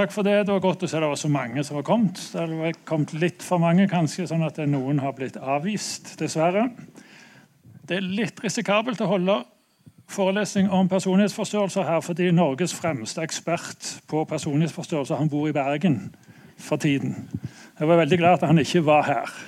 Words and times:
Takk 0.00 0.14
for 0.14 0.24
det. 0.24 0.46
Det 0.48 0.54
var 0.54 0.62
godt 0.64 0.86
å 0.86 0.88
se 0.88 0.96
det 0.96 1.08
var 1.10 1.18
så 1.20 1.28
mange 1.28 1.60
som 1.60 1.76
var 1.76 1.84
kommet. 1.84 2.16
Det 2.32 2.44
var 2.56 2.76
kommet 2.88 3.10
litt 3.20 3.42
for 3.44 3.60
mange, 3.60 3.84
kanskje, 3.90 4.24
sånn 4.30 4.46
at 4.46 4.56
noen 4.64 5.02
har 5.04 5.12
blitt 5.12 5.36
avvist, 5.36 6.14
dessverre. 6.16 6.70
Det 7.84 7.98
er 7.98 8.06
litt 8.06 8.40
risikabelt 8.40 9.02
å 9.04 9.10
holde 9.10 9.36
forelesning 10.08 10.70
om 10.72 10.88
personlighetsforstyrrelser 10.88 11.84
her, 11.84 12.00
fordi 12.06 12.30
Norges 12.32 12.72
fremste 12.72 13.20
ekspert 13.26 13.90
på 14.08 14.24
personlighetsforstyrrelser 14.30 15.20
han 15.20 15.28
bor 15.28 15.50
i 15.50 15.52
Bergen 15.58 16.00
for 16.56 16.80
tiden. 16.80 17.18
Jeg 17.76 17.92
var 17.92 18.00
veldig 18.00 18.22
glad 18.22 18.40
at 18.40 18.48
han 18.48 18.64
ikke 18.64 18.86
var 18.88 19.04
her. 19.04 19.38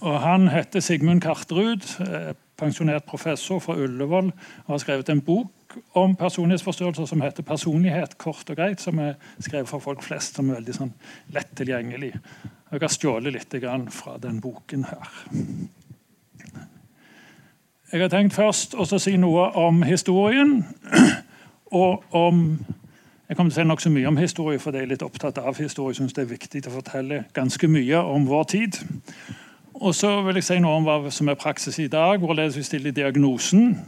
Og 0.00 0.20
Han 0.20 0.48
heter 0.48 0.80
Sigmund 0.80 1.20
Karterud, 1.20 1.84
eh, 2.08 2.32
pensjonert 2.56 3.04
professor 3.04 3.60
fra 3.60 3.76
Ullevål, 3.76 4.32
og 4.64 4.72
har 4.72 4.80
skrevet 4.80 5.12
en 5.12 5.20
bok 5.20 5.52
om 5.94 6.16
personlighetsforstyrrelser 6.16 7.06
som 7.06 7.20
heter 7.20 7.42
'Personlighet 7.42 8.18
kort 8.18 8.50
og 8.50 8.58
greit', 8.58 8.80
som 8.80 8.98
er 8.98 9.14
skrevet 9.40 9.68
for 9.68 9.78
folk 9.78 10.02
flest, 10.02 10.34
som 10.34 10.50
er 10.50 10.54
veldig 10.54 10.74
sånn 10.74 10.92
lett 11.32 11.54
tilgjengelig. 11.56 12.12
Jeg 12.72 12.80
har 12.80 12.88
stjålet 12.88 13.32
litt 13.32 13.54
fra 13.90 14.18
den 14.18 14.40
boken 14.40 14.84
her. 14.84 15.08
Jeg 17.92 18.00
har 18.00 18.08
tenkt 18.08 18.34
først 18.34 18.74
å 18.74 18.98
si 18.98 19.16
noe 19.16 19.50
om 19.54 19.82
historien. 19.82 20.64
Og 21.72 22.04
om 22.12 22.64
Jeg 23.28 23.36
kommer 23.36 23.52
til 23.52 23.60
å 23.60 23.62
si 23.62 23.68
nokså 23.68 23.90
mye 23.90 24.08
om 24.08 24.16
historie, 24.16 24.58
for 24.58 24.72
jeg 24.72 24.82
er 24.82 24.86
litt 24.86 25.02
opptatt 25.02 25.38
av 25.38 25.56
historie. 25.56 25.90
Jeg 25.90 25.96
synes 25.96 26.12
det 26.12 26.22
er 26.22 26.34
viktig 26.34 26.66
å 26.66 26.70
fortelle 26.70 27.24
ganske 27.32 27.68
mye 27.68 27.96
om 27.96 28.26
vår 28.28 28.44
tid. 28.44 28.76
Og 29.74 29.94
så 29.94 30.20
vil 30.26 30.34
jeg 30.34 30.44
si 30.44 30.58
noe 30.60 30.76
om 30.76 30.84
hva 30.84 31.10
som 31.10 31.28
er 31.28 31.34
praksis 31.34 31.78
i 31.78 31.88
dag, 31.88 32.20
hvorledes 32.20 32.56
vi 32.56 32.62
stiller 32.62 32.92
diagnosen 32.92 33.78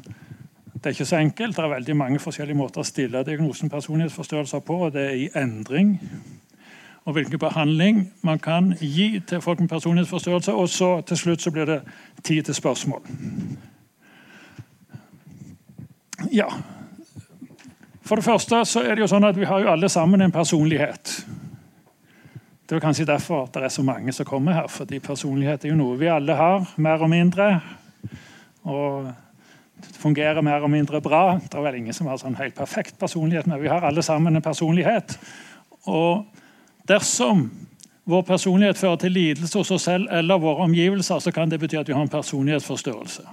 det 0.85 0.91
er 0.91 0.95
ikke 0.99 1.05
så 1.09 1.17
enkelt. 1.17 1.57
Det 1.57 1.65
er 1.65 1.69
veldig 1.69 1.95
mange 1.97 2.19
forskjellige 2.21 2.57
måter 2.59 2.83
å 2.83 2.85
stille 2.85 3.23
diagnosen 3.25 3.71
personlighetsforstyrrelser 3.73 4.61
på, 4.67 4.75
og 4.85 4.91
det 4.93 5.05
er 5.09 5.15
i 5.17 5.29
endring. 5.41 5.95
Og 7.09 7.17
hvilken 7.17 7.41
behandling 7.41 8.03
man 8.21 8.39
kan 8.39 8.75
gi 8.81 9.23
til 9.25 9.41
folk 9.41 9.63
med 9.65 9.73
personlighetsforstyrrelse. 9.73 10.53
Og 10.53 10.69
så 10.69 10.91
til 11.09 11.17
slutt 11.17 11.41
så 11.41 11.55
blir 11.57 11.65
det 11.65 11.79
tid 12.23 12.43
til 12.43 12.55
spørsmål. 12.55 13.01
Ja. 16.33 16.51
For 18.05 18.21
det 18.21 18.29
første 18.29 18.61
så 18.69 18.85
er 18.85 18.93
det 18.93 19.07
jo 19.07 19.11
sånn 19.17 19.25
at 19.25 19.41
vi 19.41 19.49
har 19.49 19.65
jo 19.65 19.73
alle 19.73 19.89
sammen 19.89 20.21
en 20.21 20.37
personlighet. 20.37 21.17
Det 22.69 22.77
er 22.77 22.85
kanskje 22.85 23.09
derfor 23.09 23.47
at 23.49 23.57
det 23.57 23.65
er 23.65 23.73
så 23.73 23.89
mange 23.89 24.13
som 24.13 24.29
kommer 24.29 24.53
her. 24.53 24.69
fordi 24.69 24.99
personlighet 24.99 25.65
er 25.65 25.73
jo 25.73 25.81
noe 25.81 25.97
vi 25.97 26.13
alle 26.13 26.37
har, 26.37 26.73
mer 26.77 27.01
og 27.01 27.11
mindre. 27.11 27.61
Og 28.65 29.13
fungerer 29.99 30.45
mer 30.45 30.65
og 30.65 30.71
mindre 30.73 31.01
bra. 31.05 31.39
Det 31.39 31.59
er 31.59 31.67
vel 31.67 31.81
ingen 31.81 31.97
som 31.97 32.09
har 32.11 32.21
sånn 32.21 32.39
helt 32.39 32.57
perfekt 32.57 32.99
personlighet, 33.01 33.49
men 33.51 33.63
vi 33.63 33.71
har 33.73 33.85
alle 33.87 34.03
sammen 34.03 34.37
en 34.37 34.45
personlighet. 34.45 35.17
Og 35.91 36.25
dersom 36.89 37.49
vår 38.05 38.25
personlighet 38.29 38.79
fører 38.79 39.01
til 39.01 39.15
lidelse 39.17 39.59
hos 39.59 39.73
oss 39.73 39.87
selv 39.89 40.11
eller 40.13 40.41
våre 40.41 40.67
omgivelser, 40.69 41.23
så 41.25 41.33
kan 41.33 41.51
det 41.51 41.61
bety 41.63 41.79
at 41.81 41.89
vi 41.89 41.97
har 41.97 42.05
en 42.05 42.13
personlighetsforstørrelse. 42.13 43.25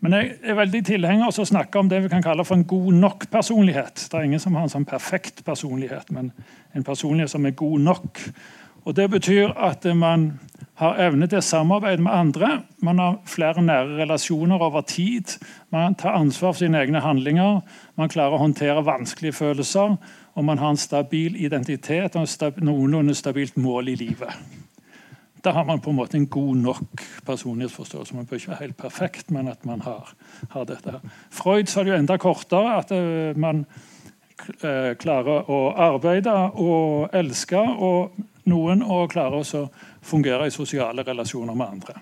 Men 0.00 0.16
jeg 0.16 0.30
er 0.48 0.56
veldig 0.56 0.80
tilhenger 0.88 1.28
av 1.28 1.38
å 1.42 1.44
snakke 1.44 1.78
om 1.78 1.88
det 1.90 2.00
vi 2.06 2.10
kan 2.12 2.24
kalle 2.24 2.44
for 2.48 2.56
en 2.56 2.64
god 2.68 2.94
nok 3.02 3.26
personlighet. 3.30 4.06
Det 4.08 4.16
er 4.16 4.24
ingen 4.24 4.40
som 4.40 4.56
har 4.56 4.64
en 4.64 4.72
sånn 4.72 4.88
perfekt 4.88 5.44
personlighet, 5.44 6.08
men 6.16 6.32
en 6.74 6.86
personlighet 6.86 7.32
som 7.32 7.44
er 7.46 7.56
god 7.58 7.84
nok. 7.84 8.22
Og 8.84 8.96
Det 8.96 9.10
betyr 9.10 9.52
at 9.56 9.84
man 9.96 10.40
har 10.80 10.96
evne 10.96 11.26
til 11.26 11.42
samarbeid 11.42 12.00
med 12.00 12.12
andre. 12.12 12.62
Man 12.82 12.98
har 12.98 13.18
flere 13.28 13.62
nære 13.62 13.98
relasjoner 14.02 14.58
over 14.58 14.80
tid. 14.80 15.36
Man 15.70 15.94
tar 15.94 16.16
ansvar 16.16 16.52
for 16.52 16.58
sine 16.58 16.78
egne 16.78 17.00
handlinger. 17.00 17.60
Man 17.96 18.08
klarer 18.08 18.38
å 18.38 18.40
håndtere 18.40 18.84
vanskelige 18.84 19.36
følelser. 19.36 19.98
Og 20.34 20.44
man 20.44 20.58
har 20.58 20.72
en 20.72 20.80
stabil 20.80 21.36
identitet 21.36 22.16
og 22.16 22.22
et 22.22 22.62
noenlunde 22.64 23.14
stabilt 23.14 23.56
mål 23.60 23.92
i 23.92 23.94
livet. 23.94 24.32
Da 25.44 25.52
har 25.56 25.64
man 25.64 25.80
på 25.80 25.90
en 25.90 25.96
måte 25.96 26.16
en 26.16 26.26
god 26.26 26.56
nok 26.56 27.04
personlighetsforståelse. 27.26 28.16
Man 28.16 28.26
bør 28.26 28.36
ikke 28.36 28.50
være 28.50 28.64
helt 28.64 28.76
perfekt, 28.76 29.30
men 29.30 29.48
at 29.48 29.64
man 29.64 29.80
har, 29.80 30.12
har 30.50 30.64
dette. 30.64 31.00
Freud 31.30 31.68
sa 31.68 31.84
det 31.84 31.92
jo 31.92 32.00
enda 32.00 32.16
kortere. 32.16 32.78
at 32.78 32.92
uh, 32.92 33.36
man 33.36 33.64
uh, 34.64 34.92
klarer 35.00 35.48
å 35.48 35.60
arbeide 35.76 36.34
og 36.56 37.08
elske 37.12 37.60
og 37.60 38.20
noen 38.50 38.82
og 38.82 39.10
klare 39.14 39.40
å 39.40 39.66
fungere 40.02 40.46
i 40.46 40.54
sosiale 40.54 41.04
relasjoner 41.06 41.54
med 41.54 41.66
andre. 41.66 42.00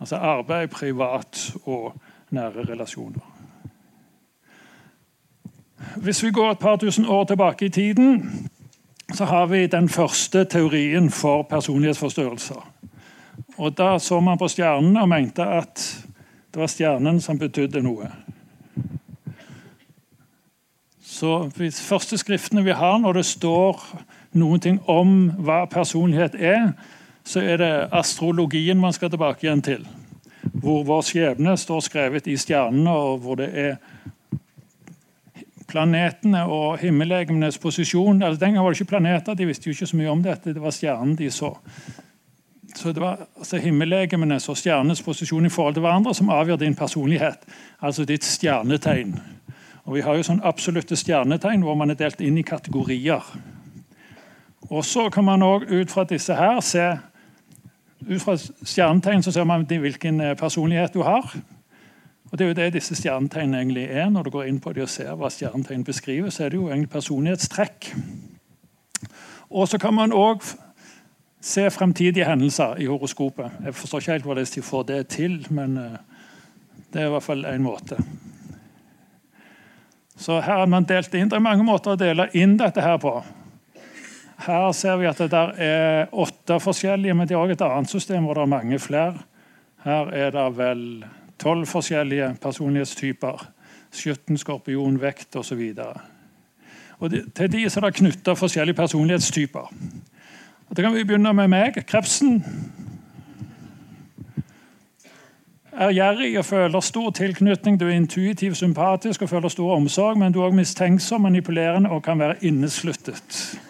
Altså 0.00 0.16
arbeid, 0.16 0.70
privat 0.72 1.52
og 1.64 1.92
nære 2.30 2.64
relasjoner. 2.72 3.26
Hvis 5.96 6.22
vi 6.24 6.30
går 6.30 6.50
et 6.50 6.58
par 6.58 6.76
tusen 6.76 7.06
år 7.06 7.24
tilbake 7.24 7.66
i 7.66 7.68
tiden, 7.68 8.40
så 9.14 9.24
har 9.24 9.46
vi 9.46 9.66
den 9.66 9.88
første 9.88 10.44
teorien 10.44 11.10
for 11.10 11.42
personlighetsforstyrrelser. 11.42 12.66
Og 13.56 13.78
Da 13.78 13.98
så 13.98 14.20
man 14.20 14.38
på 14.38 14.48
stjernen 14.48 14.96
og 14.96 15.08
mente 15.08 15.44
at 15.44 16.04
det 16.52 16.60
var 16.60 16.66
stjernen 16.66 17.20
som 17.20 17.38
betydde 17.38 17.82
noe. 17.82 18.10
Så 21.02 21.50
De 21.58 21.70
første 21.70 22.18
skriftene 22.18 22.64
vi 22.64 22.72
har 22.72 22.98
når 22.98 23.12
det 23.12 23.24
står 23.24 23.82
noen 24.32 24.60
ting 24.62 24.78
om 24.90 25.30
hva 25.42 25.64
personlighet 25.70 26.36
er, 26.38 26.72
så 27.24 27.42
er 27.42 27.60
det 27.60 27.72
astrologien 27.94 28.80
man 28.80 28.94
skal 28.96 29.10
tilbake 29.10 29.46
igjen 29.46 29.62
til. 29.62 29.86
Hvor 30.52 30.84
vår 30.88 31.02
skjebne 31.06 31.56
står 31.58 31.82
skrevet 31.84 32.28
i 32.30 32.36
stjernene, 32.40 32.90
og 32.90 33.24
hvor 33.24 33.40
det 33.40 33.50
er 33.54 33.76
planetene 35.70 36.42
og 36.50 36.80
himmellegemenes 36.80 37.58
posisjon. 37.62 38.22
Altså, 38.22 38.40
den 38.44 38.54
gang 38.54 38.64
var 38.64 38.74
det 38.74 38.80
ikke 38.80 38.96
planeter, 38.96 39.34
de 39.34 39.46
visste 39.46 39.68
jo 39.68 39.76
ikke 39.76 39.90
så 39.90 39.98
mye 40.00 40.14
om 40.14 40.22
dette. 40.24 40.54
Det 40.54 40.62
var 40.62 40.74
stjernen 40.74 41.16
de 41.18 41.30
så. 41.30 41.52
Så 42.74 42.92
det 42.92 43.02
var 43.02 43.26
altså, 43.36 43.58
Himmellegemenes 43.58 44.48
og 44.48 44.56
stjernenes 44.58 45.02
posisjon 45.02 45.46
i 45.46 45.50
forhold 45.50 45.74
til 45.74 45.84
hverandre 45.84 46.14
som 46.14 46.30
avgjør 46.30 46.60
din 46.62 46.74
personlighet. 46.74 47.46
Altså 47.82 48.04
ditt 48.04 48.24
stjernetegn. 48.24 49.16
Og 49.84 49.94
Vi 49.94 50.02
har 50.06 50.16
jo 50.16 50.26
sånn 50.26 50.44
absolutte 50.46 50.96
stjernetegn 50.96 51.64
hvor 51.66 51.74
man 51.74 51.90
er 51.90 51.98
delt 51.98 52.20
inn 52.22 52.38
i 52.38 52.46
kategorier. 52.46 53.26
Og 54.70 54.84
Så 54.84 55.08
kan 55.10 55.24
man 55.24 55.42
òg 55.42 55.66
ut 55.70 55.90
fra 55.90 56.04
disse 56.04 56.34
her 56.34 56.60
se 56.60 56.98
ut 58.08 58.22
fra 58.22 58.36
stjernetegn 58.36 59.22
så 59.22 59.32
ser 59.32 59.44
man 59.44 59.66
hvilken 59.66 60.20
eh, 60.20 60.36
personlighet 60.36 60.94
du 60.94 61.02
har. 61.02 61.26
Og 62.30 62.38
Det 62.38 62.44
er 62.44 62.48
jo 62.48 62.54
det 62.54 62.72
disse 62.72 62.94
stjernetegnene 62.94 63.58
egentlig 63.58 63.84
er. 63.90 64.08
Når 64.08 64.22
du 64.22 64.30
går 64.30 64.44
inn 64.48 64.60
på 64.60 64.72
de 64.72 64.82
og 64.82 64.88
ser 64.88 65.14
hva 65.18 65.30
stjernetegn 65.30 65.84
beskriver, 65.84 66.30
så 66.30 66.44
er 66.44 66.48
det 66.48 66.60
jo 66.60 66.68
egentlig 66.68 66.90
personlighetstrekk. 66.90 67.90
Og 69.50 69.68
så 69.68 69.78
kan 69.78 69.94
man 69.94 70.12
òg 70.12 70.46
se 71.40 71.70
fremtidige 71.70 72.24
hendelser 72.24 72.78
i 72.78 72.86
horoskopet. 72.86 73.50
Jeg 73.64 73.74
forstår 73.74 73.98
ikke 73.98 74.12
helt 74.12 74.24
hvordan 74.24 74.46
de 74.54 74.62
får 74.62 74.82
det 74.82 75.06
til, 75.08 75.46
men 75.50 75.76
eh, 75.76 75.98
det 76.92 77.02
er 77.02 77.06
i 77.06 77.10
hvert 77.10 77.26
fall 77.26 77.44
en 77.44 77.62
måte. 77.62 77.98
Så 80.16 80.40
her 80.40 80.62
har 80.62 80.66
man 80.66 80.84
delt 80.84 81.14
inn. 81.14 81.28
Det 81.28 81.36
er 81.36 81.42
mange 81.42 81.64
måter 81.64 81.94
å 81.94 82.00
dele 82.00 82.28
inn 82.36 82.58
dette 82.60 82.80
her 82.84 82.98
på. 83.00 83.18
Her 84.40 84.72
ser 84.72 84.96
vi 84.96 85.08
at 85.08 85.18
det 85.20 85.40
er 85.60 86.08
åtte 86.16 86.56
forskjellige, 86.64 87.14
men 87.14 87.28
det 87.28 87.34
er 87.36 87.40
også 87.40 87.58
et 87.58 87.64
annet 87.66 87.90
system 87.92 88.24
hvor 88.24 88.38
det 88.38 88.42
er 88.46 88.54
mange 88.54 88.78
flere. 88.80 89.18
Her 89.84 90.12
er 90.16 90.30
det 90.32 90.46
vel 90.56 91.04
tolv 91.40 91.66
forskjellige 91.66 92.34
personlighetstyper. 92.40 93.46
Skytten, 93.90 94.38
skorpion, 94.38 95.00
vekt 95.02 95.36
osv. 95.36 95.60
Til 97.00 97.52
de 97.52 97.64
er 97.64 97.84
det 97.84 97.94
knytta 97.94 98.36
forskjellige 98.38 98.76
personlighetstyper. 98.76 99.72
Og 100.68 100.76
det 100.76 100.84
kan 100.84 100.94
vi 100.94 101.04
begynne 101.04 101.32
med 101.34 101.48
meg. 101.50 101.80
Krepsen 101.88 102.44
er 105.72 105.92
gjerrig 105.96 106.36
og 106.38 106.44
føler 106.44 106.80
stor 106.80 107.10
tilknytning. 107.10 107.80
Du 107.80 107.88
er 107.88 107.96
intuitiv, 107.96 108.54
sympatisk 108.54 109.22
og 109.22 109.28
føler 109.28 109.48
stor 109.48 109.74
omsorg, 109.76 110.18
men 110.18 110.32
du 110.32 110.40
er 110.40 110.48
òg 110.48 110.54
mistenksom, 110.56 111.26
manipulerende 111.26 111.90
og 111.90 112.04
kan 112.04 112.18
være 112.20 112.38
innesluttet. 112.44 113.60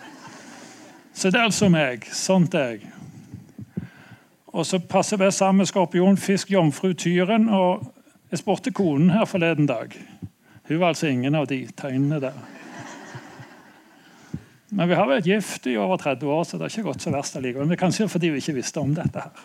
Så 1.20 1.28
der 1.28 1.50
som 1.52 1.74
meg. 1.76 2.06
Sånt 2.16 2.54
jeg. 2.56 2.86
Og 4.56 4.64
så 4.64 4.78
passer 4.80 5.18
vi 5.20 5.26
sammen 5.30 5.60
med 5.60 5.68
skorpion, 5.68 6.16
fisk, 6.16 6.48
jomfru, 6.48 6.94
tyren. 6.96 7.44
Og 7.52 7.82
jeg 8.32 8.40
spurte 8.40 8.72
konen 8.72 9.10
her 9.12 9.26
forleden 9.28 9.68
dag. 9.68 9.92
Hun 10.68 10.80
var 10.80 10.94
altså 10.94 11.10
ingen 11.10 11.36
av 11.36 11.44
de 11.50 11.58
tegnene 11.76 12.22
der. 12.24 12.38
Men 14.70 14.88
vi 14.88 14.96
har 14.96 15.10
vært 15.10 15.28
gift 15.28 15.68
i 15.68 15.76
over 15.76 16.00
30 16.00 16.32
år, 16.32 16.46
så 16.48 16.56
det 16.56 16.64
har 16.64 16.72
ikke 16.72 16.88
gått 16.88 17.04
så 17.04 17.12
verst 17.12 17.36
allikevel. 17.36 17.68
Men 17.68 17.82
kanskje 17.82 18.08
fordi 18.08 18.32
vi 18.32 18.40
ikke 18.40 18.56
visste 18.62 18.80
om 18.80 18.96
dette 18.96 19.26
her. 19.26 19.44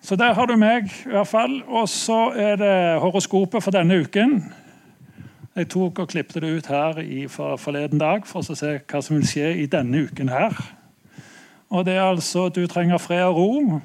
Så 0.00 0.16
der 0.16 0.32
har 0.32 0.48
du 0.48 0.56
meg, 0.56 0.88
i 1.04 1.12
hvert 1.12 1.28
fall. 1.28 1.60
Og 1.68 1.92
så 1.92 2.30
er 2.32 2.56
det 2.56 2.74
horoskopet 3.04 3.60
for 3.60 3.76
denne 3.76 4.00
uken. 4.00 4.38
Jeg 5.60 5.68
tok 5.68 5.98
og 6.00 6.08
klippet 6.08 6.40
det 6.40 6.48
ut 6.56 6.68
her 6.72 6.98
i 7.04 7.26
for 7.28 7.58
forleden 7.60 8.00
dag 8.00 8.22
for 8.24 8.40
å 8.40 8.54
se 8.56 8.78
hva 8.78 9.00
som 9.04 9.18
vil 9.18 9.26
skje 9.28 9.48
i 9.60 9.66
denne 9.68 10.06
uken. 10.06 10.30
her. 10.32 10.56
Og 11.68 11.84
det 11.84 11.98
er 11.98 12.06
altså, 12.06 12.48
Du 12.48 12.66
trenger 12.66 12.98
fred 12.98 13.24
og 13.24 13.36
ro, 13.36 13.80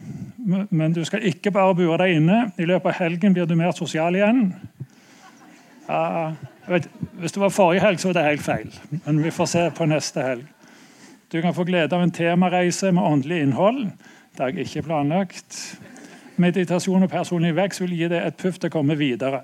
men 0.70 0.94
du 0.94 1.04
skal 1.04 1.26
ikke 1.28 1.52
bare 1.52 1.76
bure 1.76 1.98
deg 1.98 2.16
inne. 2.16 2.52
I 2.58 2.66
løpet 2.66 2.94
av 2.94 2.96
helgen 3.04 3.34
blir 3.34 3.46
du 3.46 3.56
mer 3.56 3.72
sosial 3.72 4.16
igjen. 4.16 4.54
Ja, 5.90 6.32
vet, 6.68 6.88
hvis 7.20 7.36
det 7.36 7.42
var 7.42 7.50
forrige 7.50 7.84
helg, 7.84 8.00
så 8.00 8.08
var 8.08 8.14
det 8.14 8.24
helt 8.24 8.42
feil. 8.46 8.72
Men 9.06 9.24
vi 9.24 9.32
får 9.32 9.46
se 9.46 9.70
på 9.76 9.86
neste 9.86 10.24
helg. 10.24 10.48
Du 11.32 11.42
kan 11.42 11.54
få 11.54 11.68
glede 11.68 11.96
av 11.96 12.02
en 12.02 12.12
temareise 12.12 12.92
med 12.92 13.04
åndelig 13.04 13.42
innhold. 13.42 13.84
Det 14.32 14.40
har 14.40 14.56
jeg 14.56 14.70
ikke 14.70 14.88
planlagt. 14.88 15.80
Meditasjon 16.38 17.04
og 17.04 17.12
personlig 17.12 17.56
vekst 17.56 17.84
vil 17.84 18.00
gi 18.00 18.08
deg 18.08 18.22
et 18.24 18.40
puff 18.40 18.60
til 18.60 18.72
å 18.72 18.78
komme 18.80 18.96
videre. 18.96 19.44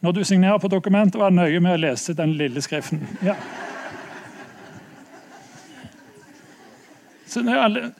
Når 0.00 0.12
du 0.12 0.24
signerer 0.24 0.58
på 0.62 0.70
dokumentet, 0.70 1.18
vær 1.20 1.34
nøye 1.34 1.60
med 1.60 1.74
å 1.74 1.80
lese 1.88 2.14
den 2.14 2.36
lille 2.38 2.62
skriften. 2.62 3.02
Ja. 3.24 3.34
Er 7.38 7.92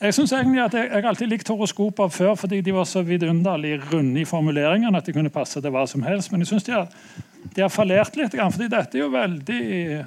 jeg 0.00 0.14
synes 0.14 0.32
egentlig 0.32 0.62
at 0.62 0.74
jeg, 0.74 0.88
jeg 0.88 1.04
alltid 1.04 1.28
likte 1.28 1.52
horoskoper 1.52 2.08
før 2.08 2.34
fordi 2.40 2.60
de 2.64 2.72
var 2.72 2.86
så 2.88 3.02
vidunderlig 3.04 3.74
runde 3.92 4.20
i 4.20 4.24
formuleringene 4.24 4.96
at 4.96 5.06
de 5.06 5.12
kunne 5.12 5.32
passe 5.32 5.60
til 5.60 5.74
hva 5.74 5.82
som 5.88 6.04
helst. 6.06 6.32
Men 6.32 6.40
jeg 6.40 6.52
synes 6.52 6.64
de 6.68 6.78
de 7.54 7.62
har 7.62 7.72
fallert 7.72 8.16
litt, 8.16 8.34
fordi 8.36 8.68
dette 8.70 8.98
er 8.98 9.04
jo 9.04 9.12
veldig 9.12 9.62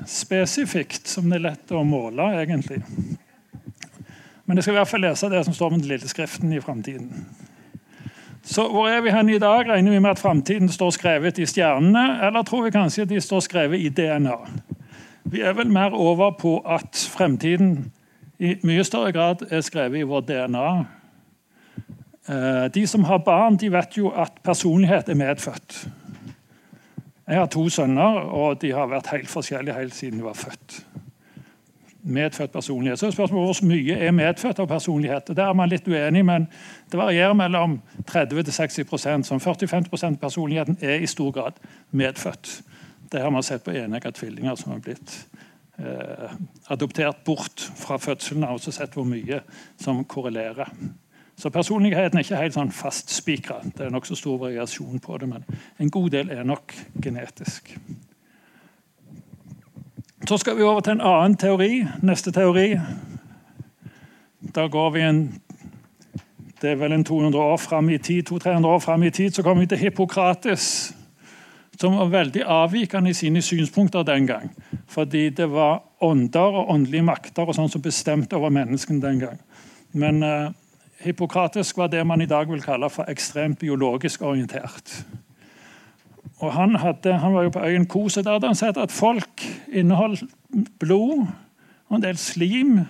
spesifikt, 0.10 1.08
som 1.10 1.30
det 1.30 1.40
er 1.40 1.48
lett 1.48 1.74
å 1.74 1.84
måle. 1.86 2.30
egentlig. 2.40 2.82
Men 4.46 4.58
jeg 4.58 4.66
skal 4.66 4.76
i 4.76 4.78
hvert 4.78 4.92
fall 4.92 5.06
lese 5.06 5.30
det 5.32 5.44
som 5.48 5.56
står 5.56 5.72
med 5.72 5.82
den 5.82 5.94
lille 5.96 6.10
skriften 6.10 6.54
i 6.54 6.62
framtiden. 6.62 7.26
Så 8.44 8.68
hvor 8.68 8.88
er 8.92 9.02
vi 9.02 9.12
hen 9.12 9.30
i 9.30 9.40
dag? 9.40 9.70
Regner 9.70 9.92
vi 9.92 10.00
med 10.00 10.10
at 10.10 10.20
framtiden 10.20 10.70
står 10.70 10.90
skrevet 10.98 11.40
i 11.40 11.46
stjernene, 11.48 12.20
eller 12.28 12.44
tror 12.44 12.66
vi 12.66 12.74
kanskje 12.76 13.06
at 13.06 13.10
de 13.10 13.22
står 13.22 13.40
skrevet 13.46 13.80
i 13.80 13.90
DNA? 13.90 14.36
Vi 15.32 15.42
er 15.42 15.56
vel 15.56 15.72
mer 15.72 15.96
over 15.96 16.34
på 16.36 16.58
at 16.68 17.08
fremtiden 17.16 17.94
i 18.44 18.58
mye 18.68 18.84
større 18.84 19.14
grad 19.16 19.46
er 19.48 19.64
skrevet 19.64 20.02
i 20.02 20.08
vår 20.10 20.26
DNA. 20.28 20.68
Eh, 22.28 22.66
de 22.76 22.88
som 22.88 23.08
har 23.08 23.24
barn, 23.24 23.56
de 23.56 23.72
vet 23.72 23.98
jo 23.98 24.12
at 24.12 24.36
personlighet 24.44 25.10
er 25.10 25.20
medfødt. 25.20 25.86
Jeg 27.28 27.40
har 27.40 27.48
to 27.48 27.70
sønner, 27.70 28.28
og 28.28 28.60
de 28.62 28.74
har 28.76 28.92
vært 28.92 29.14
helt 29.16 29.32
forskjellige 29.32 29.80
helt 29.80 29.96
siden 29.96 30.20
de 30.20 30.28
var 30.28 30.36
født. 30.36 30.82
Medfødt 32.04 32.52
personlighet. 32.52 33.00
Så 33.00 33.08
er 33.08 33.12
spørsmålet 33.12 33.60
Hvor 33.60 33.68
mye 33.68 33.96
er 33.96 34.12
medfødt 34.12 34.60
av 34.60 34.68
personlighet? 34.68 35.32
Der 35.36 35.46
er 35.46 35.54
man 35.54 35.70
litt 35.70 35.88
uenig, 35.88 36.26
men 36.26 36.48
det 36.92 37.00
varierer 37.00 37.34
mellom 37.34 37.82
30 38.08 38.44
til 38.44 38.54
60% 38.54 39.24
Som 39.24 39.40
40-50 39.40 40.04
av 40.04 40.18
personligheten 40.22 40.78
er 40.82 41.00
i 41.00 41.08
stor 41.08 41.32
grad 41.32 41.62
medfødt. 41.92 42.62
Det 43.12 43.22
har 43.22 43.30
man 43.30 43.44
sett 43.44 43.64
på 43.64 43.72
enegga 43.72 44.12
tvillinger 44.12 44.56
som 44.56 44.72
har 44.72 44.80
blitt 44.84 45.16
eh, 45.80 46.32
adoptert 46.68 47.24
bort 47.26 47.72
fra 47.76 47.98
fødselen 47.98 48.44
Og 48.44 48.54
og 48.54 48.74
sett 48.74 48.94
hvor 48.94 49.08
mye 49.08 49.42
som 49.80 50.04
korrelerer. 50.06 50.70
Så 51.36 51.50
personligheten 51.50 52.18
er 52.18 52.24
ikke 52.24 52.38
helt 52.38 52.56
sånn 52.56 52.72
fastspikra. 52.72 53.62
Det 53.76 53.86
er 53.86 53.94
nokså 53.94 54.16
stor 54.16 54.38
variasjon 54.38 55.00
på 55.00 55.18
det, 55.18 55.30
men 55.30 55.46
en 55.80 55.90
god 55.90 56.10
del 56.10 56.30
er 56.30 56.44
nok 56.44 56.74
genetisk. 57.02 57.74
Så 60.28 60.38
skal 60.38 60.58
vi 60.58 60.64
over 60.64 60.80
til 60.80 60.96
en 60.96 61.02
annen 61.02 61.38
teori. 61.38 61.84
Neste 62.02 62.32
teori. 62.32 62.78
Da 64.56 64.68
går 64.68 64.90
vi 64.96 65.02
en 65.02 65.24
det 66.64 66.72
er 66.72 66.78
vel 66.80 66.94
en 66.96 67.04
200 67.04 67.40
år 67.44 67.58
fram 67.58 67.90
i 67.90 67.98
tid, 67.98 68.30
200-300 68.30 68.68
år 68.68 68.80
fram 68.80 69.04
i 69.04 69.10
tid, 69.12 69.32
så 69.36 69.44
kommer 69.44 69.66
vi 69.66 69.68
til 69.68 69.78
Hippokrates 69.78 70.94
som 71.80 71.98
var 71.98 72.12
veldig 72.14 72.44
avvikende 72.48 73.10
i 73.10 73.18
sine 73.18 73.42
synspunkter 73.42 74.06
den 74.08 74.28
gang. 74.28 74.52
Fordi 74.88 75.30
det 75.30 75.50
var 75.52 75.82
ånder 76.00 76.60
og 76.62 76.70
åndelige 76.72 77.04
makter 77.04 77.50
og 77.50 77.58
sånn 77.58 77.72
som 77.72 77.84
bestemte 77.84 78.38
over 78.38 78.54
menneskene 78.54 79.04
den 79.04 79.20
gang. 79.26 79.42
Men 79.92 80.24
uh, 80.24 80.54
Hippokratisk 81.04 81.78
var 81.78 81.92
det 81.92 82.06
man 82.08 82.22
i 82.24 82.30
dag 82.30 82.48
vil 82.48 82.64
kalle 82.64 82.88
for 82.94 83.10
ekstremt 83.12 83.60
biologisk 83.60 84.22
orientert. 84.22 85.02
Og 86.44 86.52
Han, 86.54 86.76
hadde, 86.76 87.18
han 87.18 87.34
var 87.34 87.46
jo 87.46 87.54
på 87.56 87.64
øyen 87.64 87.86
Kos, 87.88 88.18
der 88.20 88.36
hadde 88.36 88.50
han 88.52 88.60
sett 88.60 88.78
at 88.78 88.92
folk 88.92 89.44
inneholdt 89.72 90.26
blod 90.80 91.24
og 91.90 91.96
en 91.96 92.04
del 92.04 92.18
slim. 92.20 92.82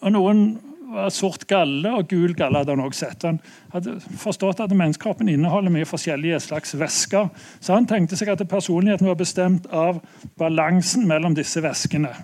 Og 0.00 0.10
noen 0.14 0.42
var 0.88 1.10
sort 1.12 1.44
galle 1.50 1.90
og 1.94 2.08
gul 2.08 2.32
galle 2.36 2.62
hadde 2.62 2.72
han 2.72 2.82
også 2.82 3.04
sett. 3.04 3.26
Han 3.28 3.40
hadde 3.74 3.98
forstått 4.18 4.62
at 4.64 4.72
menneskekroppen 4.72 5.28
inneholder 5.30 5.72
mye 5.74 5.88
forskjellige 5.88 6.40
slags 6.48 6.74
væsker. 6.80 7.28
Så 7.60 7.76
han 7.76 7.86
tenkte 7.86 8.16
seg 8.18 8.32
at 8.32 8.46
personligheten 8.48 9.08
var 9.10 9.18
bestemt 9.20 9.68
av 9.68 10.00
balansen 10.40 11.06
mellom 11.08 11.36
disse 11.36 11.62
væskene. 11.62 12.14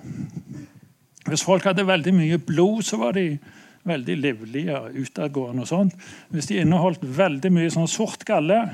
Hvis 1.29 1.45
folk 1.45 1.69
hadde 1.69 1.87
veldig 1.87 2.17
mye 2.17 2.41
blod, 2.41 2.83
så 2.89 2.99
var 3.01 3.15
de 3.17 3.37
veldig 3.85 4.17
livlige 4.17 4.81
og 4.81 4.97
utadgående. 5.05 5.63
og 5.63 5.69
sånt. 5.69 5.95
Hvis 6.33 6.49
de 6.49 6.61
inneholdt 6.61 7.05
veldig 7.05 7.53
mye 7.53 7.71
sånn 7.71 7.89
sort 7.89 8.25
galle 8.25 8.65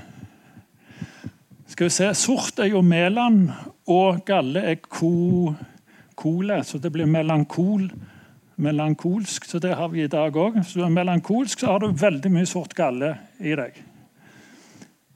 skal 1.71 1.87
vi 1.87 1.95
se, 1.95 2.13
Sort 2.19 2.59
er 2.59 2.73
jo 2.73 2.83
melan, 2.83 3.45
og 3.87 4.25
galle 4.27 4.63
er 4.73 4.81
ko, 4.83 5.55
kole, 6.19 6.63
så 6.67 6.79
det 6.83 6.93
blir 6.93 7.09
melankol 7.11 7.89
melankolsk, 8.61 9.45
så 9.45 9.59
det 9.59 9.75
har 9.75 9.89
vi 9.89 10.05
i 10.05 10.11
dag 10.11 10.37
òg. 10.37 10.59
Er 10.61 10.93
melankolsk, 10.93 11.61
så 11.61 11.73
har 11.73 11.81
du 11.81 11.95
veldig 11.97 12.33
mye 12.33 12.49
sort 12.49 12.75
galle 12.77 13.15
i 13.41 13.55
deg. 13.57 13.79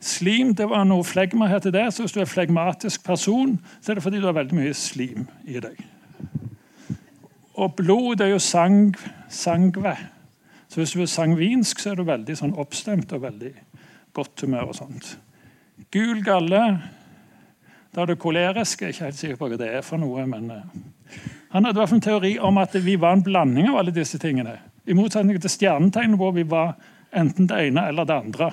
Slim 0.04 0.52
det 0.56 0.66
var 0.68 0.84
noe 0.88 1.04
flegma 1.04 1.48
heter 1.48 1.72
det, 1.72 1.86
så 1.92 2.04
hvis 2.04 2.14
du 2.16 2.20
er 2.20 2.28
flegmatisk 2.28 3.04
person, 3.06 3.56
så 3.80 3.92
er 3.92 3.98
det 3.98 4.04
fordi 4.04 4.20
du 4.20 4.28
har 4.28 4.36
veldig 4.36 4.58
mye 4.58 4.74
slim 4.76 5.28
i 5.48 5.60
deg. 5.64 5.78
Og 7.54 7.76
blod 7.78 8.18
det 8.18 8.28
er 8.28 8.34
jo 8.34 8.42
sang, 8.42 8.92
sangve. 9.30 9.94
Så 10.68 10.80
hvis 10.80 10.96
du 10.96 11.04
er 11.04 11.10
sangvinsk, 11.10 11.80
så 11.80 11.92
er 11.92 12.00
du 12.00 12.08
veldig 12.08 12.36
sånn 12.36 12.56
oppstemt 12.58 13.12
og 13.14 13.22
veldig 13.22 13.52
godt 14.16 14.44
humør. 14.44 14.72
og 14.72 14.74
sånt. 14.80 15.14
Gul 15.94 16.24
galle, 16.26 16.60
da 17.94 18.02
er 18.02 18.10
det 18.10 18.18
kolerisk. 18.18 18.80
Jeg 18.82 18.88
er 18.88 18.94
ikke 18.96 19.04
helt 19.04 19.18
sikker 19.20 19.36
på 19.38 19.48
hva 19.52 19.58
det 19.60 19.70
er 19.78 19.86
for 19.86 20.02
noe. 20.02 20.26
men... 20.26 20.50
Uh, 20.50 20.92
han 21.54 21.62
hadde 21.62 21.78
i 21.78 21.80
hvert 21.80 21.88
fall 21.92 22.00
en 22.00 22.02
teori 22.02 22.30
om 22.42 22.56
at 22.58 22.72
vi 22.82 22.96
var 22.98 23.12
en 23.14 23.22
blanding 23.22 23.68
av 23.70 23.76
alle 23.78 23.92
disse 23.94 24.18
tingene. 24.18 24.56
I 24.90 24.96
motsetning 24.98 25.38
til 25.38 25.52
stjernetegnet 25.52 26.18
hvor 26.18 26.32
vi 26.34 26.42
var 26.50 26.72
enten 27.14 27.46
det 27.46 27.60
ene 27.68 27.84
eller 27.92 28.08
det 28.08 28.16
andre. 28.16 28.48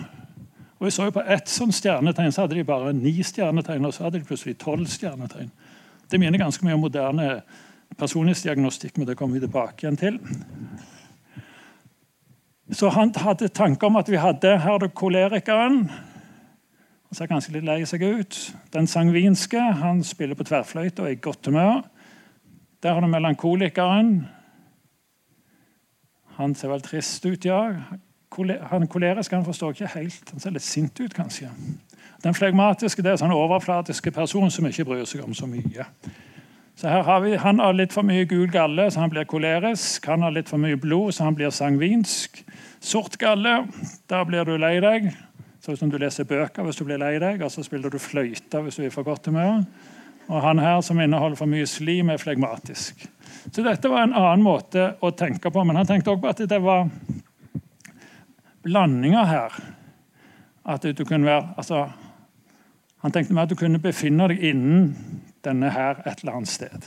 Og 0.77 0.85
vi 0.85 0.91
så 0.93 1.07
jo 1.07 1.15
På 1.15 1.23
ett 1.25 1.49
sånt 1.49 1.73
stjernetegn 1.73 2.29
så 2.31 2.43
hadde 2.43 2.59
de 2.59 2.63
bare 2.63 2.93
ni 2.93 3.23
stjernetegn, 3.25 3.85
og 3.85 3.93
så 3.93 4.03
hadde 4.03 4.19
de 4.19 4.27
plutselig 4.29 4.59
tolv 4.61 4.85
stjernetegn. 4.85 5.49
Det 6.11 6.19
minner 6.19 6.38
ganske 6.38 6.65
mye 6.65 6.77
om 6.77 6.85
moderne 6.85 7.41
personlighetsdiagnostikk, 7.97 8.97
men 8.97 9.07
det 9.09 9.17
kommer 9.17 9.39
vi 9.39 9.47
tilbake 9.47 9.81
igjen 9.81 9.97
til. 9.97 10.21
Så 12.69 12.93
han 12.93 13.15
hadde 13.17 13.50
tanke 13.50 13.86
om 13.89 13.98
at 13.98 14.10
vi 14.13 14.21
hadde 14.21 14.60
her 14.62 14.77
det 14.77 14.93
kolerikeren. 14.93 15.88
Han 17.12 17.18
ser 17.18 17.27
ganske 17.27 17.51
litt 17.51 17.65
lei 17.68 17.82
seg 17.84 18.06
ut. 18.08 18.36
Den 18.72 18.86
sangvinske 18.88 19.60
han 19.60 19.98
spiller 20.08 20.38
på 20.39 20.46
tverrfløyte 20.48 21.03
og 21.03 21.10
er 21.10 21.18
i 21.18 21.20
godt 21.20 21.50
humør. 21.50 21.82
Der 22.80 22.94
har 22.96 23.03
du 23.03 23.08
melankolikeren. 23.12 24.13
Han 26.38 26.56
ser 26.56 26.72
vel 26.72 26.86
trist 26.86 27.25
ut, 27.25 27.44
ja. 27.44 27.65
Han 28.72 28.88
koleriske 28.88 29.36
han 29.36 29.44
forstår 29.44 29.75
ikke 29.75 29.89
helt. 29.98 30.32
Han 30.32 30.39
ser 30.39 30.56
litt 30.56 30.63
sint 30.63 31.01
ut, 31.03 31.12
kanskje. 31.12 31.50
Den 32.24 32.38
flegmatiske 32.38 33.03
det 33.03 33.12
er 33.12 33.20
sånn 33.20 33.36
overflatiske 33.36 34.13
person 34.15 34.48
som 34.48 34.70
ikke 34.70 34.86
bryr 34.88 35.03
seg 35.03 35.25
om 35.25 35.36
så 35.36 35.50
mye. 35.51 35.89
Så 36.80 36.88
her 36.88 37.03
har 37.03 37.20
vi, 37.25 37.36
Han 37.36 37.60
har 37.60 37.75
litt 37.75 37.91
for 37.91 38.08
mye 38.08 38.24
gul 38.24 38.48
galle, 38.48 38.88
så 38.88 39.03
han 39.03 39.12
blir 39.12 39.27
kolerisk. 39.27 40.08
Han 40.08 40.24
har 40.24 40.32
litt 40.32 40.48
for 40.48 40.63
mye 40.63 40.80
blod, 40.80 41.12
så 41.12 41.27
han 41.27 41.36
blir 41.36 41.51
sangvinsk. 41.51 42.39
Sort 42.80 43.20
galle, 43.20 43.68
da 44.08 44.24
blir 44.24 44.48
du 44.48 44.56
lei 44.56 44.80
deg. 44.80 45.12
Sånn 45.62 45.77
som 45.77 45.89
du 45.94 45.98
leser 46.01 46.25
bøker 46.25 46.65
hvis 46.65 46.80
du 46.80 46.86
blir 46.88 46.98
lei 47.01 47.15
deg, 47.22 47.41
og 47.46 47.51
så 47.53 47.62
spiller 47.65 47.94
du 47.94 48.00
fløyte 48.01 48.63
hvis 48.65 48.80
du 48.80 48.86
er 48.88 48.94
for 48.94 49.06
godt 49.06 49.30
humør. 49.30 49.62
Og 50.32 50.39
han 50.41 50.62
her 50.62 50.80
som 50.86 51.00
inneholder 51.01 51.38
for 51.38 51.50
mye 51.50 51.68
slim, 51.70 52.10
er 52.10 52.22
flegmatisk. 52.22 53.03
Så 53.51 53.65
dette 53.65 53.89
var 53.91 54.06
en 54.06 54.15
annen 54.18 54.46
måte 54.46 54.94
å 55.01 55.12
tenke 55.18 55.51
på. 55.51 55.63
Men 55.65 55.77
han 55.82 55.89
tenkte 55.89 56.13
også 56.13 56.24
på 56.24 56.32
at 56.32 56.44
det 56.50 56.62
var 56.63 56.89
blandinger 58.65 59.27
her. 59.30 59.60
At 60.65 60.86
du 60.86 61.03
kunne 61.06 61.25
være 61.25 61.53
altså, 61.58 61.89
Han 63.01 63.10
tenkte 63.10 63.34
mer 63.34 63.48
at 63.48 63.50
du 63.50 63.58
kunne 63.58 63.80
befinne 63.82 64.27
deg 64.30 64.44
innen 64.46 64.91
denne 65.41 65.72
her 65.74 66.03
et 66.06 66.20
eller 66.22 66.36
annet 66.38 66.51
sted. 66.51 66.84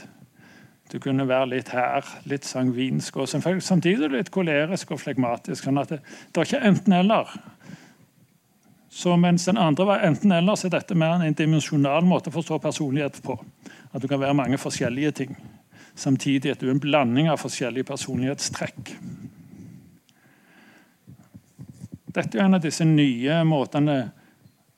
Du 0.87 0.95
kunne 1.03 1.25
være 1.27 1.49
litt 1.51 1.73
her, 1.75 2.07
litt 2.23 2.47
sangvinsk 2.47 3.17
og 3.19 3.27
samtidig 3.27 4.07
litt 4.13 4.31
kolerisk 4.31 4.93
og 4.95 5.01
flegmatisk. 5.01 5.65
sånn 5.65 5.81
at 5.81 5.91
det, 5.91 5.99
det 6.31 6.39
var 6.39 6.47
ikke 6.47 6.69
enten-eller. 6.69 7.33
Så 8.95 9.17
mens 9.17 9.45
den 9.45 9.57
andre 9.57 9.85
var 9.85 9.99
enten-eller, 10.07 10.55
så 10.55 10.69
er 10.69 10.77
dette 10.77 10.95
mer 10.95 11.19
en 11.19 11.35
dimensjonal 11.35 12.05
måte 12.07 12.31
å 12.31 12.33
forstå 12.37 12.61
personlighet 12.63 13.17
på. 13.25 13.33
At 13.91 13.99
du 13.99 14.07
kan 14.07 14.21
være 14.21 14.37
mange 14.39 14.55
forskjellige 14.55 15.11
ting. 15.11 15.33
Samtidig 15.99 16.53
at 16.53 16.61
du 16.61 16.69
er 16.69 16.71
en 16.71 16.79
blanding 16.79 17.27
av 17.27 17.41
forskjellige 17.41 17.89
personlighetstrekk. 17.89 18.93
Dette 22.15 22.39
er 22.39 22.45
en 22.45 22.55
av 22.55 22.63
disse 22.63 22.87
nye 22.87 23.41
måtene 23.43 23.97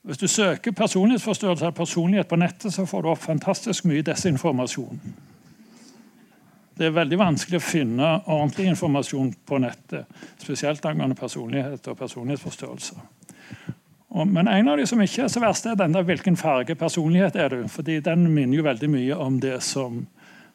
Hvis 0.08 0.18
du 0.18 0.26
søker 0.30 0.72
personlighetsforstørrelse 0.72 1.66
av 1.68 1.74
personlighet 1.76 2.28
på 2.28 2.36
nettet, 2.40 2.72
så 2.72 2.86
får 2.86 3.02
du 3.02 3.08
opp 3.10 3.20
fantastisk 3.20 3.84
mye 3.84 4.02
desinformasjon. 4.06 5.00
Det 6.78 6.86
er 6.86 6.94
veldig 6.96 7.18
vanskelig 7.20 7.58
å 7.58 7.66
finne 7.66 8.12
ordentlig 8.24 8.70
informasjon 8.70 9.34
på 9.44 9.58
nettet, 9.60 10.06
spesielt 10.40 10.86
angående 10.86 11.18
personlighet 11.18 11.90
og 11.92 11.98
personlighetsforstørrelse. 11.98 12.96
Men 14.14 14.48
en 14.48 14.68
av 14.68 14.78
de 14.80 14.86
som 14.88 15.00
ikke 15.00 15.26
er 15.26 15.28
så 15.28 15.40
verst, 15.40 15.66
er 15.66 15.74
den 15.76 15.94
der 15.94 16.02
'hvilken 16.02 16.36
farge 16.36 16.74
personlighet 16.74 17.36
er 17.36 17.48
du?' 17.48 17.68
Fordi 17.68 18.00
Den 18.00 18.26
minner 18.26 18.56
jo 18.56 18.62
veldig 18.62 18.90
mye 18.90 19.16
om 19.16 19.40
det 19.40 19.62
som 19.62 20.06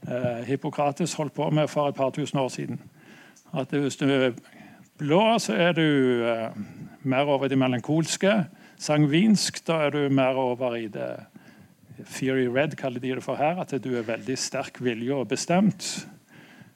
eh, 0.08 0.46
Hippokrates 0.46 1.14
holdt 1.14 1.34
på 1.34 1.50
med 1.50 1.68
for 1.68 1.88
et 1.88 1.96
par 1.96 2.10
tusen 2.10 2.40
år 2.40 2.48
siden. 2.48 2.80
At 3.54 3.68
Hvis 3.70 3.96
du 3.96 4.10
er 4.10 4.32
blå, 4.98 5.40
så 5.40 5.54
er 5.54 5.72
du 5.72 6.26
eh, 6.26 6.50
mer 7.04 7.26
over 7.26 7.48
de 7.48 7.56
melankolske. 7.56 8.46
Sangvinsk, 8.78 9.68
da 9.68 9.74
er 9.74 9.90
du 9.90 10.10
mer 10.10 10.36
over 10.36 10.76
i 10.76 10.88
det 10.88 11.16
Theory 12.12 12.48
Red 12.48 12.76
kaller 12.76 13.00
de 13.00 13.16
det 13.16 13.24
for 13.24 13.36
her. 13.36 13.60
At 13.62 13.84
du 13.84 13.96
er 13.98 14.02
veldig 14.02 14.38
sterk 14.38 14.82
vilje 14.82 15.14
og 15.14 15.28
bestemt. 15.28 16.08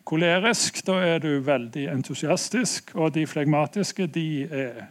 Kolerisk, 0.05 0.85
da 0.87 0.93
er 1.03 1.19
du 1.19 1.39
veldig 1.39 1.87
entusiastisk. 1.91 2.95
Og 2.95 3.13
de 3.15 3.27
flegmatiske, 3.27 4.07
de 4.07 4.43
er 4.43 4.85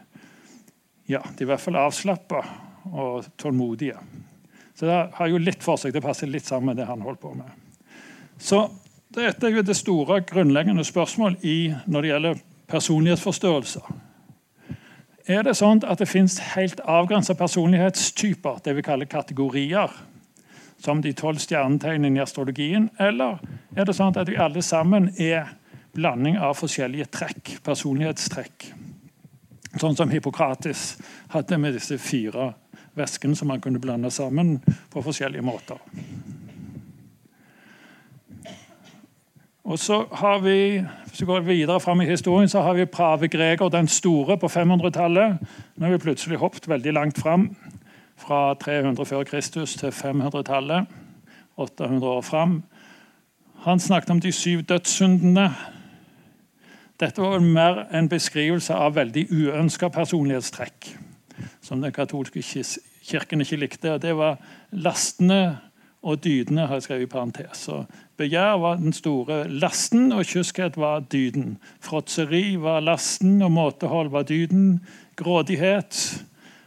ja, 1.07 1.23
de 1.23 1.43
er 1.43 1.47
i 1.47 1.51
hvert 1.53 1.63
fall 1.63 1.79
avslappa 1.79 2.43
og 2.93 3.27
tålmodige. 3.39 3.99
Så 4.77 4.87
det 4.87 4.97
har 5.17 5.31
jo 5.31 5.39
litt 5.41 5.63
for 5.65 5.81
seg. 5.81 5.95
Det 5.95 6.05
passer 6.05 6.29
litt 6.29 6.47
sammen 6.47 6.73
med 6.73 6.81
det 6.83 6.89
han 6.89 7.05
holdt 7.05 7.23
på 7.23 7.33
med. 7.35 7.49
Så 8.39 8.67
dette 9.15 9.49
er 9.49 9.55
jo 9.57 9.65
det 9.65 9.79
store, 9.79 10.21
grunnleggende 10.29 10.85
spørsmål 10.85 11.39
i, 11.47 11.73
når 11.87 12.03
det 12.03 12.11
gjelder 12.11 12.43
personlighetsforstørrelser. 12.69 13.87
Er 15.27 15.43
det 15.43 15.57
sånn 15.59 15.81
at 15.89 15.99
det 16.03 16.11
fins 16.11 16.37
helt 16.53 16.83
avgrensa 16.87 17.35
personlighetstyper, 17.35 18.61
det 18.63 18.77
vi 18.77 18.85
kaller 18.87 19.09
kategorier, 19.11 19.95
som 20.79 21.01
de 21.03 21.15
tolv 21.17 21.41
stjernetegnene 21.43 22.21
i 22.21 22.23
astrologien, 22.23 22.91
eller 23.01 23.41
er 23.75 23.89
det 23.89 23.97
sånn 23.97 24.15
at 24.15 24.29
vi 24.29 24.37
alle 24.39 24.63
sammen 24.63 25.09
er 25.17 25.55
blanding 25.97 26.37
av 26.37 26.59
forskjellige 26.61 27.09
trekk, 27.17 27.57
personlighetstrekk? 27.65 28.69
Sånn 29.77 29.97
som 29.97 30.11
Hippokrates 30.11 30.97
hadde 31.35 31.59
med 31.61 31.77
disse 31.77 31.99
fire 32.01 32.53
væskene 32.97 33.37
som 33.37 33.51
man 33.53 33.61
kunne 33.61 33.81
blande 33.83 34.11
sammen 34.11 34.57
på 34.93 35.03
forskjellige 35.05 35.45
måter. 35.45 35.81
Og 39.67 39.79
så 39.79 40.05
har 40.13 40.39
vi, 40.39 40.85
Hvis 41.07 41.21
vi 41.21 41.27
går 41.27 41.41
videre 41.41 41.81
fram 41.81 42.01
i 42.01 42.07
historien, 42.07 42.49
så 42.49 42.61
har 42.61 42.75
vi 42.75 42.85
Prave 42.85 43.29
Greger 43.29 43.69
den 43.69 43.89
store 43.89 44.39
på 44.39 44.47
500-tallet. 44.47 45.39
Nå 45.77 45.87
har 45.87 45.93
vi 45.93 45.99
plutselig 45.99 46.39
hoppet 46.39 46.69
veldig 46.69 46.93
langt 46.93 47.19
fram. 47.19 47.57
Fra 48.17 48.55
300 48.55 49.05
før 49.05 49.25
Kristus 49.25 49.75
til 49.75 49.89
500-tallet. 49.89 50.87
800 51.57 52.07
år 52.07 52.21
fram. 52.21 52.63
Han 53.65 53.81
snakket 53.81 54.11
om 54.11 54.21
de 54.21 54.33
syv 54.33 54.63
dødssyndene. 54.63 55.51
Dette 57.01 57.21
var 57.21 57.43
mer 57.45 57.83
en 57.93 58.09
beskrivelse 58.09 58.75
av 58.75 58.95
veldig 58.97 59.27
uønska 59.29 59.91
personlighetstrekk 59.93 60.95
som 61.61 61.83
den 61.83 61.93
katolske 61.93 62.41
kirken 63.05 63.45
ikke 63.45 63.59
likte. 63.61 63.99
Det 64.01 64.15
var 64.17 64.39
lastene 64.73 65.59
og 66.07 66.23
dydene, 66.25 66.67
har 66.67 66.79
jeg 66.79 66.87
skrevet 66.87 67.09
i 67.09 67.11
parentes. 67.11 67.67
Begjær 68.17 68.61
var 68.63 68.79
den 68.81 68.95
store 68.97 69.43
lasten, 69.51 70.13
og 70.15 70.25
kyskhet 70.25 70.79
var 70.79 71.05
dyden. 71.13 71.57
Fråtseri 71.83 72.57
var 72.63 72.85
lasten, 72.87 73.43
og 73.43 73.53
måtehold 73.53 74.13
var 74.15 74.25
dyden. 74.29 74.81
Grådighet 75.19 75.99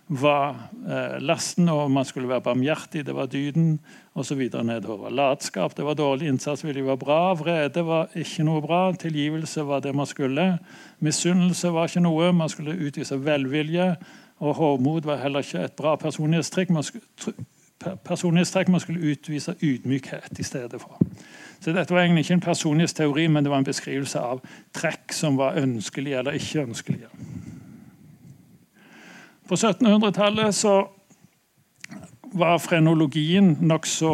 var 0.09 0.55
eh, 0.89 1.17
lasten, 1.21 1.69
og 1.69 1.91
man 1.91 2.05
skulle 2.05 2.29
være 2.29 2.41
barmhjertig, 2.41 3.05
det 3.05 3.15
var 3.15 3.29
dyden, 3.29 3.79
osv. 4.17 4.41
nedover. 4.63 5.09
Latskap 5.09 5.77
det 5.77 5.85
var 5.85 5.93
dårlig, 5.93 6.27
innsatsvilje 6.27 6.85
var 6.85 6.95
bra, 6.95 7.33
vrede 7.37 7.85
var 7.85 8.09
ikke 8.17 8.43
noe 8.43 8.61
bra, 8.61 8.81
tilgivelse 8.91 9.65
var 9.67 9.83
det 9.85 9.93
man 9.95 10.09
skulle. 10.09 10.57
Misunnelse 10.99 11.73
var 11.73 11.87
ikke 11.87 12.03
noe, 12.03 12.31
man 12.33 12.49
skulle 12.49 12.73
utvise 12.73 13.19
velvilje. 13.25 13.95
Og 14.39 14.55
hovmod 14.55 15.05
var 15.05 15.21
heller 15.21 15.45
ikke 15.45 15.67
et 15.67 15.75
bra 15.77 15.95
personlighetstrekk. 15.99 16.69
Man 16.73 16.83
skulle, 16.83 17.05
personlighetstrekk 18.07 18.69
man 18.71 18.79
skulle 18.79 19.11
utvise 19.11 19.55
ydmykhet 19.61 20.39
i 20.39 20.43
stedet 20.43 20.81
for. 20.81 20.97
Så 21.59 21.73
Dette 21.75 21.93
var 21.93 22.01
egentlig 22.01 22.25
ikke 22.25 22.33
en 22.33 22.47
personlighetsteori, 22.47 23.27
men 23.27 23.43
det 23.43 23.51
var 23.51 23.61
en 23.61 23.67
beskrivelse 23.67 24.19
av 24.19 24.41
trekk 24.73 25.13
som 25.13 25.37
var 25.37 25.59
ønskelige 25.59 26.19
eller 26.19 26.39
ikke 26.39 26.63
ønskelige. 26.63 27.11
På 29.49 29.55
1700-tallet 29.55 30.55
så 30.55 30.73
var 32.37 32.59
frenologien 32.61 33.55
nokså 33.65 34.11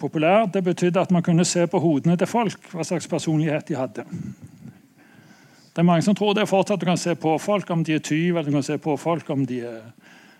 populær. 0.00 0.46
Det 0.48 0.62
betydde 0.64 1.02
at 1.02 1.10
man 1.12 1.22
kunne 1.22 1.44
se 1.44 1.66
på 1.68 1.80
hodene 1.82 2.16
til 2.16 2.30
folk 2.30 2.70
hva 2.72 2.86
slags 2.88 3.08
personlighet 3.10 3.68
de 3.68 3.76
hadde. 3.76 4.06
Det 5.68 5.82
er 5.82 5.86
Mange 5.86 6.06
som 6.06 6.16
tror 6.16 6.32
det 6.34 6.46
er 6.46 6.48
fortsatt 6.48 6.80
du 6.80 6.88
kan 6.88 6.96
se 6.96 7.12
på 7.20 7.34
folk 7.38 7.68
om 7.70 7.84
de 7.84 7.98
er 7.98 8.00
tyv, 8.00 8.38
eller 8.38 8.48
du 8.48 8.56
kan 8.56 8.64
se 8.64 8.78
på 8.80 8.96
folk 8.96 9.28
om 9.30 9.44
de 9.46 9.60
er 9.68 9.84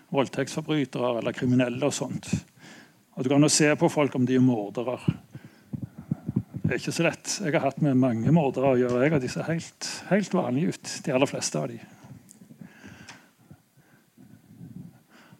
voldtektsforbrytere 0.09 1.19
eller 1.19 1.37
kriminelle. 1.37 1.85
og 1.85 1.93
sånt. 1.93 2.33
Og 3.15 3.23
Du 3.23 3.29
kan 3.29 3.43
også 3.43 3.55
se 3.55 3.75
på 3.75 3.89
folk 3.89 4.15
om 4.15 4.25
de 4.25 4.35
er 4.35 4.41
mordere. 4.41 4.97
Det 6.63 6.71
er 6.71 6.81
ikke 6.81 6.91
så 6.91 7.03
lett. 7.03 7.39
Jeg 7.45 7.53
har 7.53 7.69
hatt 7.69 7.81
med 7.81 8.01
mange 8.01 8.31
mordere 8.31 8.73
å 8.73 8.77
gjøre. 8.77 9.03
Jeg, 9.03 9.13
og 9.13 9.21
de 9.21 9.29
ser 9.29 9.43
helt, 9.43 10.03
helt 10.09 10.33
vanlige 10.33 10.73
ut, 10.73 11.01
de 11.05 11.13
aller 11.13 11.29
fleste 11.29 11.59
av 11.59 11.67
dem. 11.67 11.98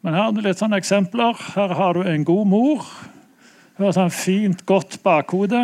Men 0.01 0.15
her 0.15 0.29
er 0.29 0.45
litt 0.45 0.61
sånne 0.61 0.79
eksempler. 0.79 1.39
Her 1.55 1.73
har 1.75 1.97
du 1.97 2.05
en 2.07 2.23
god 2.27 2.47
mor. 2.47 2.85
Hun 3.75 3.85
har 3.87 3.95
sånn 3.95 4.13
fint, 4.13 4.63
godt 4.67 4.99
bakhode. 5.03 5.59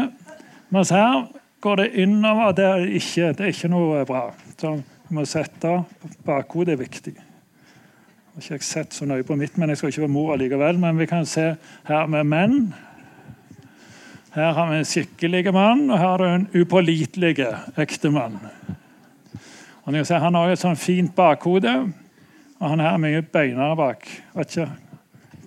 Mens 0.76 0.92
her 0.92 1.28
går 1.64 1.82
det 1.82 1.88
innover. 2.04 2.52
Det 2.58 2.66
er 2.68 2.84
ikke, 3.00 3.32
det 3.38 3.46
er 3.46 3.54
ikke 3.54 3.72
noe 3.72 4.04
bra. 4.08 4.26
Så 4.60 4.76
du 4.80 5.16
må 5.16 5.24
sette 5.30 5.78
Bakhodet 6.26 6.76
er 6.76 6.82
viktig. 6.82 7.16
Jeg 7.16 8.50
har 8.50 8.58
ikke 8.60 8.68
sett 8.68 8.96
så 8.96 9.08
nøye 9.08 9.24
på 9.24 9.38
mitt, 9.40 9.56
men 9.56 9.72
jeg 9.72 9.80
skal 9.80 9.94
ikke 9.94 10.04
være 10.04 10.12
mor 10.12 10.36
likevel. 10.40 10.80
Men 10.82 11.00
vi 11.00 11.08
kan 11.08 11.28
se 11.30 11.54
her 11.88 12.10
med 12.12 12.28
menn. 12.28 12.58
Her 14.36 14.52
har 14.58 14.72
vi 14.72 14.82
en 14.82 14.88
skikkelig 14.88 15.54
mann, 15.56 15.86
og 15.88 15.96
her 15.96 16.10
har 16.10 16.20
du 16.20 16.26
en 16.28 16.50
upålitelig 16.60 17.38
ektemann. 17.80 18.36
Han 19.86 19.96
har 20.36 20.52
et 20.52 20.60
sånn 20.60 20.76
fint 20.76 21.14
bakhode. 21.16 21.72
Og 22.62 22.70
han 22.72 22.84
her 22.84 22.96
er 22.96 23.04
mye 23.04 23.22
beinere 23.22 23.76
bak. 23.80 24.08
Vet 24.36 24.56
ikke. 24.56 24.70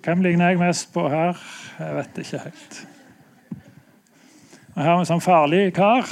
Hvem 0.05 0.23
ligner 0.23 0.53
jeg 0.53 0.61
mest 0.61 0.91
på 0.93 1.07
her? 1.09 1.37
Jeg 1.79 1.95
vet 1.95 2.23
ikke 2.23 2.41
helt. 2.45 2.79
Og 4.75 4.83
Her 4.83 4.93
er 4.93 5.01
en 5.01 5.09
sånn 5.09 5.23
farlig 5.23 5.63
kar. 5.75 6.07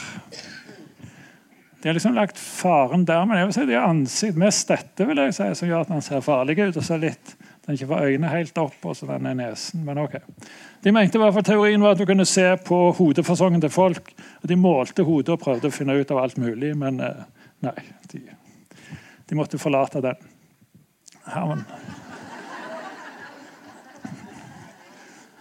De 1.77 1.87
har 1.87 1.95
liksom 1.95 2.17
lagt 2.17 2.39
faren 2.41 3.05
der, 3.07 3.25
men 3.29 3.37
jeg 3.37 3.47
vil 3.47 3.55
si 3.55 3.65
de 3.69 3.75
har 3.77 3.85
ansikt 3.87 4.39
mest 4.41 4.67
dette 4.67 5.05
vil 5.07 5.21
jeg 5.21 5.35
si, 5.37 5.45
som 5.55 5.69
gjør 5.69 5.85
at 5.85 5.93
han 5.93 6.01
ser 6.03 6.25
farlig 6.25 6.57
ut. 6.59 6.79
og 6.81 6.83
så 6.83 6.97
litt 6.99 7.35
den 7.67 7.75
ikke 7.75 7.89
får 7.89 8.09
øynene 8.09 8.31
helt 8.31 8.59
opp, 8.63 8.77
og 8.87 8.95
så 8.95 9.07
den 9.09 9.27
er 9.27 9.35
nesen. 9.35 9.83
Men 9.85 9.99
ok. 9.99 10.17
De 10.83 10.91
mente 10.95 11.19
i 11.19 11.21
hvert 11.21 11.35
fall 11.35 11.45
Teorien 11.47 11.83
var 11.83 11.95
at 11.95 12.01
du 12.01 12.05
kunne 12.07 12.25
se 12.25 12.45
på 12.63 12.77
hodefasongen 12.95 13.61
til 13.61 13.71
folk. 13.71 14.13
og 14.41 14.47
De 14.49 14.55
målte 14.55 15.03
hodet 15.03 15.35
og 15.35 15.41
prøvde 15.41 15.67
å 15.67 15.75
finne 15.75 15.97
ut 15.99 16.11
av 16.15 16.21
alt 16.21 16.39
mulig, 16.39 16.71
men 16.79 17.01
eh, 17.03 17.25
nei. 17.67 17.75
De, 18.11 18.23
de 19.27 19.35
måtte 19.35 19.59
forlate 19.59 20.01
den. 20.03 20.29
Herman. 21.27 21.65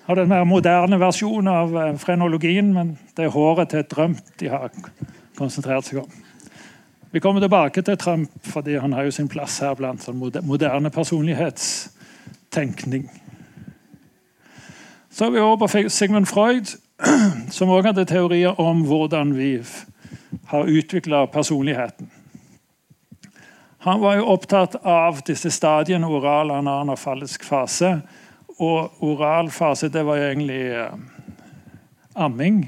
Har 0.07 0.15
det 0.15 0.23
en 0.23 0.29
mer 0.29 0.45
moderne 0.47 1.01
versjon 1.03 1.49
av 1.51 1.73
eh, 1.77 1.97
frenologien, 1.99 2.69
men 2.75 2.99
det 3.17 3.25
er 3.27 3.33
håret 3.35 3.69
til 3.75 3.85
Trump 3.91 4.19
de 4.39 4.49
har 4.53 4.71
konsentrert 5.39 5.85
seg 5.89 5.99
om. 6.05 6.11
Vi 7.11 7.21
kommer 7.21 7.41
tilbake 7.41 7.83
til 7.83 7.97
Trump 7.99 8.31
fordi 8.47 8.79
han 8.79 8.93
har 8.93 9.03
jo 9.07 9.11
sin 9.15 9.29
plass 9.29 9.59
her 9.65 9.75
blant 9.75 10.03
sånn 10.05 10.21
moderne 10.21 10.91
personlighetstenkning. 10.95 13.11
Så 15.11 15.25
er 15.25 15.31
vi 15.33 15.41
over 15.41 15.57
på 15.57 15.69
Sigmund 15.89 16.27
Freud, 16.29 16.67
som 17.57 17.71
også 17.71 17.87
hadde 17.89 18.05
teorier 18.05 18.61
om 18.61 18.85
hvordan 18.85 19.39
vi 19.39 19.63
har 20.53 20.69
utvikla 20.69 21.27
personligheten. 21.33 22.11
Han 23.87 24.01
var 24.01 24.17
jo 24.17 24.25
opptatt 24.33 24.73
av 24.83 25.21
disse 25.23 25.47
stadiene 25.55 26.09
oral, 26.11 26.51
anan 26.51 26.89
og 26.91 26.99
fallisk 26.99 27.45
fase. 27.47 27.93
Og 28.59 29.05
oral 29.07 29.47
fase 29.55 29.87
det 29.95 30.03
var 30.03 30.19
jo 30.19 30.25
egentlig 30.27 30.59
eh, 30.75 30.97
amming. 32.19 32.65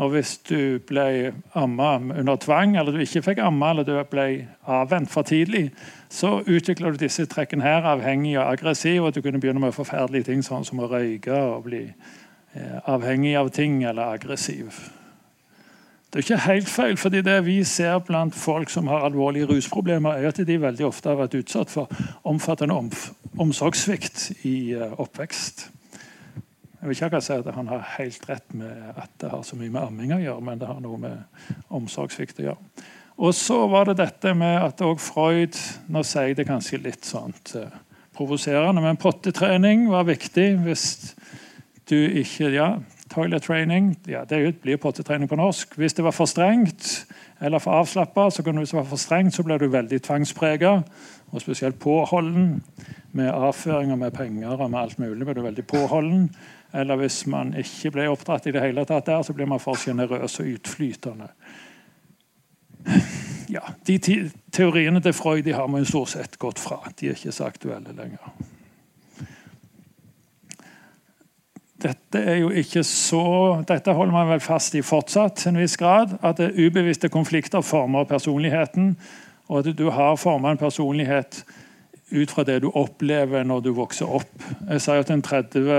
Og 0.00 0.14
hvis 0.14 0.38
du 0.48 0.78
ble 0.88 1.34
amma 1.52 1.98
under 1.98 2.40
tvang, 2.40 2.78
eller 2.80 2.96
du 2.96 3.02
ikke 3.04 3.26
fikk 3.26 3.42
amma, 3.44 3.74
eller 3.74 3.84
du 3.84 3.92
ble 4.08 4.46
avvent 4.64 5.12
for 5.12 5.28
tidlig, 5.28 5.66
så 6.08 6.38
utvikla 6.46 6.94
du 6.94 7.02
disse 7.02 7.28
trekkene 7.28 7.66
her, 7.66 7.84
avhengig 7.92 8.38
og 8.38 8.46
aggressiv, 8.46 9.04
og 9.04 9.12
du 9.12 9.20
kunne 9.20 9.42
begynne 9.42 9.60
med 9.60 9.76
forferdelige 9.76 10.30
ting 10.30 10.40
sånn 10.46 10.64
som 10.64 10.80
å 10.80 10.88
røyke 10.88 11.42
og 11.50 11.66
bli 11.68 11.82
eh, 11.90 12.78
avhengig 12.88 13.36
av 13.36 13.52
ting 13.52 13.82
eller 13.84 14.16
aggressiv. 14.16 14.80
Det 16.08 16.22
er 16.22 16.24
ikke 16.24 16.44
helt 16.46 16.68
feil, 16.72 16.94
fordi 16.96 17.20
det 17.20 17.36
vi 17.44 17.58
ser 17.68 17.98
blant 18.00 18.34
folk 18.34 18.70
som 18.72 18.86
har 18.88 19.04
alvorlige 19.04 19.44
rusproblemer, 19.50 20.16
er 20.16 20.30
at 20.30 20.38
de 20.40 20.54
veldig 20.60 20.86
ofte 20.86 21.10
har 21.10 21.18
vært 21.18 21.36
utsatt 21.36 21.68
for 21.68 21.90
omfattende 22.24 22.78
om 22.80 22.88
omsorgssvikt 23.38 24.30
i 24.48 24.72
uh, 24.72 24.94
oppvekst. 25.00 25.66
Jeg 26.78 26.88
vil 26.88 26.96
ikke 26.96 27.10
akkurat 27.10 27.26
si 27.26 27.36
at 27.36 27.52
han 27.52 27.68
har 27.68 27.84
helt 27.98 28.24
rett 28.30 28.56
med 28.56 28.96
at 28.96 29.12
det 29.20 29.34
har 29.34 29.44
så 29.44 29.58
mye 29.60 29.68
med 29.74 29.82
amming 29.82 30.16
å 30.16 30.20
gjøre, 30.22 30.46
men 30.48 30.62
det 30.62 30.70
har 30.70 30.80
noe 30.80 30.96
med 31.02 31.44
omsorgssvikt 31.76 32.40
å 32.40 32.48
gjøre. 32.48 32.86
Og 33.18 33.34
så 33.36 33.60
var 33.68 33.90
det 33.90 33.98
dette 34.00 34.32
med 34.38 34.62
at 34.62 34.80
òg 34.86 35.00
Freud 35.02 35.58
Nå 35.92 36.04
sier 36.06 36.36
det 36.38 36.46
kanskje 36.48 36.80
litt 36.88 37.04
sånt 37.04 37.52
uh, 37.58 37.68
provoserende, 38.16 38.80
men 38.80 38.96
pottetrening 38.96 39.90
var 39.92 40.08
viktig 40.08 40.54
hvis 40.64 40.86
du 41.90 41.98
ikke 41.98 42.48
Ja, 42.54 42.78
toilet 43.10 43.42
training 43.42 43.92
ja, 44.08 44.24
det 44.28 44.60
blir 44.62 44.76
pottetrening 44.76 45.28
på 45.28 45.36
norsk. 45.36 45.74
Hvis 45.76 45.94
det 45.94 46.04
var 46.04 46.14
for 46.16 46.30
strengt 46.30 47.06
eller 47.40 47.58
for 47.62 47.78
avslappa, 47.78 48.30
så 48.30 48.42
hvis 48.42 48.70
det 48.70 48.76
var 48.76 48.88
for 48.88 49.00
strengt, 49.00 49.34
så 49.34 49.42
ble 49.46 49.58
du 49.58 49.68
veldig 49.68 50.02
tvangsprega. 50.02 50.82
Og 51.30 51.40
spesielt 51.40 51.78
påholden 51.78 52.62
med 53.12 53.30
avføringer 53.30 53.96
med 53.96 54.12
penger 54.12 54.56
og 54.56 54.70
med 54.70 54.80
alt 54.80 54.98
mulig. 54.98 55.26
ble 55.26 55.34
du 55.34 55.42
veldig 55.42 55.66
påholden. 55.66 56.30
Eller 56.74 56.96
hvis 56.96 57.26
man 57.26 57.54
ikke 57.56 57.90
ble 57.90 58.08
oppdratt 58.08 58.46
i 58.46 58.52
det 58.52 58.62
hele 58.62 58.84
tatt 58.84 59.06
der, 59.06 59.22
så 59.22 59.32
blir 59.32 59.46
man 59.46 59.60
for 59.60 59.74
sjenerøs 59.74 60.40
og 60.40 60.46
utflytende. 60.46 61.28
Ja, 63.48 63.60
De 63.86 63.98
teoriene 64.52 65.00
til 65.00 65.12
Freud 65.12 65.42
de 65.42 65.52
har 65.52 65.66
man 65.66 65.80
jo 65.80 65.88
stort 65.88 66.08
sett 66.08 66.38
gått 66.38 66.58
fra. 66.58 66.82
De 67.00 67.08
er 67.08 67.16
ikke 67.16 67.32
så 67.32 67.48
aktuelle 67.48 67.94
lenger. 67.96 68.32
Dette 71.82 72.18
er 72.18 72.40
jo 72.40 72.48
ikke 72.50 72.82
så, 72.82 73.62
dette 73.68 73.92
holder 73.94 74.14
man 74.14 74.30
vel 74.32 74.42
fast 74.42 74.74
i 74.74 74.82
fortsatt 74.82 75.36
til 75.38 75.52
en 75.52 75.60
viss 75.60 75.76
grad. 75.78 76.16
At 76.26 76.40
det 76.40 76.56
ubevisste 76.58 77.08
konflikter 77.08 77.62
former 77.62 78.08
personligheten. 78.08 78.96
Og 79.48 79.62
at 79.62 79.78
du 79.78 79.90
har 79.94 80.18
formet 80.18 80.56
en 80.56 80.60
personlighet 80.60 81.44
ut 82.10 82.30
fra 82.30 82.42
det 82.44 82.62
du 82.64 82.70
opplever 82.74 83.44
når 83.44 83.60
du 83.60 83.72
vokser 83.76 84.10
opp. 84.18 84.30
Jeg 84.70 84.82
sier 84.82 85.04
at 85.04 85.12
30 85.24 85.70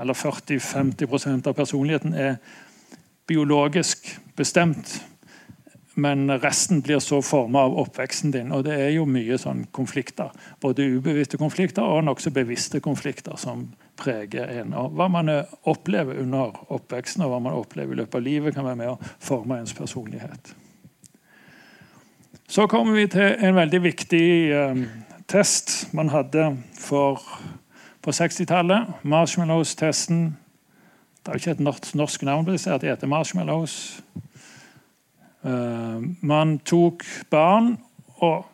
eller 0.00 0.16
40-50% 0.16 1.48
av 1.50 1.56
personligheten 1.56 2.14
er 2.14 2.36
biologisk 3.28 4.08
bestemt. 4.36 4.98
Men 5.94 6.26
resten 6.42 6.80
blir 6.82 6.98
så 6.98 7.20
formet 7.22 7.60
av 7.60 7.76
oppveksten 7.78 8.32
din. 8.34 8.50
Og 8.52 8.64
det 8.66 8.74
er 8.74 8.90
jo 8.96 9.06
mye 9.06 9.38
sånn 9.38 9.64
konflikter. 9.74 10.32
Både 10.62 10.86
ubevisste 10.96 11.38
konflikter 11.38 11.86
og 11.86 12.02
nokså 12.08 12.32
bevisste 12.34 12.80
konflikter 12.82 13.38
som 13.38 13.68
preger 14.00 14.50
en. 14.58 14.74
Og 14.74 14.96
hva 14.98 15.06
man 15.12 15.30
opplever 15.70 16.18
under 16.24 16.56
oppveksten 16.74 17.22
og 17.22 17.30
hva 17.30 17.40
man 17.46 17.58
opplever 17.60 17.94
i 17.94 18.02
løpet 18.02 18.18
av 18.18 18.26
livet, 18.26 18.56
kan 18.56 18.66
være 18.66 18.80
med 18.82 18.94
å 18.96 18.98
forme 19.22 19.60
ens 19.62 19.74
personlighet. 19.76 20.54
Så 22.48 22.66
kommer 22.66 22.98
vi 22.98 23.06
til 23.08 23.38
en 23.38 23.56
veldig 23.56 23.82
viktig 23.86 24.26
eh, 24.52 24.84
test 25.30 25.94
man 25.94 26.10
hadde 26.12 26.56
for, 26.78 27.22
på 28.02 28.12
60-tallet. 28.12 28.98
Marshmallows-testen. 29.02 30.26
Det 31.24 31.32
er 31.32 31.40
ikke 31.40 31.54
et 31.56 31.94
norsk 31.96 32.22
navn 32.26 32.44
men 32.44 32.58
de 32.58 32.90
heter 32.90 33.08
marshmallows. 33.08 34.02
Uh, 35.44 36.00
man 36.24 36.58
tok 36.64 37.04
barn 37.30 37.74
og 38.24 38.46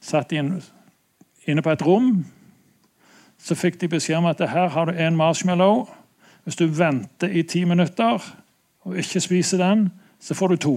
satt 0.00 0.32
inn, 0.32 0.54
inne 1.46 1.64
på 1.64 1.72
et 1.74 1.84
rom. 1.84 2.24
Så 3.38 3.56
fikk 3.58 3.80
de 3.80 3.90
beskjed 3.92 4.18
om 4.18 4.28
at 4.30 4.40
her 4.40 4.72
har 4.72 4.88
du 4.88 4.96
en 4.96 5.16
marshmallow. 5.16 5.86
Hvis 6.44 6.56
du 6.56 6.66
venter 6.66 7.28
i 7.28 7.42
ti 7.42 7.64
minutter 7.68 8.22
og 8.88 8.96
ikke 8.96 9.20
spiser 9.20 9.60
den, 9.60 9.90
så 10.20 10.34
får 10.34 10.48
du 10.48 10.56
to. 10.56 10.76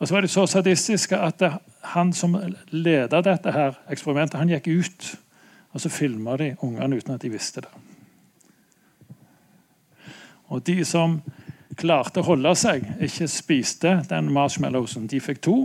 Og 0.00 0.08
så 0.08 0.14
var 0.14 0.24
de 0.24 0.28
så 0.28 0.46
sadistiske 0.46 1.16
at 1.16 1.42
han 1.94 2.12
som 2.12 2.36
leda 2.70 3.20
dette 3.22 3.52
her 3.52 3.76
eksperimentet, 3.92 4.40
han 4.40 4.50
gikk 4.50 4.68
ut 4.68 5.10
og 5.70 5.80
så 5.80 5.90
filma 5.92 6.36
de 6.36 6.54
ungene 6.66 6.98
uten 6.98 7.14
at 7.14 7.22
de 7.22 7.30
visste 7.30 7.62
det. 7.62 7.70
Og 10.50 10.66
de 10.66 10.84
som 10.84 11.20
klarte 11.78 12.22
å 12.22 12.26
holde 12.26 12.54
seg, 12.58 12.84
ikke 13.02 13.28
spiste 13.30 14.00
den 14.10 14.30
marshmallowsen, 14.34 15.06
de 15.10 15.20
fikk 15.22 15.42
to. 15.46 15.56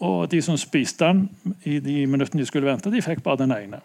Og 0.00 0.30
de 0.32 0.40
som 0.44 0.56
spiste 0.60 1.04
den 1.04 1.26
i 1.68 1.78
de 1.84 2.04
minuttene 2.08 2.40
de 2.40 2.48
skulle 2.48 2.68
vente, 2.68 2.92
de 2.92 3.02
fikk 3.04 3.22
bare 3.24 3.42
den 3.42 3.52
ene. 3.56 3.80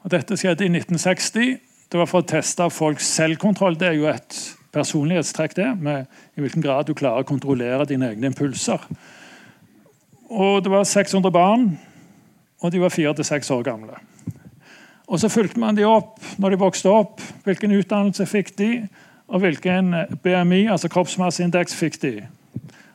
Og 0.00 0.10
Dette 0.10 0.38
skjedde 0.38 0.64
i 0.66 0.72
1960. 0.72 1.58
Det 1.90 1.98
var 1.98 2.08
for 2.08 2.22
å 2.22 2.26
teste 2.26 2.66
folks 2.72 3.06
selvkontroll. 3.18 3.76
Det 3.78 3.90
er 3.90 3.98
jo 3.98 4.08
et 4.10 4.38
personlighetstrekk, 4.74 5.56
det, 5.58 5.68
med 5.82 6.06
i 6.36 6.42
hvilken 6.42 6.62
grad 6.64 6.86
du 6.86 6.94
klarer 6.94 7.24
å 7.24 7.28
kontrollere 7.28 7.88
dine 7.90 8.10
egne 8.10 8.30
impulser. 8.30 8.86
Og 10.30 10.62
Det 10.64 10.70
var 10.70 10.86
600 10.86 11.30
barn, 11.34 11.72
og 12.62 12.72
de 12.72 12.80
var 12.80 12.94
fire 12.94 13.14
til 13.14 13.26
seks 13.26 13.50
år 13.50 13.64
gamle. 13.66 13.98
Og 15.10 15.20
Så 15.20 15.28
fulgte 15.28 15.60
man 15.60 15.76
de 15.76 15.84
opp 15.84 16.20
når 16.38 16.54
de 16.54 16.60
vokste 16.60 16.90
opp. 16.90 17.22
Hvilken 17.44 17.74
utdannelse 17.74 18.26
fikk 18.30 18.52
de, 18.58 18.70
og 19.30 19.42
hvilken 19.42 19.94
BMI, 20.22 20.68
altså 20.70 20.88
kroppsmasseindeks, 20.88 21.74
fikk 21.74 21.98
de. 22.02 22.14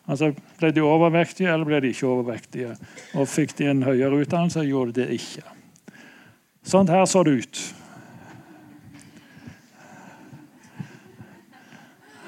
Altså, 0.07 0.31
Ble 0.59 0.71
de 0.71 0.83
overvektige, 0.83 1.51
eller 1.51 1.67
ble 1.67 1.81
de 1.83 1.91
ikke 1.91 2.07
overvektige? 2.07 2.75
Og 3.19 3.27
Fikk 3.27 3.57
de 3.57 3.67
en 3.67 3.83
høyere 3.83 4.21
utdannelse, 4.23 4.63
gjorde 4.63 4.95
de 4.95 5.01
det 5.01 5.17
ikke. 5.19 5.43
Sånn 6.65 6.87
her 6.89 7.03
så 7.05 7.23
det 7.23 7.35
ut. 7.43 7.63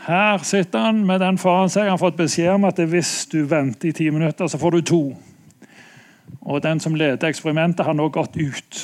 Her 0.07 0.43
sitter 0.43 0.85
han 0.87 1.01
med 1.07 1.19
den 1.23 1.39
foran 1.39 1.71
seg. 1.71 1.87
Han 1.87 1.95
har 1.95 2.03
fått 2.03 2.19
beskjed 2.19 2.53
om 2.53 2.67
at 2.67 2.79
hvis 2.79 3.25
du 3.31 3.41
venter 3.47 3.89
i 3.89 3.95
ti 3.95 4.11
minutter, 4.11 4.47
så 4.47 4.59
får 4.59 4.77
du 4.77 4.81
to. 4.81 5.01
Og 6.47 6.63
Den 6.63 6.79
som 6.79 6.95
leder 6.95 7.27
eksperimentet, 7.27 7.85
har 7.85 7.95
nå 7.95 8.07
gått 8.09 8.37
ut. 8.37 8.83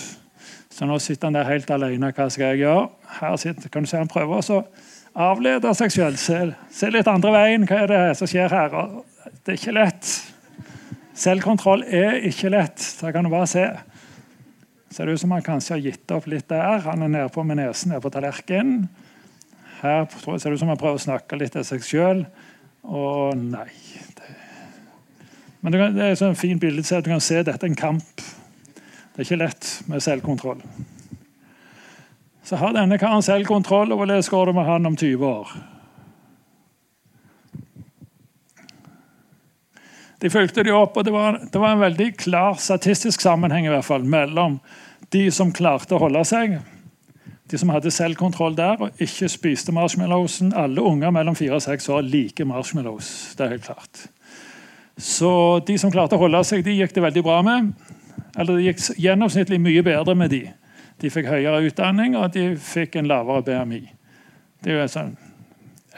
Så 0.74 0.88
nå 0.90 0.98
sitter 1.02 1.30
han 1.30 1.38
der 1.38 1.50
helt 1.52 1.70
alene. 1.70 2.10
Hva 2.16 2.28
skal 2.34 2.54
jeg 2.54 2.64
gjøre? 2.64 2.88
Her 3.20 3.38
sitter, 3.38 3.70
kan 3.70 3.86
du 3.86 3.90
se 3.90 4.02
Han 4.02 4.10
prøver 4.10 4.42
å 4.42 4.60
avlede 5.14 5.74
seg 5.78 5.94
selv. 5.94 6.18
Se, 6.18 6.40
se, 6.74 6.90
litt 6.90 7.10
andre 7.10 7.34
veien. 7.36 7.68
Hva 7.70 7.84
er 7.84 7.92
det 7.92 8.04
som 8.18 8.30
skjer 8.30 8.50
her? 8.54 8.74
Det 9.44 9.54
er 9.54 9.60
ikke 9.60 9.76
lett. 9.78 10.14
Selvkontroll 11.14 11.86
er 11.86 12.24
ikke 12.26 12.50
lett. 12.50 12.82
Det 13.00 13.14
kan 13.14 13.26
du 13.26 13.30
bare 13.34 13.50
se. 13.52 13.68
Ser 14.94 15.06
det 15.10 15.14
ut 15.14 15.22
som 15.22 15.34
han 15.34 15.46
kanskje 15.46 15.76
har 15.76 15.86
gitt 15.86 16.12
opp 16.14 16.26
litt 16.30 16.50
der. 16.50 16.82
Han 16.88 17.06
er 17.06 17.14
nedpå 17.20 17.46
med 17.46 17.62
nesen 17.62 17.94
ned 17.94 18.02
på 18.02 18.10
tallerkenen. 18.14 18.88
Her 19.84 20.08
ser 20.10 20.50
det 20.50 20.58
ut 20.58 20.62
som 20.64 20.72
han 20.72 20.80
prøver 20.80 20.98
å 20.98 21.06
snakke 21.06 21.38
litt 21.38 21.54
til 21.54 21.66
seg 21.68 21.86
sjøl. 21.86 22.26
Og 22.84 23.38
nei 23.38 23.70
det... 24.18 24.38
Men 25.64 25.76
det 25.76 26.04
er 26.04 26.12
et 26.12 26.20
sånn 26.20 26.36
fint 26.36 26.60
bilde 26.60 26.84
du 26.84 27.08
kan 27.08 27.22
se 27.24 27.38
dette 27.40 27.62
er 27.62 27.70
en 27.70 27.78
kamp. 27.80 28.24
Det 29.14 29.22
er 29.22 29.28
ikke 29.28 29.44
lett 29.44 29.68
med 29.86 30.02
selvkontroll. 30.02 30.62
Så 32.44 32.58
har 32.58 32.74
denne 32.74 32.98
karen 32.98 33.22
selvkontroll, 33.22 33.94
og 33.94 34.02
hvordan 34.02 34.26
går 34.30 34.50
det 34.50 34.56
med 34.58 34.66
han 34.66 34.90
om 34.90 34.98
20 34.98 35.28
år? 35.28 35.54
De 40.24 40.32
fulgte 40.32 40.64
de 40.64 40.74
opp, 40.74 40.98
og 40.98 41.06
det 41.06 41.14
var, 41.14 41.38
det 41.52 41.62
var 41.62 41.76
en 41.76 41.84
veldig 41.84 42.10
klar 42.18 42.58
statistisk 42.58 43.22
sammenheng 43.22 43.68
i 43.68 43.72
hvert 43.74 43.86
fall, 43.86 44.04
mellom 44.08 44.58
de 45.14 45.28
som 45.36 45.54
klarte 45.54 45.94
å 45.94 46.02
holde 46.02 46.24
seg, 46.26 46.58
de 47.52 47.60
som 47.60 47.70
hadde 47.70 47.92
selvkontroll 47.94 48.56
der 48.58 48.82
og 48.82 49.02
ikke 49.04 49.28
spiste 49.30 49.74
marshmallowsen 49.76 50.54
Alle 50.58 50.82
unger 50.82 51.12
mellom 51.14 51.36
fire 51.38 51.60
og 51.60 51.62
seks 51.62 51.90
år 51.92 52.02
liker 52.08 52.48
marshmallows. 52.50 53.36
det 53.38 53.46
er 53.46 53.52
helt 53.52 53.68
klart. 53.68 54.06
Så 54.98 55.60
de 55.68 55.76
som 55.78 55.92
klarte 55.92 56.16
å 56.16 56.24
holde 56.24 56.42
seg, 56.48 56.64
de 56.66 56.80
gikk 56.80 56.96
det 56.96 57.04
veldig 57.04 57.24
bra 57.28 57.42
med. 57.46 57.74
Eller 58.38 58.58
det 58.58 58.68
gikk 58.68 59.00
gjennomsnittlig 59.02 59.60
mye 59.62 59.84
bedre 59.86 60.16
med 60.18 60.34
de. 60.34 60.44
De 61.02 61.12
fikk 61.14 61.28
høyere 61.30 61.64
utdanning, 61.68 62.18
og 62.18 62.34
de 62.34 62.54
fikk 62.60 62.98
en 63.00 63.10
lavere 63.10 63.44
BMI. 63.48 63.84
Det 64.64 64.72
er 64.72 64.80
jo 64.80 64.86
et, 64.86 64.94
sånn, 64.94 65.16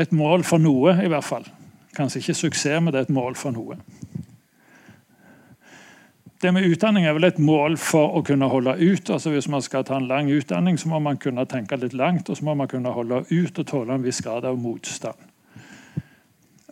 et 0.02 0.12
mål 0.16 0.44
for 0.48 0.62
noe, 0.62 0.98
i 1.04 1.12
hvert 1.12 1.28
fall. 1.28 1.46
Kanskje 1.96 2.24
ikke 2.24 2.40
suksess, 2.42 2.82
men 2.82 2.92
det 2.92 3.02
er 3.04 3.10
et 3.10 3.16
mål 3.16 3.38
for 3.40 3.56
noe 3.56 3.80
det 6.46 6.52
med 6.54 6.68
utdanning 6.68 7.06
er 7.08 7.16
vel 7.18 7.26
et 7.26 7.40
mål 7.42 7.78
for 7.82 8.18
å 8.18 8.22
kunne 8.26 8.48
holde 8.52 8.76
ut. 8.78 9.10
altså 9.10 9.32
Hvis 9.34 9.48
man 9.50 9.64
skal 9.66 9.86
ta 9.88 9.98
en 9.98 10.08
lang 10.08 10.30
utdanning, 10.30 10.78
så 10.78 10.90
må 10.92 11.00
man 11.00 11.18
kunne 11.18 11.46
tenke 11.50 11.78
litt 11.82 11.96
langt, 11.98 12.30
og 12.30 12.38
så 12.38 12.46
må 12.46 12.54
man 12.54 12.70
kunne 12.70 12.94
holde 12.94 13.24
ut 13.30 13.60
og 13.60 13.68
tåle 13.68 13.96
en 13.96 14.06
viss 14.06 14.22
grad 14.22 14.46
av 14.46 14.60
motstand. 14.62 15.18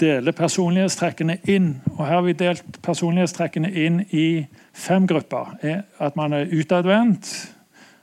deler 0.00 0.34
personlighetstrekkene 0.34 1.36
inn. 1.52 1.74
Og 1.98 2.06
her 2.06 2.16
har 2.16 2.24
vi 2.26 2.36
delt 2.38 2.78
personlighetstrekkene 2.84 3.70
inn 3.84 4.00
i 4.08 4.46
fem 4.72 5.06
grupper. 5.06 5.52
At 6.00 6.16
man 6.16 6.32
er 6.36 6.48
utadvendt, 6.48 7.28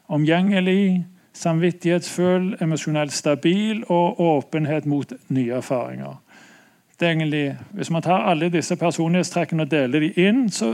omgjengelig, 0.06 1.04
samvittighetsfull, 1.40 2.58
emosjonelt 2.62 3.14
stabil 3.16 3.84
og 3.88 4.20
åpenhet 4.20 4.86
mot 4.86 5.14
nye 5.28 5.56
erfaringer. 5.62 6.18
Det 7.00 7.08
er 7.08 7.12
egentlig, 7.12 7.58
hvis 7.72 7.92
man 7.96 8.04
tar 8.04 8.28
alle 8.28 8.50
disse 8.52 8.76
personlighetstrekkene 8.76 9.64
og 9.64 9.72
deler 9.72 10.04
de 10.04 10.12
inn, 10.20 10.50
så 10.52 10.74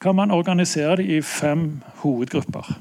kan 0.00 0.14
man 0.14 0.30
organisere 0.30 0.96
dem 0.96 1.10
i 1.10 1.22
fem 1.22 1.80
hovedgrupper. 2.04 2.76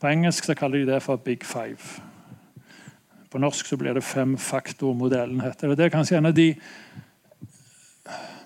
På 0.00 0.06
engelsk 0.06 0.44
så 0.44 0.54
kaller 0.54 0.78
de 0.78 0.92
det 0.92 1.02
for 1.02 1.16
Big 1.16 1.44
Five. 1.44 2.02
På 3.30 3.38
norsk 3.38 3.66
så 3.66 3.76
blir 3.76 3.94
det 3.94 4.04
femfaktormodellen. 4.04 5.40
heter 5.40 5.68
Det 5.68 5.78
Det 5.78 5.84
er 5.84 5.88
kanskje 5.88 6.16
en 6.16 6.26
av 6.26 6.34
de 6.34 6.54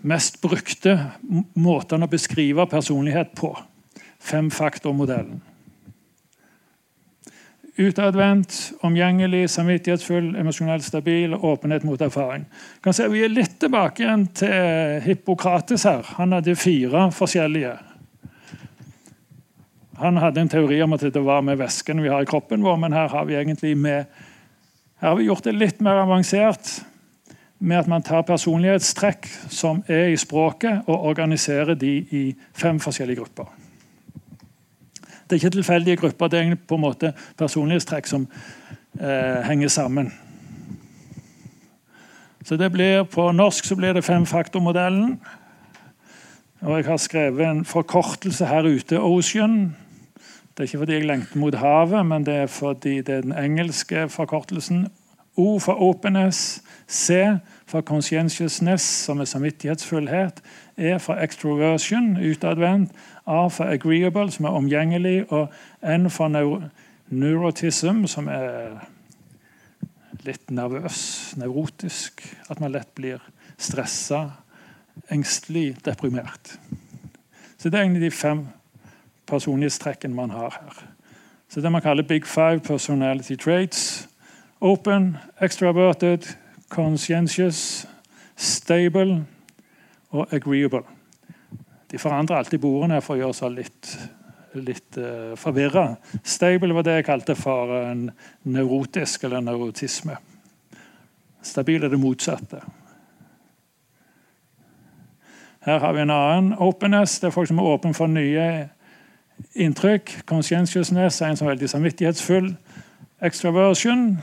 mest 0.03 0.41
brukte 0.41 1.11
måtene 1.55 2.07
å 2.07 2.11
beskrive 2.11 2.67
personlighet 2.67 3.35
på. 3.37 3.59
Femfaktormodellen. 4.21 5.43
Utadvendt, 7.81 8.73
omgjengelig, 8.85 9.47
samvittighetsfull, 9.55 10.35
emosjonelt 10.37 10.85
stabil 10.85 11.33
og 11.33 11.45
åpenhet 11.55 11.85
mot 11.89 12.03
erfaring. 12.05 12.43
Se, 12.93 13.07
vi 13.09 13.23
er 13.25 13.33
litt 13.33 13.55
tilbake 13.63 14.05
igjen 14.05 14.27
til 14.37 14.99
Hippokrates 15.07 15.87
her. 15.89 16.05
Han 16.19 16.37
hadde 16.37 16.59
fire 16.61 17.07
forskjellige. 17.17 17.73
Han 20.01 20.21
hadde 20.21 20.45
en 20.45 20.53
teori 20.53 20.83
om 20.85 20.97
at 20.97 21.07
det 21.13 21.23
var 21.25 21.41
med 21.45 21.57
væsken 21.61 22.03
vi 22.05 22.13
har 22.13 22.21
i 22.25 22.29
kroppen 22.29 22.61
vår, 22.65 22.77
men 22.85 22.97
her 22.97 23.09
har 23.13 23.25
vi 23.29 23.39
egentlig 23.41 23.73
med, 23.77 24.05
her 25.01 25.09
har 25.09 25.17
vi 25.17 25.31
gjort 25.31 25.49
det 25.49 25.57
litt 25.57 25.81
mer 25.85 26.03
avansert 26.05 26.83
med 27.61 27.83
at 27.83 27.89
man 27.93 28.05
tar 28.05 28.29
personlighetstrekk 28.29 29.29
som 29.53 29.83
er 29.89 30.13
i 30.13 30.21
språket, 30.21 30.85
og 30.89 31.09
organiserer 31.13 31.77
de 31.81 31.97
i 32.17 32.25
fem 32.57 32.81
forskjellige 32.81 33.21
grupper. 33.21 33.49
Det 35.31 35.37
er 35.37 35.45
ikke 35.45 35.51
tilfeldige 35.51 35.97
grupper, 35.97 36.29
det 36.29 36.39
er 36.41 36.57
på 36.67 36.75
en 36.75 36.81
måte 36.83 37.13
personlighetstrekk 37.39 38.09
som 38.11 38.25
eh, 38.99 39.45
henger 39.47 39.69
sammen. 39.71 40.09
Så 42.45 42.57
det 42.57 42.73
blir, 42.73 43.05
På 43.05 43.29
norsk 43.33 43.65
så 43.65 43.77
blir 43.77 43.93
det 43.93 44.05
femfaktormodellen. 44.05 45.21
Og 46.61 46.77
jeg 46.77 46.85
har 46.85 46.97
skrevet 46.97 47.47
en 47.47 47.65
forkortelse 47.65 48.47
her 48.47 48.67
ute. 48.67 48.99
Ocean. 48.99 49.77
Det 50.51 50.59
er 50.59 50.63
ikke 50.63 50.79
fordi 50.79 50.93
jeg 50.93 51.07
lengter 51.07 51.39
mot 51.39 51.55
havet, 51.55 52.07
men 52.07 52.27
det 52.27 52.35
er 52.35 52.47
fordi 52.47 53.01
det 53.01 53.15
er 53.15 53.21
den 53.21 53.39
engelske 53.39 54.09
forkortelsen. 54.09 54.89
O 55.37 55.59
for 55.59 55.79
openness. 55.79 56.63
C 56.89 57.13
for 57.71 57.81
conscientiousness, 57.81 58.83
som 58.83 59.21
er 59.21 59.25
samvittighetsfullhet. 59.25 60.43
E 60.77 60.99
for 60.99 61.15
extroversion, 61.23 62.17
utadvendt. 62.17 62.93
A 63.27 63.49
for 63.49 63.65
agreeable, 63.65 64.31
som 64.31 64.45
er 64.45 64.57
omgjengelig. 64.59 65.33
Og 65.33 65.49
N 65.83 66.11
for 66.11 66.29
neurotism, 67.09 68.07
som 68.07 68.29
er 68.29 68.81
litt 70.27 70.51
nervøs, 70.51 71.35
nevrotisk. 71.39 72.25
At 72.51 72.61
man 72.61 72.75
lett 72.75 72.91
blir 72.95 73.23
stressa, 73.59 74.31
engstelig, 75.11 75.77
deprimert. 75.85 76.59
Så 77.59 77.69
Det 77.69 77.79
er 77.79 77.83
egentlig 77.83 78.03
de 78.03 78.11
fem 78.11 78.47
personlighetstrekkene 79.27 80.15
man 80.15 80.31
har 80.31 80.51
her. 80.61 80.85
Så 81.49 81.61
Det 81.61 81.73
man 81.73 81.83
kaller 81.83 82.03
big 82.03 82.27
five 82.27 82.61
personality 82.61 83.37
traits. 83.37 84.09
Open, 84.61 85.17
extraverted, 85.43 86.37
conscientious, 86.71 87.87
stable 88.37 89.25
og 90.11 90.33
agreeable. 90.35 90.83
De 91.91 91.99
forandrer 91.99 92.39
alltid 92.39 92.63
bordene 92.63 93.01
for 93.03 93.17
å 93.17 93.25
gjøre 93.25 93.37
seg 93.37 93.55
litt, 93.57 93.93
litt 94.55 94.99
uh, 94.99 95.05
eh, 95.05 95.39
forvirra. 95.39 95.87
Stable 96.23 96.75
var 96.77 96.87
det 96.87 97.01
jeg 97.01 97.09
kalte 97.11 97.35
for 97.39 97.75
en 97.81 98.07
nevrotisk 98.47 99.27
eller 99.27 99.43
nevrotisme. 99.43 100.17
Stabil 101.43 101.83
er 101.83 101.91
det 101.91 101.99
motsatte. 101.99 102.61
Her 105.65 105.79
har 105.83 105.93
vi 105.93 106.01
en 106.01 106.15
annen 106.15 106.53
openness. 106.57 107.19
Det 107.21 107.29
er 107.29 107.35
folk 107.35 107.49
som 107.51 107.59
er 107.59 107.73
åpne 107.75 107.95
for 107.97 108.09
nye 108.09 108.47
inntrykk. 109.61 110.21
Conscientiousness 110.29 111.21
er 111.21 111.33
en 111.33 111.41
som 111.41 111.49
er 111.49 111.57
veldig 111.57 111.69
samvittighetsfull. 111.75 112.55
Extraversion 113.21 114.15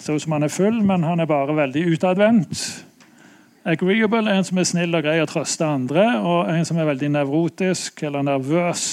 ser 0.00 0.16
ut 0.16 0.22
som 0.24 0.32
han 0.32 0.46
er 0.46 0.52
full, 0.52 0.80
men 0.86 1.04
han 1.04 1.20
er 1.20 1.28
bare 1.30 1.56
veldig 1.56 1.84
utadvendt. 1.94 2.62
Agreeable 3.68 4.24
er 4.24 4.40
en 4.40 4.46
som 4.48 4.58
er 4.58 4.68
snill 4.68 4.96
og 4.96 5.04
grei 5.04 5.18
og 5.20 5.28
trøster 5.28 5.68
andre, 5.68 6.06
og 6.24 6.48
en 6.48 6.64
som 6.64 6.78
er 6.80 6.88
veldig 6.88 7.10
nevrotisk 7.18 8.02
eller 8.08 8.24
nervøs 8.24 8.86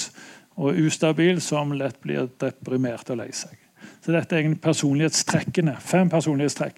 og 0.58 0.76
ustabil, 0.76 1.40
som 1.40 1.72
lett 1.72 1.96
blir 2.04 2.28
deprimert 2.42 3.08
og 3.08 3.22
lei 3.22 3.30
seg. 3.32 3.56
Så 4.04 4.12
Dette 4.12 4.36
er 4.36 4.42
egentlig 4.42 4.60
personlighetstrekkene. 4.64 5.76
Fem 5.80 6.10
personlighetstrekk. 6.12 6.76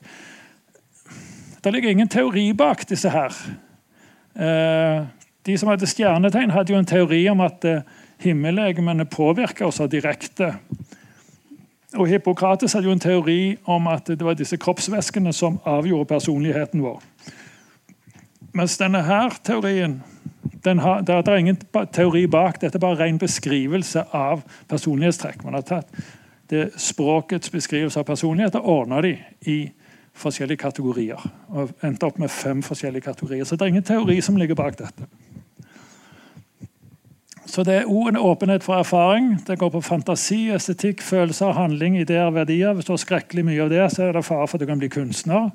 Det 1.61 1.73
ligger 1.73 1.91
ingen 1.91 2.09
teori 2.09 2.53
bak 2.57 2.87
disse 2.89 3.11
her. 3.13 3.35
Eh, 4.35 5.03
de 5.47 5.57
som 5.59 5.69
hadde 5.73 5.89
stjernetegn, 5.89 6.53
hadde 6.55 6.73
jo 6.73 6.79
en 6.79 6.89
teori 6.89 7.21
om 7.33 7.43
at 7.45 7.65
eh, 7.69 7.83
himmellegemene 8.23 9.05
påvirker 9.11 9.67
oss 9.67 9.81
direkte. 9.91 10.55
Og 11.99 12.07
Hippokrates 12.07 12.73
hadde 12.73 12.87
jo 12.87 12.95
en 12.95 13.03
teori 13.03 13.57
om 13.67 13.87
at 13.91 14.07
det 14.07 14.23
var 14.25 14.39
disse 14.39 14.57
kroppsvæskene 14.57 15.33
som 15.33 15.59
avgjorde 15.67 16.05
personligheten 16.13 16.83
vår. 16.83 17.03
Mens 18.55 18.79
denne 18.79 19.03
her 19.03 19.35
teorien 19.45 20.03
har, 20.65 21.01
det 21.01 21.29
er 21.29 21.37
ingen 21.37 21.59
teori 21.93 22.27
bak. 22.27 22.61
Dette 22.61 22.79
er 22.79 22.83
bare 22.83 22.99
ren 23.05 23.19
beskrivelse 23.19 24.05
av 24.13 24.43
personlighetstrekk. 24.69 25.45
Man 25.45 25.55
har 25.59 25.67
tatt 25.67 26.01
det 26.51 26.71
språkets 26.83 27.51
beskrivelse 27.51 28.01
av 28.01 28.07
personlighet 28.07 28.59
og 28.59 28.69
ordna 28.69 29.01
de 29.03 29.15
i 29.47 29.59
forskjellige 30.19 30.63
kategorier. 30.65 31.23
Og 31.49 31.71
endte 31.87 32.07
opp 32.07 32.19
med 32.19 32.31
fem 32.31 32.63
forskjellige 32.63 33.07
kategorier. 33.07 33.45
Så 33.45 33.57
det 33.57 33.67
er 33.67 33.75
ingen 33.75 33.87
teori 33.87 34.21
som 34.21 34.37
ligger 34.37 34.59
bak 34.59 34.79
dette. 34.79 35.07
Så 37.51 37.65
det 37.67 37.75
er 37.75 37.89
òg 37.91 38.13
en 38.13 38.17
åpenhet 38.17 38.63
for 38.63 38.79
erfaring. 38.79 39.33
Det 39.47 39.59
går 39.59 39.73
på 39.75 39.81
fantasi, 39.83 40.53
estetikk, 40.55 41.01
følelser, 41.03 41.51
handling, 41.53 41.97
ideer, 41.99 42.31
verdier. 42.31 42.73
Hvis 42.73 42.87
du 42.87 42.93
har 42.93 43.01
skrekkelig 43.03 43.45
mye 43.45 43.65
av 43.65 43.73
det, 43.73 43.89
så 43.91 44.05
er 44.05 44.13
det 44.15 44.23
fare 44.25 44.47
for 44.47 44.59
at 44.59 44.63
du 44.63 44.67
kan 44.71 44.79
bli 44.79 44.89
kunstner. 44.89 45.49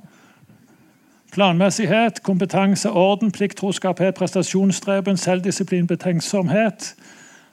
Planmessighet, 1.32 2.20
kompetanse, 2.24 2.92
orden, 2.92 3.32
plikt, 3.32 3.58
troskaphet, 3.58 4.16
prestasjonsstreben, 4.16 5.18
selvdisiplin, 5.18 5.88
betenksomhet. 5.88 6.96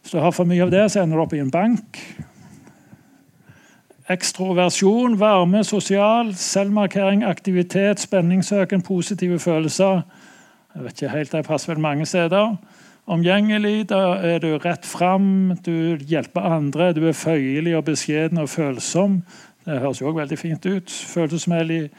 Hvis 0.03 0.11
du 0.11 0.19
har 0.19 0.35
for 0.35 0.51
mye 0.51 0.67
av 0.67 0.75
det, 0.75 0.89
så 0.91 1.05
ender 1.05 1.17
du 1.17 1.23
opp 1.23 1.39
i 1.39 1.43
en 1.45 1.55
bank. 1.55 2.03
Ekstroversjon, 4.11 5.21
varme, 5.21 5.63
sosial, 5.65 6.35
selvmarkering, 6.35 7.23
aktivitet, 7.25 8.03
spenningssøken, 8.03 8.83
positive 8.83 9.39
følelser. 9.39 10.03
Jeg 10.75 10.85
vet 10.85 11.03
ikke 11.03 11.17
helt, 11.17 11.33
det 11.33 11.47
passer 11.47 11.77
vel 11.77 11.85
mange 11.87 12.11
steder 12.11 12.57
omgjengelig, 13.07 13.88
da 13.91 14.17
er 14.23 14.38
du 14.43 14.53
rett 14.62 14.87
fram, 14.87 15.57
du 15.65 15.97
hjelper 15.97 16.41
andre, 16.59 16.93
du 16.93 17.07
er 17.09 17.17
føyelig 17.17 17.77
og 17.77 17.87
beskjeden 17.91 18.38
og 18.43 18.49
følsom. 18.53 19.23
Det 19.65 19.81
høres 19.81 20.01
jo 20.01 20.09
også 20.11 20.19
veldig 20.19 20.38
fint 20.38 20.67
ut. 20.67 20.91
Følelsesmessig 20.91 21.91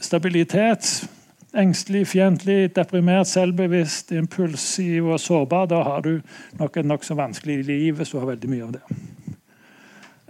stabilitet. 0.00 1.08
engstelig, 1.54 2.06
fiendtlig, 2.08 2.76
deprimert, 2.76 3.26
selvbevisst, 3.28 4.12
impulsiv 4.12 5.06
og 5.06 5.20
sårbar, 5.20 5.66
da 5.66 5.82
har 5.82 6.00
du 6.00 6.20
nok 6.58 6.76
et 6.76 6.86
nokså 6.86 7.14
vanskelig 7.14 7.64
liv 7.64 7.94
hvis 7.94 8.08
du 8.08 8.18
har 8.18 8.26
veldig 8.26 8.48
mye 8.50 8.62
av 8.64 8.72
det. 8.72 8.80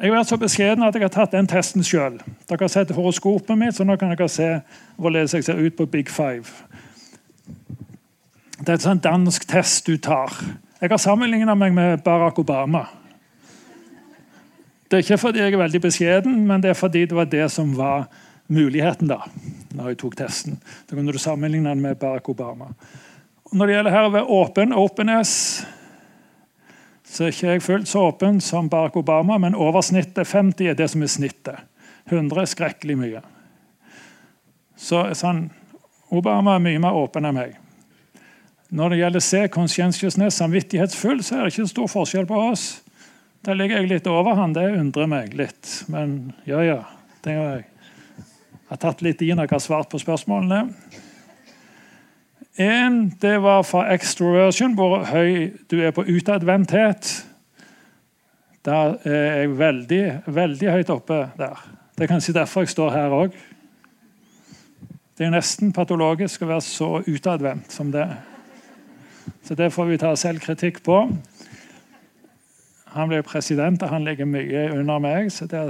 Jeg 0.03 0.11
har 0.11 0.17
vært 0.17 0.33
så 0.33 0.37
beskjeden 0.37 0.83
at 0.83 0.97
jeg 0.99 1.05
har 1.05 1.13
tatt 1.15 1.37
den 1.37 1.47
testen 1.47 1.85
sjøl. 1.87 2.17
Dere 2.51 2.65
har 2.65 2.73
sett 2.73 2.91
horoskopet 2.91 3.55
mitt, 3.55 3.77
så 3.77 3.87
nå 3.87 3.95
kan 4.01 4.11
dere 4.11 4.27
se 4.27 4.49
hvorledes 4.97 5.37
jeg 5.37 5.47
ser 5.47 5.63
ut 5.63 5.77
på 5.79 5.87
Big 5.87 6.11
Five. 6.11 6.51
Det 8.63 8.77
er 8.77 8.93
en 8.93 9.01
dansk 9.03 9.43
test 9.51 9.89
du 9.91 9.97
tar. 9.99 10.31
Jeg 10.79 10.91
har 10.93 11.01
sammenligna 11.03 11.55
meg 11.59 11.73
med 11.75 12.03
Barack 12.05 12.37
Obama. 12.39 12.85
Det 14.87 15.01
er 15.01 15.03
ikke 15.03 15.19
fordi 15.19 15.41
jeg 15.41 15.55
er 15.57 15.59
veldig 15.59 15.81
beskjeden, 15.83 16.37
men 16.47 16.63
det 16.63 16.71
er 16.71 16.79
fordi 16.79 17.03
det 17.11 17.17
var 17.17 17.27
det 17.33 17.49
som 17.51 17.73
var 17.75 18.05
muligheten 18.47 19.11
da 19.11 19.25
når 19.75 19.89
jeg 19.89 19.99
tok 20.03 20.15
testen. 20.21 20.61
Da 20.87 20.95
kunne 20.95 21.11
du 21.11 21.19
sammenligne 21.19 21.73
den 21.73 21.83
med 21.83 21.99
Barack 21.99 22.29
Obama. 22.31 22.69
Når 23.51 23.67
det 23.67 23.75
gjelder 23.75 23.97
her 23.97 24.19
å 24.21 24.23
åpen, 24.37 24.77
openness, 24.79 25.33
så 27.03 27.27
er 27.27 27.35
ikke 27.35 27.57
jeg 27.57 27.65
fullt 27.67 27.91
så 27.91 28.05
åpen 28.13 28.39
som 28.45 28.71
Barack 28.71 29.01
Obama, 29.01 29.41
men 29.43 29.59
oversnittet 29.59 30.29
50 30.29 30.71
er 30.71 30.79
det 30.79 30.87
som 30.93 31.03
er 31.03 31.11
snittet. 31.11 31.67
100 32.13 32.45
er 32.45 32.53
skrekkelig 32.53 32.99
mye. 33.01 33.25
Så 34.79 35.03
sånn, 35.19 35.49
Obama 36.15 36.61
er 36.61 36.65
mye 36.69 36.87
mer 36.87 37.03
åpen 37.03 37.27
enn 37.27 37.41
meg. 37.41 37.59
Når 38.73 38.89
det 38.89 38.99
gjelder 39.03 39.21
C, 39.21 39.43
conscientiousness, 39.53 40.39
samvittighetsfull, 40.41 41.21
så 41.21 41.37
er 41.37 41.45
det 41.45 41.53
ikke 41.53 41.69
stor 41.69 41.91
forskjell 41.93 42.27
på 42.29 42.39
oss. 42.41 42.65
Der 43.45 43.59
ligger 43.59 43.83
jeg 43.83 43.91
litt 43.91 44.07
over 44.09 44.39
han, 44.39 44.55
det 44.57 44.65
undrer 44.79 45.11
meg 45.11 45.35
litt. 45.37 45.69
Men 45.93 46.33
ja, 46.49 46.63
ja. 46.65 46.79
Det 47.23 47.35
jeg. 47.37 47.67
Jeg 48.17 48.71
har 48.73 48.81
tatt 48.81 49.03
litt 49.05 49.21
i 49.21 49.29
når 49.35 49.45
jeg 49.45 49.53
har 49.53 49.63
svart 49.67 49.91
på 49.93 50.01
spørsmålene. 50.01 50.63
En 52.57 52.97
det 53.21 53.35
var 53.45 53.61
fra 53.69 53.85
extroversion, 53.93 54.73
hvor 54.79 55.05
høy 55.11 55.53
du 55.69 55.77
er 55.85 55.93
på 55.93 56.07
utadvendthet. 56.09 57.13
Der 58.65 58.97
er 59.05 59.23
jeg 59.43 59.55
veldig, 59.59 60.03
veldig 60.33 60.75
høyt 60.79 60.97
oppe 60.97 61.23
der. 61.37 61.61
Det 61.93 62.07
er 62.07 62.15
kanskje 62.15 62.39
derfor 62.41 62.65
jeg 62.65 62.73
står 62.73 62.97
her 62.97 63.21
òg. 63.21 63.37
Det 65.19 65.29
er 65.29 65.37
nesten 65.37 65.77
patologisk 65.77 66.41
å 66.47 66.55
være 66.55 66.65
så 66.65 66.95
utadvendt 67.05 67.75
som 67.77 67.93
det. 67.93 68.09
Så 69.45 69.55
det 69.59 69.73
får 69.73 69.89
vi 69.91 69.99
ta 69.99 70.13
selvkritikk 70.17 70.83
på. 70.87 70.99
Han 72.93 73.09
ble 73.09 73.23
president, 73.25 73.83
og 73.83 73.89
han 73.89 74.05
ligger 74.05 74.29
mye 74.29 74.69
under 74.75 75.01
meg, 75.01 75.33
så 75.33 75.47
det, 75.49 75.63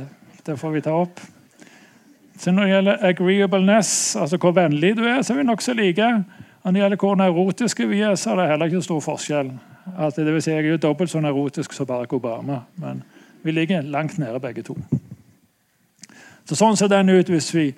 det 0.46 0.58
får 0.58 0.74
vi 0.74 0.82
ta 0.84 0.94
opp. 1.04 1.20
Så 2.38 2.50
når 2.50 2.64
det 2.64 2.72
gjelder 2.72 3.04
agreeableness, 3.06 4.16
altså 4.16 4.38
hvor 4.42 4.54
vennlig 4.56 4.96
du 4.98 5.04
er, 5.06 5.22
så 5.22 5.34
er 5.34 5.42
vi 5.42 5.46
nokså 5.46 5.76
like. 5.78 6.08
Og 6.62 6.64
når 6.64 6.72
det 6.72 6.82
gjelder 6.82 7.02
hvor 7.04 7.14
nevrotiske 7.20 7.86
vi 7.90 8.00
er, 8.02 8.14
så 8.18 8.32
er 8.32 8.40
det 8.40 8.48
heller 8.50 8.70
ikke 8.70 8.82
stor 8.82 9.00
forskjell. 9.04 9.52
At 9.98 10.16
det 10.16 10.34
vil 10.34 10.42
si, 10.42 10.50
Jeg 10.50 10.64
er 10.64 10.70
jo 10.70 10.76
dobbelt 10.82 11.10
så 11.10 11.20
neurotisk 11.20 11.72
som 11.72 11.86
Barack 11.86 12.12
Obama, 12.12 12.60
men 12.76 13.02
vi 13.42 13.50
ligger 13.50 13.82
langt 13.82 14.18
nede 14.18 14.40
begge 14.40 14.62
to. 14.62 14.76
Så 16.44 16.58
Sånn 16.58 16.76
ser 16.76 16.90
den 16.90 17.10
ut 17.10 17.28
hvis 17.30 17.54
vi 17.54 17.72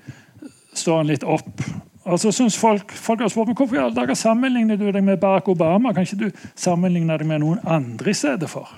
står 0.74 1.02
den 1.02 1.12
litt 1.12 1.24
opp. 1.24 1.60
Og 2.04 2.20
så 2.20 2.32
synes 2.32 2.58
Folk 2.58 2.92
folk 2.92 3.20
har 3.20 3.28
spurt 3.28 3.48
meg 3.48 3.56
hvorfor 3.56 3.76
i 3.76 3.82
alle 3.82 3.96
dager 3.96 4.14
sammenligner 4.14 4.76
du 4.76 4.90
deg 4.90 5.04
med 5.04 5.20
Barack 5.20 5.48
Obama. 5.48 5.92
Kan 5.92 6.04
ikke 6.04 6.26
du 6.26 6.30
sammenligne 6.54 7.18
deg 7.18 7.26
med 7.26 7.40
noen 7.40 7.62
andre 7.64 8.10
i 8.10 8.14
stedet 8.16 8.50
for? 8.50 8.68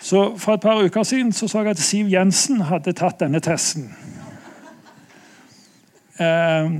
Så 0.00 0.36
For 0.36 0.54
et 0.54 0.60
par 0.60 0.80
uker 0.84 1.02
siden 1.02 1.32
så, 1.32 1.48
så 1.48 1.58
jeg 1.58 1.74
at 1.74 1.78
Siv 1.78 2.08
Jensen 2.08 2.60
hadde 2.60 2.92
tatt 2.92 3.20
denne 3.20 3.40
testen. 3.40 3.90
Eh, 6.20 6.70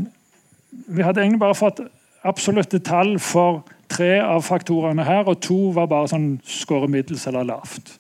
vi 0.88 1.02
hadde 1.02 1.20
egentlig 1.20 1.40
bare 1.40 1.54
fått 1.54 1.80
absolutte 2.22 2.78
tall 2.78 3.18
for 3.18 3.62
tre 3.88 4.20
av 4.20 4.42
faktorene 4.44 5.04
her, 5.04 5.24
og 5.28 5.40
to 5.42 5.70
var 5.74 5.88
bare 5.90 6.08
sånn 6.12 6.34
skåret 6.46 6.92
middels 6.92 7.26
eller 7.26 7.48
lavt. 7.48 7.96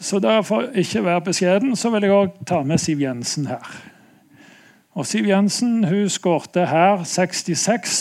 Så 0.00 0.20
For 0.44 0.70
ikke 0.74 1.04
være 1.04 1.20
beskjeden 1.20 1.76
så 1.76 1.90
vil 1.90 2.02
jeg 2.02 2.16
òg 2.16 2.44
ta 2.46 2.62
med 2.64 2.80
Siv 2.80 3.00
Jensen 3.00 3.46
her. 3.46 3.64
Og 5.00 5.06
Siv 5.08 5.24
Jensen 5.30 5.78
hun 5.88 6.10
skårte 6.12 6.66
her 6.68 7.06
66 7.08 7.92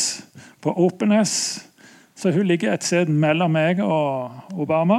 på 0.59 0.71
openness, 0.83 1.61
så 2.11 2.33
hun 2.35 2.49
ligger 2.49 2.73
et 2.73 2.83
sted 2.83 3.07
mellom 3.07 3.53
meg 3.55 3.79
og 3.79 4.57
Obama. 4.59 4.97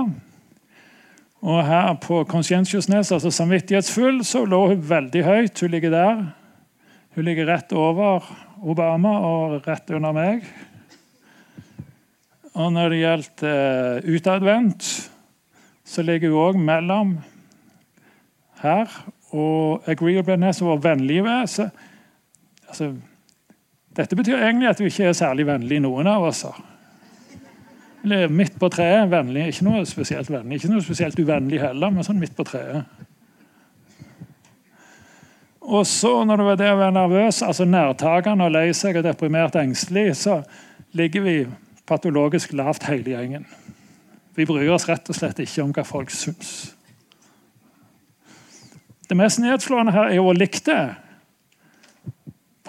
Og 1.45 1.59
her 1.67 1.91
på 2.01 2.23
conscientiousness, 2.25 3.13
altså 3.13 3.29
samvittighetsfull, 3.37 4.23
så 4.25 4.47
lå 4.49 4.63
hun 4.71 4.87
veldig 4.89 5.25
høyt. 5.27 5.61
Hun 5.61 5.75
ligger 5.75 5.93
der. 5.93 6.25
Hun 7.19 7.29
ligger 7.29 7.51
rett 7.53 7.77
over 7.77 8.25
Obama 8.65 9.13
og 9.19 9.69
rett 9.69 9.93
under 9.93 10.17
meg. 10.17 10.49
Og 12.55 12.73
når 12.73 12.95
det 12.95 13.03
gjelder 13.03 14.01
uh, 14.01 14.17
utadvendt, 14.17 14.89
så 15.85 16.09
ligger 16.09 16.33
hun 16.33 16.49
òg 16.49 16.65
mellom 16.65 17.15
her 18.65 19.01
og 19.37 19.85
agreeableness 19.89 20.65
og 20.65 20.81
vennlige 20.85 21.29
ved. 21.29 21.71
Så, 22.73 22.91
altså, 22.91 22.93
dette 23.97 24.17
betyr 24.17 24.39
egentlig 24.39 24.69
at 24.71 24.81
vi 24.81 24.91
ikke 24.91 25.11
er 25.11 25.17
særlig 25.19 25.47
vennlige, 25.49 25.83
noen 25.83 26.07
av 26.07 26.25
oss. 26.29 26.45
Eller 28.05 28.31
midt 28.33 28.57
på 28.61 28.71
treet, 28.73 29.11
vennlig. 29.11 29.49
Ikke 29.51 29.67
noe 29.67 29.85
spesielt 29.89 30.31
vennlig, 30.31 30.61
ikke 30.61 30.73
noe 30.73 30.85
spesielt 30.85 31.19
uvennlig 31.21 31.61
heller, 31.61 31.93
men 31.93 32.07
sånn 32.07 32.21
midt 32.23 32.37
på 32.39 32.47
treet. 32.49 32.87
Og 35.61 35.85
så, 35.87 36.13
når 36.25 36.41
du 36.41 36.47
er 36.49 36.59
det 36.59 36.71
å 36.73 36.79
være 36.81 36.97
nervøs, 36.97 37.43
altså 37.47 37.67
nærtagende 37.69 38.47
og 38.49 38.55
lei 38.55 38.71
seg 38.75 38.97
og 38.99 39.05
deprimert 39.07 39.59
engstelig, 39.61 40.15
så 40.23 40.41
ligger 40.97 41.27
vi 41.27 41.37
patologisk 41.87 42.55
lavt 42.59 42.89
hele 42.89 43.13
gjengen. 43.13 43.45
Vi 44.39 44.47
bryr 44.49 44.73
oss 44.73 44.89
rett 44.89 45.11
og 45.11 45.19
slett 45.19 45.43
ikke 45.43 45.67
om 45.67 45.75
hva 45.75 45.85
folk 45.87 46.11
syns. 46.15 46.73
Det 49.11 49.19
mest 49.19 49.43
nedslående 49.43 49.93
her 49.95 50.15
er 50.15 50.23
hvor 50.23 50.39
likt 50.39 50.65
det. 50.71 50.83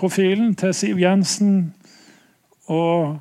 Profilen 0.01 0.55
til 0.55 0.73
Siv 0.73 0.97
Jensen 0.97 1.75
og 2.65 3.19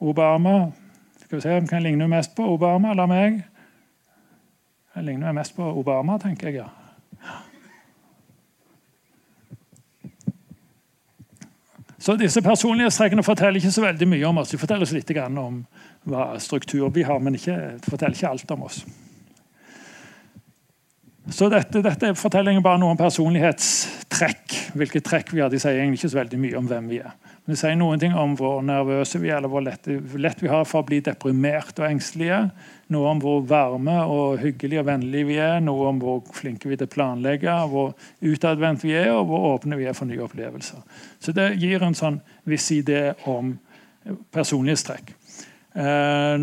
Obama 0.00 0.70
Skal 1.16 1.36
vi 1.36 1.40
se, 1.40 1.48
Hvem 1.48 1.66
kan 1.66 1.82
ligne 1.82 2.08
mest 2.08 2.34
på 2.36 2.44
Obama 2.52 2.90
eller 2.90 3.06
meg? 3.06 3.38
Jeg 4.94 5.04
ligner 5.04 5.32
mest 5.32 5.56
på 5.56 5.64
Obama, 5.78 6.18
tenker 6.18 6.48
jeg. 6.48 6.56
ja. 6.56 6.66
Så 11.98 12.16
disse 12.16 12.42
personlighetstrekkene 12.42 13.22
forteller 13.22 13.56
ikke 13.56 13.70
så 13.70 13.86
veldig 13.86 14.08
mye 14.08 14.26
om 14.26 14.38
oss. 14.38 14.50
De 14.50 14.58
forteller 14.58 14.82
oss 14.82 14.92
litt 14.92 15.16
om 15.16 15.64
hva 16.04 16.38
struktur 16.38 16.90
vi 16.90 17.02
har, 17.02 17.18
men 17.18 17.34
ikke, 17.34 17.78
forteller 17.88 18.18
ikke 18.18 18.28
alt 18.28 18.50
om 18.50 18.62
oss. 18.68 18.84
Så 21.30 21.46
dette, 21.52 21.78
dette 21.84 22.08
er 22.10 22.18
fortellingen 22.18 22.64
bare 22.64 22.80
noe 22.82 22.96
om 22.96 22.98
personlighetstrekk. 22.98 24.56
hvilke 24.74 25.02
trekk 25.04 25.30
vi 25.30 25.42
har. 25.42 25.50
De 25.52 25.60
sier 25.60 25.78
egentlig 25.78 26.00
ikke 26.00 26.10
så 26.10 26.18
veldig 26.18 26.38
mye 26.42 26.56
om 26.58 26.66
hvem 26.66 26.88
vi 26.90 26.98
er. 26.98 27.12
Men 27.44 27.54
de 27.54 27.58
sier 27.60 27.76
noen 27.78 28.00
ting 28.02 28.14
om 28.18 28.34
hvor 28.38 28.62
nervøse 28.66 29.20
vi 29.22 29.30
er, 29.30 29.36
eller 29.38 29.50
hvor 29.52 29.62
lett, 29.62 29.86
lett 30.18 30.42
vi 30.42 30.50
har 30.50 30.64
for 30.66 30.82
å 30.82 30.86
bli 30.88 30.98
deprimert 31.04 31.78
og 31.78 31.86
engstelige. 31.86 32.40
Noe 32.94 33.12
om 33.12 33.22
hvor 33.22 33.42
varme 33.46 33.96
og 34.10 34.42
hyggelige 34.42 34.82
og 34.82 34.88
vennlige 34.90 35.28
vi 35.30 35.38
er. 35.42 35.60
Noe 35.62 35.88
om 35.92 36.00
hvor 36.02 36.22
flinke 36.34 36.70
vi 36.70 36.74
er 36.74 36.82
til 36.82 36.90
å 36.90 36.94
planlegge, 36.96 37.56
hvor 37.70 37.94
utadvendt 38.18 38.82
vi 38.86 38.96
er, 38.98 39.12
og 39.14 39.30
hvor 39.30 39.46
åpne 39.52 39.78
vi 39.78 39.86
er 39.86 39.98
for 39.98 40.10
nye 40.10 40.22
opplevelser. 40.26 40.82
Så 41.22 41.34
det 41.36 41.52
gir 41.62 41.86
en 41.86 41.98
sånn 41.98 42.18
viss 42.50 42.66
idé 42.74 43.12
om 43.30 43.54
personlighetstrekk. 44.34 45.14
Eh, 45.72 46.34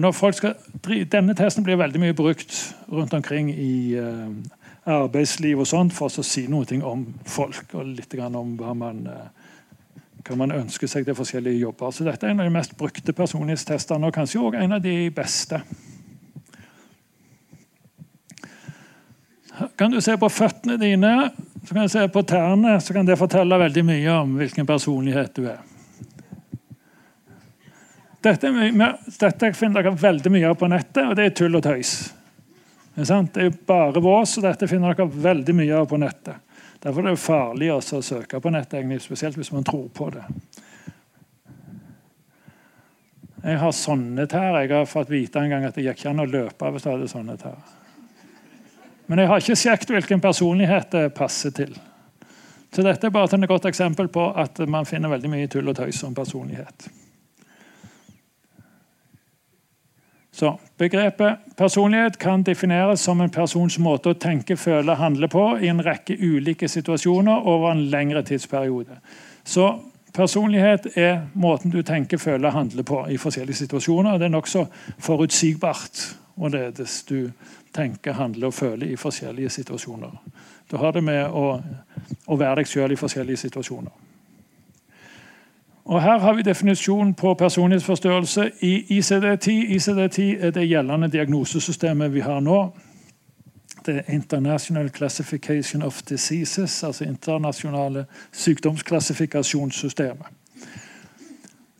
denne 1.12 1.36
testen 1.38 1.68
blir 1.68 1.78
veldig 1.78 2.00
mye 2.02 2.16
brukt 2.18 2.56
rundt 2.90 3.14
omkring 3.14 3.52
i 3.54 3.74
eh, 4.00 4.32
arbeidsliv 4.90 5.62
og 5.62 5.68
sånt 5.70 5.94
for 5.96 6.10
å 6.10 6.26
si 6.26 6.48
noe 6.52 6.80
om 6.86 7.06
folk 7.26 7.76
og 7.78 7.88
litt 7.88 8.16
om 8.20 8.56
hva 8.58 8.74
man, 8.78 9.06
eh, 9.08 10.24
hva 10.28 10.38
man 10.38 10.56
ønsker 10.56 10.88
seg 10.88 11.06
til 11.06 11.18
forskjellige 11.18 11.62
jobber. 11.62 11.92
Så 11.92 12.04
Dette 12.04 12.28
er 12.28 12.32
en 12.32 12.40
av 12.40 12.50
de 12.50 12.54
mest 12.54 12.76
brukte 12.78 13.14
personlighetstestene, 13.14 14.08
og 14.08 14.14
kanskje 14.14 14.42
også 14.42 14.64
en 14.64 14.74
av 14.74 14.82
de 14.82 15.10
beste. 15.10 15.62
Kan 19.78 19.92
du 19.92 20.00
se 20.02 20.16
på 20.18 20.30
føttene 20.32 20.78
dine, 20.80 21.32
så 21.66 21.74
kan 21.74 21.84
du 21.84 21.92
se 21.92 22.08
på 22.08 22.24
tærne, 22.24 22.80
så 22.82 22.94
kan 22.94 23.06
det 23.06 23.18
fortelle 23.20 23.60
veldig 23.60 23.84
mye 23.86 24.14
om 24.22 24.38
hvilken 24.40 24.66
personlighet 24.66 25.36
du 25.36 25.50
er. 25.52 25.60
Dette, 28.24 28.52
dette 28.52 29.52
finner 29.56 29.84
dere 29.84 29.96
veldig 29.96 30.32
mye 30.32 30.48
av 30.50 30.56
på 30.60 30.68
nettet, 30.72 31.06
og 31.06 31.16
det 31.16 31.26
er 31.26 31.36
tull 31.36 31.56
og 31.56 31.64
tøys. 31.64 31.94
Det 33.00 33.40
er 33.40 33.48
jo 33.48 33.56
bare 33.66 34.02
vås, 34.04 34.38
og 34.38 34.44
dette 34.44 34.68
finner 34.68 34.92
dere 34.92 35.22
veldig 35.24 35.54
mye 35.56 35.76
av 35.78 35.86
på 35.88 36.00
nettet. 36.02 36.42
Derfor 36.84 37.06
er 37.06 37.14
det 37.14 37.22
farlig 37.24 37.70
å 37.72 37.80
søke 37.82 38.40
på 38.44 38.52
nettet, 38.52 38.80
egentlig, 38.80 39.02
spesielt 39.04 39.40
hvis 39.40 39.52
man 39.56 39.64
tror 39.68 39.88
på 39.96 40.10
det. 40.16 40.26
Jeg 43.40 43.60
har 43.62 43.72
sånne 43.72 44.26
tær. 44.28 44.58
Jeg 44.60 44.74
har 44.74 44.88
fått 44.88 45.12
vite 45.12 45.40
en 45.40 45.52
gang 45.52 45.64
at 45.68 45.78
det 45.80 45.86
gikk 45.86 46.02
ikke 46.02 46.12
an 46.12 46.26
å 46.26 46.28
løpe 46.28 46.72
hvis 46.74 46.84
du 46.84 46.90
hadde 46.92 47.08
sånne 47.12 47.38
tær. 47.40 47.60
Men 49.08 49.24
jeg 49.24 49.32
har 49.32 49.44
ikke 49.44 49.60
sjekket 49.64 49.94
hvilken 49.96 50.24
personlighet 50.24 50.92
det 50.92 51.06
passer 51.16 51.56
til. 51.56 51.72
Så 52.70 52.84
dette 52.86 53.08
er 53.08 53.16
bare 53.16 53.32
et 53.40 53.50
godt 53.50 53.66
eksempel 53.66 54.12
på 54.12 54.28
at 54.38 54.60
man 54.70 54.86
finner 54.86 55.10
veldig 55.16 55.32
mye 55.32 55.48
tull 55.50 55.72
og 55.72 55.80
tøys 55.80 56.04
om 56.06 56.14
personlighet. 56.14 56.90
Så 60.40 60.54
Begrepet 60.80 61.56
personlighet 61.58 62.18
kan 62.18 62.44
defineres 62.48 63.02
som 63.04 63.20
en 63.22 63.32
persons 63.32 63.76
måte 63.84 64.14
å 64.14 64.16
tenke, 64.16 64.56
føle, 64.56 64.96
handle 64.96 65.28
på 65.28 65.44
i 65.60 65.68
en 65.68 65.84
rekke 65.84 66.16
ulike 66.16 66.70
situasjoner 66.72 67.44
over 67.44 67.74
en 67.74 67.82
lengre 67.92 68.24
tidsperiode. 68.24 69.02
Så 69.44 69.74
Personlighet 70.14 70.88
er 70.98 71.20
måten 71.38 71.70
du 71.70 71.84
tenker, 71.86 72.18
føler, 72.18 72.50
handler 72.50 72.84
på 72.84 73.04
i 73.14 73.18
forskjellige 73.22 73.60
situasjoner. 73.62 74.18
Det 74.18 74.26
er 74.26 74.34
nokså 74.34 74.64
forutsigbart 74.98 76.02
hvorledes 76.34 77.04
du 77.06 77.30
tenker, 77.76 78.18
handler 78.18 78.50
og 78.50 78.56
føler 78.58 78.90
i 78.90 78.98
forskjellige 78.98 79.54
situasjoner. 79.60 80.16
Du 80.72 80.78
har 80.82 80.96
det 80.98 81.04
med 81.06 81.30
å, 81.30 81.60
å 82.26 82.40
være 82.42 82.64
deg 82.64 82.72
sjøl 82.72 82.96
i 82.96 82.98
forskjellige 82.98 83.44
situasjoner. 83.46 84.09
Og 85.90 86.02
Her 86.02 86.20
har 86.20 86.34
vi 86.34 86.42
definisjonen 86.42 87.14
på 87.14 87.34
personlighetsforstørrelse 87.34 88.52
i 88.62 89.00
ICD-10. 89.00 89.50
ICD-10 89.50 90.46
er 90.46 90.52
det 90.54 90.68
gjeldende 90.70 91.08
diagnosesystemet 91.10 92.14
vi 92.14 92.20
har 92.20 92.40
nå. 92.40 92.60
Det 93.86 93.96
er 93.96 94.14
International 94.14 94.90
Classification 94.90 95.82
of 95.82 96.02
Diseases, 96.02 96.84
altså 96.84 97.04
internasjonale 97.04 98.06
sykdomsklassifikasjonssystemet. 98.32 100.28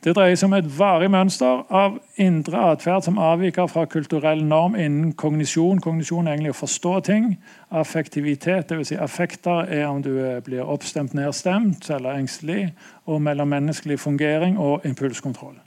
Det 0.00 0.14
dreier 0.16 0.38
seg 0.38 0.48
om 0.48 0.54
et 0.56 0.68
varig 0.78 1.10
mønster 1.12 1.58
av 1.76 1.98
indre 2.16 2.60
atferd 2.70 3.04
som 3.04 3.18
avviker 3.20 3.66
fra 3.68 3.82
kulturell 3.84 4.40
norm 4.48 4.72
innen 4.72 5.10
kognisjon. 5.12 5.82
Kognisjon 5.84 6.24
er 6.24 6.38
egentlig 6.38 6.54
å 6.54 6.56
forstå 6.62 6.92
ting. 7.04 7.26
Affektivitet, 7.68 8.70
dvs. 8.70 8.94
Si 8.94 8.96
affekter, 8.96 9.68
er 9.68 9.84
om 9.90 10.00
du 10.00 10.14
blir 10.46 10.64
oppstemt, 10.64 11.12
nedstemt 11.12 11.90
eller 11.92 12.16
engstelig. 12.16 12.70
Og 13.04 13.20
mellommenneskelig 13.20 14.00
fungering 14.00 14.56
og 14.56 14.88
impulskontroll. 14.88 15.58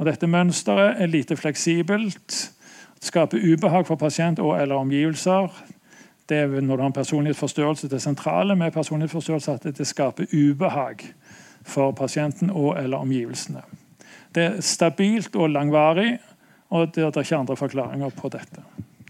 Og 0.00 0.08
dette 0.10 0.26
mønsteret 0.26 0.98
er 0.98 1.14
lite 1.14 1.38
fleksibelt. 1.38 2.40
Skaper 3.00 3.38
ubehag 3.38 3.86
for 3.86 4.02
pasient 4.02 4.42
og 4.42 4.56
eller 4.58 4.82
omgivelser. 4.82 5.46
Det 6.26 6.42
er 6.42 6.58
når 6.58 6.74
du 6.74 6.82
har 6.82 6.90
en 6.90 6.98
personlighetsforstørrelse. 6.98 7.88
Det 7.88 8.02
sentrale 8.02 8.58
med 8.58 8.74
personlighetsforstørrelse 8.74 9.52
at 9.60 9.78
det 9.78 9.86
skaper 9.86 10.26
ubehag 10.34 11.06
for 11.70 11.94
pasienten 11.96 12.50
og 12.50 12.76
eller 12.80 13.02
omgivelsene. 13.02 13.62
Det 14.34 14.42
er 14.44 14.60
stabilt 14.60 15.36
og 15.36 15.50
langvarig, 15.50 16.18
og 16.70 16.92
det 16.94 17.04
er 17.04 17.22
ikke 17.22 17.36
andre 17.36 17.56
forklaringer 17.56 18.12
på 18.14 18.28
dette. 18.28 18.62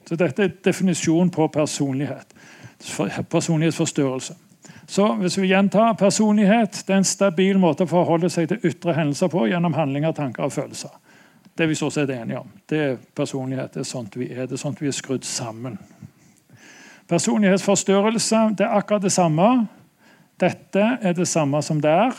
Så 0.08 0.16
Dette 0.16 0.42
er 0.42 0.54
definisjonen 0.64 1.30
på 1.30 1.46
personlighet. 1.48 2.32
Personlighetsforstørrelse. 3.30 4.34
Så 4.86 5.04
hvis 5.20 5.38
vi 5.38 5.46
gjentar 5.46 5.92
personlighet, 5.94 6.82
det 6.86 6.94
er 6.94 6.98
en 6.98 7.06
stabil 7.06 7.58
måte 7.62 7.84
å 7.86 7.90
forholde 7.90 8.30
seg 8.32 8.48
til 8.50 8.64
ytre 8.66 8.96
hendelser 8.96 9.30
på 9.30 9.44
gjennom 9.46 9.76
handlinger, 9.76 10.12
tanker 10.16 10.48
og 10.48 10.52
følelser. 10.52 10.90
Det 11.54 11.64
er 11.64 11.68
vi 11.70 11.76
så 11.78 11.90
sett 11.94 12.10
enige 12.10 12.40
om. 12.40 12.48
Det 12.66 12.80
er 12.80 12.96
personlighet. 13.14 13.74
Det 13.74 13.84
er 13.84 13.86
sånt 13.86 14.16
vi 14.16 14.26
er. 14.32 14.48
Det 14.48 14.56
er 14.56 14.62
sånt 14.64 14.80
vi 14.82 14.88
er 14.90 14.96
skrudd 14.96 15.26
sammen. 15.28 15.78
Personlighetsforstørrelse 17.10 18.42
det 18.58 18.66
er 18.66 18.74
akkurat 18.80 19.06
det 19.06 19.12
samme. 19.12 19.48
Dette 20.40 20.86
er 21.02 21.14
det 21.14 21.28
samme 21.28 21.62
som 21.62 21.78
det 21.84 21.90
er. 21.90 22.18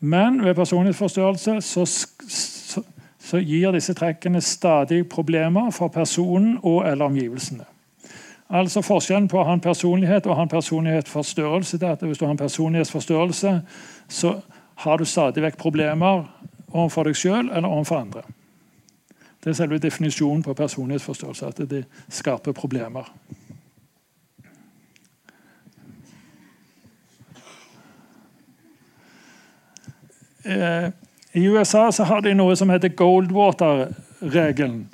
Men 0.00 0.44
ved 0.44 0.54
personlighetsforstørrelse 0.54 1.60
så, 1.60 1.84
så, 1.84 2.82
så, 3.18 3.38
gir 3.38 3.72
disse 3.74 3.94
trekkene 3.94 4.40
stadig 4.40 5.08
problemer 5.08 5.70
for 5.70 5.88
personen 5.88 6.58
og 6.62 6.86
eller 6.86 7.04
omgivelsene. 7.04 7.64
Altså 8.48 8.80
Forskjellen 8.82 9.28
på 9.28 9.40
å 9.40 9.44
ha 9.44 9.52
en 9.52 9.60
personlighet 9.60 10.26
og 10.26 10.32
å 10.36 10.42
en 10.42 10.48
personlighetsforstørrelse 10.48 11.78
det 11.78 11.88
er 11.88 11.98
at 11.98 12.02
Hvis 12.02 12.18
du 12.18 12.24
har 12.24 12.30
en 12.32 12.40
personlighetsforstørrelse, 12.40 13.60
så 14.08 14.40
har 14.74 14.96
du 14.96 15.04
stadig 15.04 15.42
vekk 15.42 15.58
problemer 15.58 16.24
overfor 16.72 17.04
deg 17.04 17.16
sjøl 17.16 17.50
eller 17.50 17.68
overfor 17.68 18.00
andre. 18.00 18.22
Det 19.44 19.50
er 19.50 19.58
selve 19.58 19.78
definisjonen 19.78 20.42
på 20.42 20.54
personlighetsforstørrelse. 20.54 21.46
At 21.46 21.70
det 21.70 21.84
skaper 22.08 22.52
problemer. 22.52 23.10
Eh, 30.44 30.90
I 31.32 31.44
USA 31.44 31.92
så 31.92 32.04
har 32.04 32.20
de 32.20 32.34
noe 32.34 32.56
som 32.56 32.70
heter 32.70 32.94
Goldwater-regelen. 32.96 34.86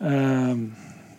Eh, 0.00 0.56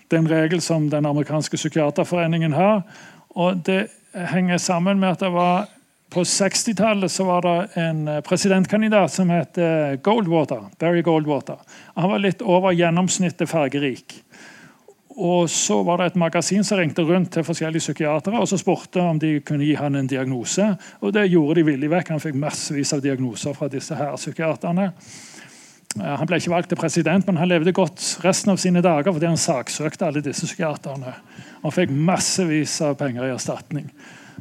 det 0.07 0.17
er 0.17 0.21
en 0.23 0.29
regel 0.31 0.61
som 0.61 0.89
den 0.89 1.05
amerikanske 1.05 1.57
psykiaterforeningen 1.59 2.53
har. 2.53 2.83
og 3.29 3.63
Det 3.65 3.87
henger 4.13 4.57
sammen 4.57 4.99
med 4.99 5.09
at 5.09 5.19
det 5.19 5.31
var 5.31 5.67
på 6.09 6.23
60-tallet 6.23 7.19
var 7.19 7.41
det 7.41 7.81
en 7.81 8.07
eh, 8.07 8.21
presidentkandidat 8.21 9.11
som 9.11 9.29
het 9.29 9.59
Goldwater. 10.01 10.69
Barry 10.79 11.01
Goldwater. 11.01 11.57
Han 11.95 12.09
var 12.09 12.19
litt 12.19 12.41
over 12.41 12.71
gjennomsnittet 12.71 13.49
fargerik. 13.49 14.23
Og 15.17 15.49
Så 15.49 15.79
var 15.83 15.97
det 15.97 16.11
et 16.11 16.19
magasin 16.21 16.63
som 16.63 16.77
ringte 16.77 17.01
rundt 17.01 17.31
til 17.33 17.45
forskjellige 17.45 17.81
psykiatere 17.81 18.37
og 18.37 18.47
så 18.47 18.59
spurte 18.61 19.01
om 19.01 19.17
de 19.19 19.39
kunne 19.41 19.65
gi 19.65 19.73
han 19.73 19.95
en 19.95 20.07
diagnose. 20.07 20.75
Og 21.01 21.13
Det 21.13 21.25
gjorde 21.31 21.55
de 21.55 21.65
villig 21.71 21.89
vekk. 21.89 22.11
Han 22.13 22.21
fikk 22.21 22.37
massevis 22.37 22.93
av 22.93 23.01
diagnoser 23.01 23.53
fra 23.57 23.67
disse 23.67 23.95
her 23.97 24.13
psykiaterne. 24.15 24.91
Han 25.97 26.27
ble 26.29 26.37
ikke 26.37 26.51
valgt 26.53 26.69
til 26.69 26.77
president, 26.77 27.25
men 27.25 27.39
han 27.41 27.49
levde 27.49 27.73
godt 27.73 28.19
resten 28.21 28.51
av 28.53 28.59
sine 28.61 28.83
dager 28.85 29.09
fordi 29.09 29.25
han 29.25 29.39
saksøkte 29.41 30.05
alle 30.05 30.21
disse 30.21 30.45
psykiaterne. 30.45 31.15
Han 31.63 31.73
fikk 31.73 31.89
massevis 31.89 32.75
av 32.85 32.99
penger 32.99 33.25
i 33.25 33.33
erstatning. 33.33 33.89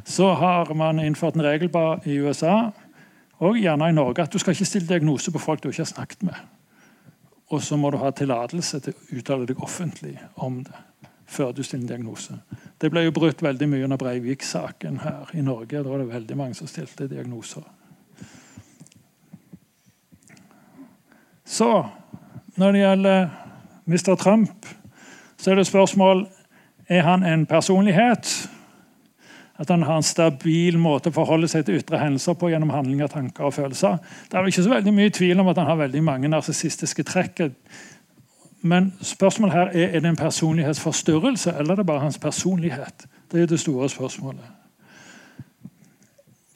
Så 0.05 0.29
har 0.37 0.69
man 0.77 0.99
innført 1.01 1.35
en 1.35 1.45
regel 1.47 1.71
i 2.05 2.19
USA 2.21 2.69
og 3.39 3.57
gjerne 3.57 3.89
i 3.89 3.97
Norge 3.97 4.23
at 4.23 4.33
du 4.33 4.37
skal 4.37 4.53
ikke 4.53 4.69
stille 4.69 4.87
diagnose 4.87 5.33
på 5.33 5.41
folk 5.41 5.63
du 5.63 5.71
ikke 5.71 5.81
har 5.81 5.89
snakket 5.89 6.23
med. 6.29 6.56
Og 7.47 7.63
så 7.63 7.77
må 7.79 7.91
du 7.91 7.97
ha 8.01 8.11
tillatelse 8.11 8.79
til 8.83 8.93
å 8.93 9.17
uttale 9.19 9.47
deg 9.47 9.63
offentlig 9.63 10.17
om 10.35 10.61
det 10.67 10.83
før 11.27 11.51
du 11.51 11.63
stiller 11.63 11.87
diagnose. 11.87 12.37
Det 12.79 12.87
ble 12.91 13.03
jo 13.03 13.11
brutt 13.11 13.41
veldig 13.43 13.67
mye 13.67 13.83
under 13.83 13.99
Breivik-saken 13.99 15.01
her 15.03 15.33
i 15.35 15.41
Norge. 15.43 15.81
Da 15.83 15.89
var 15.89 15.99
det 15.99 16.07
veldig 16.07 16.37
mange 16.39 16.55
som 16.55 16.69
stilte 16.71 17.09
diagnoser. 17.11 17.65
Så 21.47 21.71
når 22.55 22.71
det 22.71 22.79
gjelder 22.79 23.29
Mr. 23.87 24.15
Trump, 24.15 24.65
så 25.37 25.51
er 25.51 25.59
det 25.59 25.67
spørsmål 25.67 26.27
er 26.87 27.03
han 27.03 27.23
en 27.23 27.45
personlighet 27.45 28.49
at 29.57 29.69
han 29.69 29.83
har 29.83 29.97
en 29.97 30.05
stabil 30.05 30.77
måte 30.77 31.09
å 31.09 31.15
forholde 31.15 31.49
seg 31.49 31.65
til 31.65 31.79
ytre 31.79 31.97
hendelser 32.01 32.37
på 32.37 32.51
gjennom 32.51 32.69
handlinger, 32.73 33.09
tanker 33.09 33.49
og 33.49 33.55
følelser. 33.55 33.97
Det 34.29 34.37
er 34.37 34.43
vel 34.43 34.51
ikke 34.53 34.65
så 34.67 34.73
veldig 34.75 34.93
mye 34.93 35.13
tvil 35.17 35.41
om 35.41 35.49
at 35.49 35.57
han 35.57 35.69
har 35.71 35.79
veldig 35.79 36.03
mange 36.05 36.29
narsissistiske 36.29 37.05
trekk. 37.09 37.47
Men 38.61 38.91
spørsmålet 39.01 39.55
her 39.55 39.73
er 39.73 39.95
er 39.95 40.03
det 40.05 40.11
en 40.11 40.19
personlighetsforstyrrelse 40.19 41.55
eller 41.57 41.73
er 41.73 41.81
det 41.81 41.89
bare 41.89 42.05
hans 42.05 42.21
personlighet. 42.21 43.07
Det 43.31 43.41
er 43.41 43.49
det 43.49 43.59
store 43.59 43.89
spørsmålet. 43.89 44.45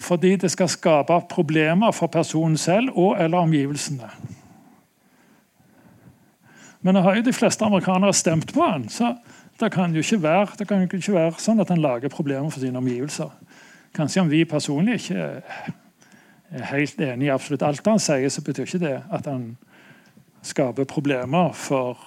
Fordi 0.02 0.36
det 0.36 0.52
skal 0.52 0.70
skape 0.70 1.22
problemer 1.30 1.92
for 1.92 2.08
personen 2.08 2.58
selv 2.58 2.90
og 2.98 3.22
eller 3.22 3.38
omgivelsene. 3.38 4.10
Men 6.82 6.98
nå 6.98 7.02
har 7.02 7.16
jo 7.16 7.22
de 7.22 7.34
fleste 7.34 7.66
amerikanere 7.66 8.14
stemt 8.14 8.54
på 8.54 8.66
han, 8.66 8.90
så 8.90 9.14
det 9.62 9.72
kan 9.72 9.94
jo 9.94 10.02
ikke 10.02 10.22
være, 10.24 10.48
det 10.60 10.68
kan 10.68 10.82
jo 10.82 10.98
ikke 10.98 11.14
være 11.14 11.42
sånn 11.42 11.62
at 11.62 11.70
han 11.70 11.82
lager 11.82 12.10
problemer 12.10 12.50
for 12.50 12.64
sine 12.64 12.80
omgivelser. 12.82 13.30
Kanskje 13.96 14.22
om 14.24 14.32
vi 14.32 14.46
personlig 14.46 15.02
ikke 15.02 15.28
er 16.52 16.64
helt 16.72 17.02
enig 17.02 17.28
i 17.28 17.34
absolutt 17.34 17.64
alt 17.68 17.88
han 17.88 18.00
sier, 18.00 18.30
så 18.30 18.44
betyr 18.44 18.68
ikke 18.68 18.82
det 18.84 18.98
at 19.12 19.28
han 19.30 19.54
skaper 20.42 20.88
problemer 20.90 21.52
for 21.54 22.00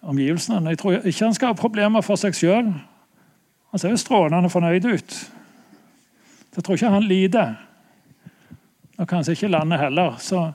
omgivelsene. 0.00 0.70
Jeg 0.70 0.78
tror 0.78 1.00
ikke 1.00 1.24
han 1.24 1.36
skaper 1.36 1.60
problemer 1.60 2.04
for 2.06 2.20
seg 2.20 2.36
sjøl. 2.36 2.70
Han 3.70 3.82
ser 3.82 3.92
jo 3.94 4.00
strålende 4.00 4.50
fornøyd 4.50 4.86
ut. 4.86 5.16
Jeg 6.56 6.64
tror 6.64 6.78
ikke 6.78 6.94
han 6.94 7.08
lider. 7.08 7.54
Og 8.98 9.08
kanskje 9.08 9.32
ikke 9.32 9.48
landet 9.48 9.80
heller. 9.80 10.16
Så 10.18 10.52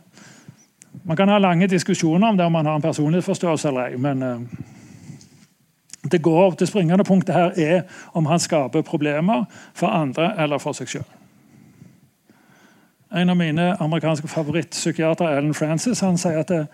man 1.03 1.18
kan 1.18 1.30
ha 1.30 1.38
lange 1.38 1.68
diskusjoner 1.68 2.30
om 2.30 2.38
det 2.38 2.45
om 2.45 2.51
man 2.51 2.66
har 2.66 2.76
en 2.76 2.82
personlighetsforståelse 2.82 3.68
eller 3.68 3.91
ei. 3.91 3.97
men 3.97 4.24
uh, 4.24 4.41
det 6.12 6.22
går 6.22 6.51
Det 6.60 6.68
springende 6.68 7.03
punktet 7.03 7.36
her 7.36 7.51
er 7.58 7.82
om 8.14 8.26
han 8.26 8.39
skaper 8.39 8.82
problemer 8.82 9.45
for 9.74 9.88
andre 9.88 10.34
eller 10.43 10.58
for 10.58 10.74
seg 10.74 10.88
sjøl. 10.88 11.06
En 13.16 13.30
av 13.30 13.38
mine 13.38 13.76
amerikanske 13.80 14.28
favorittpsykiatere, 14.28 15.38
Alan 15.38 15.53
Francis, 15.53 15.99
han 15.99 16.18
sier 16.18 16.39
at 16.39 16.49
det, 16.49 16.66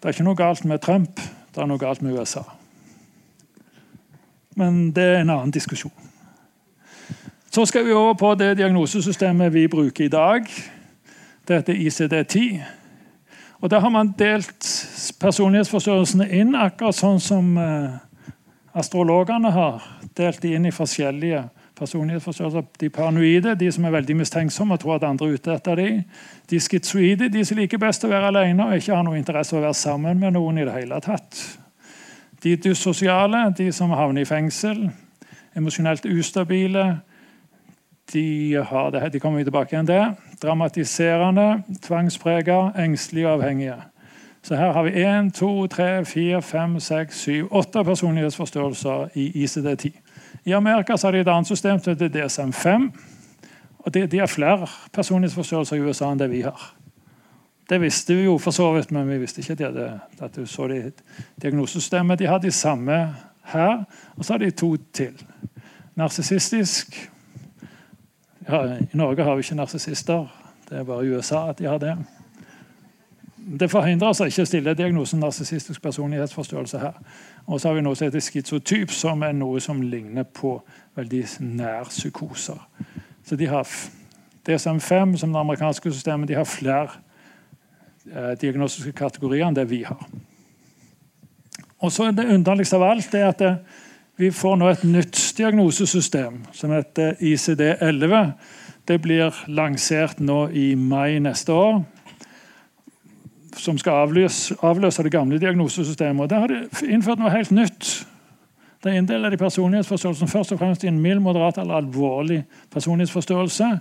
det 0.00 0.08
er 0.08 0.14
ikke 0.14 0.26
noe 0.26 0.36
galt 0.36 0.64
med 0.64 0.82
Trump, 0.84 1.20
det 1.54 1.62
er 1.62 1.66
noe 1.66 1.78
galt 1.78 2.02
med 2.02 2.18
USA. 2.18 2.42
Men 4.56 4.90
det 4.92 5.04
er 5.04 5.20
en 5.20 5.30
annen 5.30 5.54
diskusjon. 5.54 5.92
Så 7.50 7.64
skal 7.66 7.86
vi 7.86 7.92
over 7.92 8.14
på 8.14 8.34
det 8.34 8.56
diagnosesystemet 8.58 9.54
vi 9.54 9.68
bruker 9.68 10.04
i 10.04 10.08
dag. 10.12 10.44
Dette 11.48 11.72
er 11.72 11.86
ICD-10. 11.86 12.60
Og 13.60 13.70
Der 13.70 13.80
har 13.80 13.88
man 13.88 14.14
delt 14.18 14.66
personlighetsforstørrelsene 15.20 16.28
inn 16.32 16.54
akkurat 16.54 16.96
sånn 16.96 17.18
som 17.20 17.56
eh, 17.58 17.98
Astrologene 18.74 19.50
har 19.50 19.82
delt 20.14 20.44
inn 20.46 20.68
i 20.68 20.74
forskjellige 20.74 21.42
personlighetsforstyrrelser. 21.80 22.66
De 22.78 22.90
paranoide, 22.92 23.54
de 23.58 23.70
som 23.72 23.84
er 23.84 23.94
veldig 23.96 24.16
mistenksomme 24.20 24.76
og 24.76 24.82
tror 24.82 24.98
at 24.98 25.08
andre 25.08 25.26
er 25.26 25.38
ute 25.38 25.54
etter 25.56 25.80
dem. 25.80 26.02
De 26.50 26.60
schizoide, 26.60 27.30
de 27.32 27.44
som 27.46 27.58
liker 27.58 27.80
best 27.82 28.04
å 28.06 28.12
være 28.12 28.30
alene 28.30 28.68
og 28.68 28.78
ikke 28.78 28.94
har 28.94 29.06
noe 29.06 29.18
interesse 29.18 29.56
av 29.56 29.62
å 29.62 29.66
være 29.66 29.80
sammen 29.80 30.20
med 30.22 30.36
noen 30.36 30.60
i 30.60 30.66
det 30.68 30.76
hele 30.76 31.00
tatt. 31.04 31.40
De 32.40 32.54
dyssosiale, 32.56 33.48
de 33.56 33.68
som 33.74 33.92
havner 33.92 34.24
i 34.24 34.28
fengsel. 34.28 34.86
Emosjonelt 35.56 36.06
ustabile. 36.08 36.86
De, 38.12 38.54
har 38.66 38.90
det, 38.90 39.02
de 39.12 39.20
kommer 39.22 39.42
vi 39.42 39.46
tilbake 39.46 39.74
igjen 39.74 39.90
til. 39.90 40.14
Dramatiserende, 40.42 41.48
tvangsprega, 41.84 42.70
engstelige 42.82 43.28
og 43.28 43.38
avhengige. 43.38 43.76
Så 44.42 44.56
her 44.56 44.72
har 44.72 44.82
vi 44.82 45.02
1, 45.02 45.34
2, 45.34 45.66
3, 45.66 46.04
4, 46.04 46.42
5, 46.42 46.80
6, 46.80 47.18
7, 47.20 47.48
8 47.50 47.84
personlighetsforstørrelser 47.84 49.08
i 49.14 49.44
ICD-10. 49.44 49.90
I 50.44 50.52
Amerika 50.52 50.96
har 51.02 51.12
de 51.12 51.20
et 51.20 51.28
annet 51.28 51.46
system 51.46 51.78
som 51.78 51.92
heter 51.92 52.08
DSM-5. 52.08 52.90
og 53.78 53.94
De, 53.94 54.06
de 54.06 54.18
har 54.18 54.26
flere 54.26 54.66
personlighetsforstørrelser 54.92 55.76
i 55.76 55.80
USA 55.80 56.12
enn 56.12 56.18
det 56.18 56.30
vi 56.30 56.40
har. 56.40 56.74
Det 57.70 57.80
visste 57.80 58.14
vi 58.14 58.24
jo 58.24 58.38
for 58.38 58.50
så 58.50 58.72
vidt, 58.72 58.90
men 58.90 59.08
vi 59.08 59.18
visste 59.18 59.40
ikke 59.40 59.52
at, 59.52 59.58
de 59.58 59.64
hadde, 59.64 60.00
at 60.20 60.36
du 60.36 60.46
så 60.46 60.66
det 60.66 60.92
diagnosesystemet. 61.42 62.18
De 62.18 62.26
har 62.26 62.38
de 62.38 62.50
samme 62.50 63.14
her, 63.52 63.84
og 64.16 64.24
så 64.24 64.32
har 64.32 64.38
de 64.38 64.50
to 64.50 64.76
til. 64.92 65.14
Narsissistisk 65.94 67.10
ja, 68.48 68.78
I 68.80 68.96
Norge 68.96 69.24
har 69.24 69.34
vi 69.34 69.44
ikke 69.44 69.54
narsissister. 69.54 70.26
Det 70.68 70.78
er 70.78 70.84
bare 70.84 71.06
i 71.06 71.12
USA 71.14 71.48
at 71.50 71.58
de 71.58 71.68
har 71.68 71.78
det. 71.78 71.96
Det 73.58 73.66
forhindrer 73.70 74.14
seg 74.14 74.30
ikke 74.30 74.44
å 74.44 74.46
stille 74.46 74.72
diagnosen 74.78 75.22
narsissistisk 75.24 75.82
personlighetsforstyrrelse 75.82 76.78
her. 76.78 76.98
Og 77.50 77.58
så 77.58 77.68
har 77.68 77.74
vi 77.74 77.82
noe 77.82 77.98
som 77.98 78.06
heter 78.06 78.22
schizotyp, 78.22 78.92
som 78.94 79.24
er 79.26 79.34
noe 79.34 79.58
som 79.62 79.80
ligner 79.82 80.22
på 80.22 80.54
veldig 80.98 81.24
nær 81.48 81.90
psykoser. 81.90 82.60
Så 83.26 83.36
de 83.36 83.48
har 83.50 83.66
DSM-5, 84.46 85.16
som 85.18 85.34
det 85.34 85.42
amerikanske 85.42 85.92
systemet, 85.92 86.30
de 86.30 86.38
har 86.38 86.46
flere 86.46 87.00
eh, 88.06 88.36
diagnostiske 88.38 88.94
kategorier 88.94 89.48
enn 89.48 89.58
det 89.58 89.66
vi 89.70 89.82
har. 89.88 90.06
Og 91.80 91.90
så 91.90 92.06
er 92.06 92.12
Det 92.12 92.30
underligste 92.30 92.76
av 92.76 92.86
alt 92.86 93.14
er 93.14 93.28
at 93.32 93.38
det, 93.38 93.54
vi 94.20 94.30
får 94.30 94.56
nå 94.60 94.68
et 94.68 94.82
nytt 94.84 95.16
diagnosesystem 95.36 96.42
som 96.52 96.70
heter 96.70 97.16
ICD-11. 97.18 98.32
Det 98.86 98.98
blir 99.00 99.34
lansert 99.48 100.20
nå 100.20 100.50
i 100.52 100.74
mai 100.74 101.18
neste 101.18 101.52
år 101.52 101.80
som 103.56 103.78
skal 103.78 104.04
avløse, 104.06 104.54
avløse 104.62 105.02
det 105.02 105.12
gamle 105.12 105.38
diagnosesystemet. 105.38 106.22
Og 106.22 106.30
Der 106.30 106.40
har 106.40 106.46
de 106.46 106.68
innført 106.86 107.18
noe 107.18 107.30
helt 107.30 107.50
nytt. 107.50 108.06
Det 108.84 108.94
inndeler 108.96 109.30
de 109.30 109.36
personlighetsforståelsen 109.36 110.28
først 110.28 110.52
og 110.52 110.58
fremst 110.58 110.84
i 110.84 110.88
en 110.88 111.00
mild, 111.00 111.20
moderat 111.20 111.58
eller 111.58 111.74
alvorlig 111.74 112.44
personlighetsforståelse. 112.72 113.80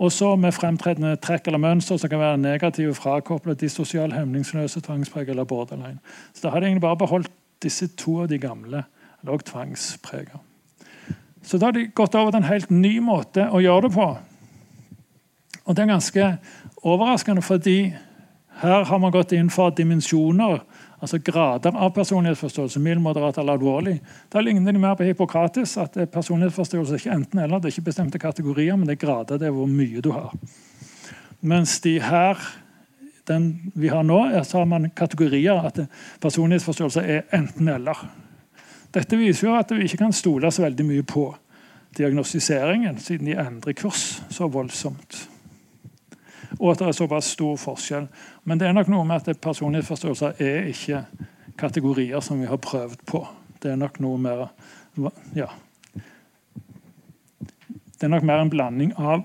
Og 0.00 0.12
så 0.12 0.36
med 0.36 0.54
fremtredende 0.56 1.16
trekk 1.16 1.46
eller 1.46 1.60
mønster 1.60 1.98
som 2.00 2.10
kan 2.10 2.18
være 2.18 2.38
negative, 2.38 2.94
frakoblet, 2.94 3.60
dissosial, 3.60 4.12
hemningsløse, 4.12 4.80
tvangspreg 4.80 5.28
eller 5.28 5.44
borderline. 5.44 5.98
Så 6.34 6.40
Da 6.42 6.50
har 6.50 6.60
de 6.60 6.66
egentlig 6.66 6.80
bare 6.80 6.96
beholdt 6.96 7.30
disse 7.62 7.86
to 7.86 8.22
av 8.22 8.28
de 8.28 8.38
gamle, 8.38 8.84
eller 9.22 9.32
også. 9.32 10.40
Så 11.42 11.58
da 11.58 11.66
har 11.66 11.72
de 11.72 11.86
gått 11.86 12.14
over 12.14 12.30
til 12.30 12.38
en 12.38 12.52
helt 12.52 12.70
ny 12.70 12.98
måte 13.00 13.48
å 13.50 13.60
gjøre 13.60 13.88
det 13.88 13.92
på. 13.92 14.18
Og 15.66 15.76
det 15.76 15.82
er 15.82 15.86
ganske 15.92 16.38
overraskende, 16.82 17.42
fordi 17.42 17.94
her 18.60 18.84
har 18.84 18.98
man 18.98 19.12
gått 19.12 19.32
inn 19.32 19.48
for 19.50 19.72
dimensjoner, 19.72 20.60
altså 21.00 21.18
grader 21.24 21.76
av 21.76 21.90
personlighetsforståelse. 21.96 22.80
mild, 22.80 23.00
moderat 23.00 23.38
eller 23.38 23.56
alvorlig. 23.56 24.00
Da 24.28 24.40
ligner 24.40 24.72
de 24.72 24.78
mer 24.78 24.94
på 24.94 25.04
Hippokrates. 25.04 25.76
at 25.78 25.96
Personlighetsforståelse 26.12 26.94
er 26.94 26.98
ikke 26.98 27.14
enten 27.14 27.38
eller, 27.38 27.58
det 27.58 27.70
er 27.70 27.78
ikke 27.78 27.88
bestemte 27.88 28.18
kategorier, 28.18 28.76
men 28.76 28.86
det 28.86 28.98
er 28.98 29.06
grader. 29.06 29.38
det 29.38 29.46
er 29.46 29.50
hvor 29.56 29.66
mye 29.66 30.00
du 30.00 30.10
har. 30.10 30.34
Mens 31.40 31.80
de 31.80 32.00
her, 32.00 32.36
den 33.26 33.72
vi 33.74 33.88
har 33.88 34.02
nå, 34.02 34.26
er, 34.26 34.42
så 34.42 34.58
har 34.58 34.64
man 34.64 34.90
kategorier. 34.90 35.64
At 35.64 35.80
personlighetsforståelse 36.20 37.00
er 37.00 37.22
enten 37.32 37.68
eller. 37.68 37.96
Dette 38.92 39.16
viser 39.16 39.48
jo 39.48 39.56
at 39.56 39.70
vi 39.70 39.84
ikke 39.84 40.04
kan 40.04 40.12
stole 40.12 40.50
så 40.50 40.62
veldig 40.62 40.84
mye 40.84 41.02
på 41.02 41.34
diagnostiseringen, 41.96 42.98
siden 42.98 43.26
de 43.26 43.38
endrer 43.38 43.72
kurs 43.72 44.22
så 44.28 44.48
voldsomt 44.48 45.28
og 46.60 46.74
at 46.74 46.82
det 46.82 46.88
er 46.90 46.96
såpass 46.96 47.32
stor 47.34 47.56
forskjell. 47.56 48.06
Men 48.44 48.60
det 48.60 48.68
er 48.68 48.76
nok 48.76 48.90
noe 48.92 49.06
med 49.08 49.24
at 49.24 49.40
personlighetsforståelser 49.40 50.42
er 50.44 50.68
ikke 50.68 51.04
kategorier 51.60 52.20
som 52.24 52.40
vi 52.40 52.48
har 52.50 52.60
prøvd 52.60 53.00
på. 53.08 53.24
Det 53.62 53.72
er 53.72 53.80
nok 53.80 54.00
noe 54.04 54.20
mer 54.20 54.46
ja. 55.36 55.48
Det 58.00 58.06
er 58.06 58.12
nok 58.12 58.24
mer 58.28 58.42
en 58.42 58.52
blanding 58.52 58.92
av 58.96 59.24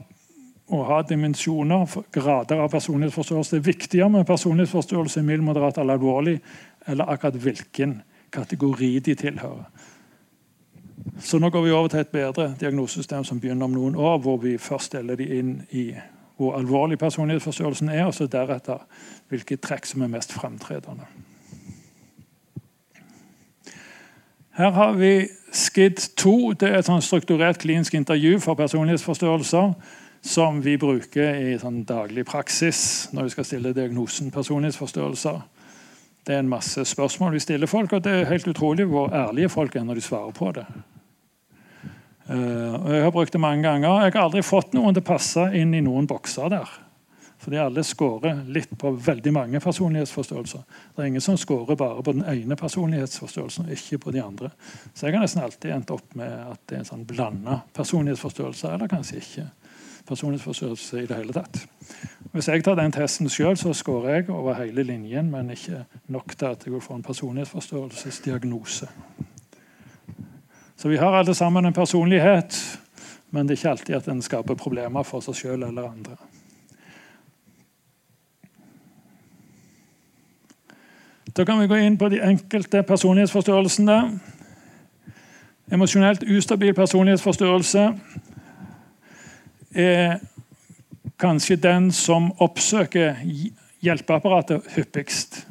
å 0.65 0.81
ha 0.87 1.01
dimensjoner, 1.05 1.85
grader 2.11 2.63
av 2.63 2.71
personlighetsforståelse. 2.73 3.55
Det 3.55 3.61
er 3.61 3.67
viktigere 3.67 4.09
med 4.11 4.27
personlighetsforståelse 4.27 5.21
mild, 5.23 5.43
moderat 5.45 5.77
eller 5.77 5.99
alvorlig, 5.99 6.39
eller 6.87 7.11
akkurat 7.11 7.37
hvilken 7.43 7.99
kategori 8.33 8.89
de 9.05 9.15
tilhører. 9.15 9.67
Så 11.21 11.39
nå 11.39 11.51
går 11.53 11.63
vi 11.63 11.71
over 11.71 11.91
til 11.91 12.01
et 12.01 12.11
bedre 12.11 12.49
diagnosesystem 12.59 13.23
som 13.27 13.39
begynner 13.39 13.69
om 13.69 13.75
noen 13.75 13.95
år, 13.95 14.17
hvor 14.23 14.39
vi 14.41 14.57
først 14.57 14.97
deler 14.97 15.19
de 15.19 15.27
inn 15.37 15.53
i 15.71 15.91
hvor 16.37 16.57
alvorlig 16.57 16.97
personlighetsforstyrrelsen 16.99 17.89
er, 17.89 18.05
og 18.05 18.13
så 18.13 18.27
deretter 18.27 18.83
hvilke 19.31 19.57
trekk 19.57 19.87
som 19.87 20.03
er 20.03 20.11
mest 20.11 20.33
fremtredende. 20.35 21.07
Her 24.55 24.71
har 24.71 24.93
vi 24.95 25.27
SKID2. 25.51 26.53
Det 26.59 26.69
er 26.69 26.79
et 26.79 26.87
sånn 26.87 27.03
strukturert 27.03 27.59
klinisk 27.59 27.95
intervju 27.97 28.39
for 28.43 28.55
personlighetsforstyrrelser 28.59 29.73
som 30.25 30.61
vi 30.63 30.77
bruker 30.81 31.35
i 31.37 31.57
sånn 31.61 31.83
daglig 31.85 32.23
praksis 32.25 33.09
når 33.13 33.27
vi 33.27 33.33
skal 33.35 33.47
stille 33.49 33.75
diagnosen 33.75 34.31
personlighetsforstyrrelser. 34.33 35.41
Det 36.25 36.33
er 36.33 36.41
en 36.41 36.49
masse 36.49 36.81
spørsmål 36.87 37.35
vi 37.35 37.43
stiller 37.43 37.69
folk, 37.69 37.93
og 37.93 38.03
det 38.07 38.13
er 38.13 38.29
helt 38.31 38.47
utrolig 38.49 38.87
hvor 38.89 39.13
ærlige 39.13 39.51
folk 39.53 39.75
er 39.75 39.83
når 39.85 39.99
de 39.99 40.05
svarer 40.07 40.31
på 40.33 40.49
det. 40.55 40.65
Uh, 42.29 42.93
Jeg 42.93 43.03
har 43.03 43.11
brukt 43.13 43.33
det 43.33 43.41
mange 43.41 43.63
ganger. 43.63 44.05
Jeg 44.05 44.15
har 44.15 44.25
aldri 44.25 44.41
fått 44.45 44.73
noen 44.73 44.95
til 44.95 45.03
å 45.03 45.11
passe 45.13 45.45
inn 45.57 45.73
i 45.77 45.83
noen 45.85 46.07
bokser 46.09 46.49
der. 46.53 46.71
Fordi 47.45 47.59
alle 47.61 47.83
scorer 47.85 48.39
litt 48.49 48.71
på 48.79 48.89
veldig 49.05 49.31
mange 49.35 49.59
personlighetsforståelser. 49.61 50.63
Det 50.95 51.03
er 51.03 51.09
ingen 51.11 51.21
som 51.21 51.37
scorer 51.37 51.77
bare 51.77 52.01
på 52.01 52.15
den 52.15 52.23
ene 52.25 52.55
personlighetsforståelsen, 52.57 53.67
ikke 53.75 53.99
på 54.01 54.13
de 54.15 54.23
andre. 54.23 54.49
Så 54.93 55.05
jeg 55.05 55.13
har 55.13 55.21
nesten 55.21 55.43
alltid 55.43 55.75
endt 55.75 55.93
opp 55.93 56.15
med 56.17 56.31
at 56.31 56.63
det 56.65 56.79
er 56.79 56.81
en 56.81 56.89
sånn 56.89 57.05
blanda 57.05 57.59
personlighetsforståelse, 57.77 58.71
eller 58.73 58.89
kanskje 58.89 59.21
ikke 59.21 59.45
personlighetsforståelse 60.09 61.03
i 61.03 61.05
det 61.11 61.19
hele 61.19 61.35
tatt. 61.37 61.61
Hvis 62.33 62.49
jeg 62.49 62.65
tar 62.65 62.79
den 62.79 62.93
testen 62.95 63.29
sjøl, 63.29 63.53
så 63.61 63.73
scorer 63.77 64.19
jeg 64.19 64.29
over 64.33 64.57
hele 64.57 64.85
linjen, 64.87 65.29
men 65.29 65.53
ikke 65.53 65.83
nok 66.13 66.33
til 66.33 66.49
at 66.49 66.65
jeg 66.65 66.73
vil 66.73 66.83
få 66.83 66.97
en 66.97 67.05
personlighetsforståelsesdiagnose. 67.05 68.89
Så 70.75 70.89
vi 70.89 70.97
har 70.97 71.13
alle 71.13 71.35
sammen 71.35 71.65
en 71.65 71.73
personlighet, 71.73 72.79
men 73.29 73.47
det 73.47 73.55
er 73.55 73.59
ikke 73.59 73.69
alltid 73.69 73.95
at 73.95 74.07
den 74.09 74.21
skaper 74.21 74.57
problemer 74.59 75.03
for 75.07 75.23
seg 75.23 75.37
sjøl 75.39 75.63
eller 75.63 75.87
andre. 75.87 76.17
Da 81.35 81.43
kan 81.43 81.59
vi 81.59 81.67
gå 81.67 81.79
inn 81.83 81.97
på 81.99 82.07
de 82.11 82.21
enkelte 82.23 82.83
personlighetsforstyrrelsene. 82.87 83.97
Emosjonelt 85.75 86.23
ustabil 86.31 86.75
personlighetsforstyrrelse 86.77 87.89
er 89.75 90.21
kanskje 91.19 91.57
den 91.59 91.89
som 91.95 92.29
oppsøker 92.43 93.19
hjelpeapparatet 93.83 94.69
hyppigst. 94.75 95.41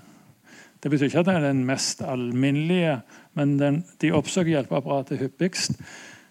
Det 0.80 0.92
betyr 0.92 1.10
ikke 1.10 1.20
at 1.24 1.28
det 1.28 1.36
er 1.36 1.46
den 1.50 1.64
mest 1.68 2.00
alminnelige 2.04 2.98
men 3.34 3.56
den, 3.58 3.80
de 4.00 4.12
oppsøker 4.14 4.54
hjelpeapparatet 4.54 5.18
hyppigst. 5.18 5.78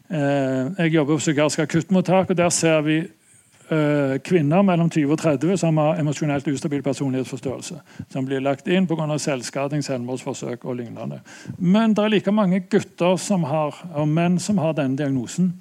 Eh, 0.10 0.72
jeg 0.78 0.94
jobber 0.94 1.16
på 1.16 1.24
psykiatrisk 1.24 1.60
akuttmottak, 1.60 2.30
og 2.30 2.38
der 2.38 2.50
ser 2.50 2.82
vi 2.82 2.98
eh, 3.00 4.18
kvinner 4.24 4.62
mellom 4.62 4.90
20 4.90 5.12
og 5.12 5.20
30 5.20 5.58
som 5.58 5.78
har 5.78 6.00
emosjonelt 6.00 6.48
ustabil 6.48 6.84
personlighetsforstørrelse. 6.84 7.80
Som 8.10 8.26
blir 8.26 8.44
lagt 8.44 8.68
inn 8.68 8.88
pga. 8.88 9.18
selvskading, 9.18 9.84
selvmordsforsøk 9.84 10.66
og 10.66 10.76
lignende. 10.76 11.22
Men 11.58 11.94
det 11.94 12.04
er 12.04 12.10
like 12.10 12.32
mange 12.32 12.60
gutter 12.60 13.46
har, 13.46 13.86
og 13.94 14.08
menn 14.08 14.40
som 14.40 14.58
har 14.58 14.74
denne 14.74 14.98
diagnosen. 14.98 15.54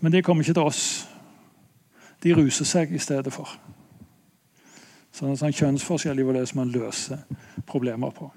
Men 0.00 0.12
de 0.12 0.22
kommer 0.22 0.42
ikke 0.42 0.54
til 0.54 0.62
oss. 0.62 1.08
De 2.22 2.34
ruser 2.34 2.64
seg 2.64 2.92
i 2.92 2.98
stedet 2.98 3.32
for. 3.32 3.48
Så 5.12 5.24
det 5.24 5.28
er 5.28 5.30
en 5.30 5.36
sånn 5.36 5.52
kjønnsforskjell 5.52 6.18
i 6.18 6.22
hvordan 6.22 6.46
man 6.54 6.68
løser 6.72 7.18
problemer 7.66 8.10
på. 8.10 8.30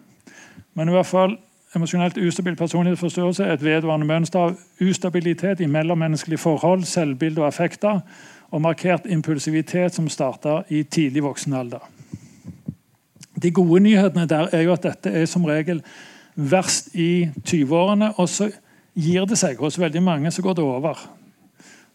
Men 0.73 0.89
i 0.89 0.91
hvert 0.95 1.07
fall 1.07 1.37
Emosjonelt 1.75 2.17
ustabil 2.17 2.55
personlighetsforstyrrelse 2.55 3.43
er 3.43 3.55
et 3.55 3.63
vedvarende 3.65 4.05
mønster 4.05 4.39
av 4.39 4.57
ustabilitet 4.81 5.59
i 5.59 5.65
mellommenneskelige 5.65 6.37
forhold, 6.37 6.83
selvbilde 6.85 7.41
og 7.41 7.47
effekter, 7.47 8.03
og 8.53 8.61
markert 8.61 9.07
impulsivitet 9.09 9.95
som 9.95 10.09
starter 10.09 10.69
i 10.69 10.83
tidlig 10.83 11.23
voksen 11.23 11.53
alder. 11.57 11.81
De 13.43 13.51
gode 13.51 13.79
nyhetene 13.81 14.27
der 14.29 14.53
er 14.53 14.61
jo 14.61 14.75
at 14.75 14.83
dette 14.83 15.09
er 15.09 15.25
som 15.25 15.45
regel 15.49 15.81
verst 16.35 16.93
i 16.93 17.29
20-årene, 17.49 18.13
og 18.17 18.29
så 18.29 18.51
gir 18.93 19.25
det 19.25 19.39
seg. 19.41 19.57
Hos 19.57 19.79
veldig 19.81 20.03
mange 20.03 20.31
så 20.31 20.45
går 20.45 20.53
det 20.53 20.63
over. 20.63 21.01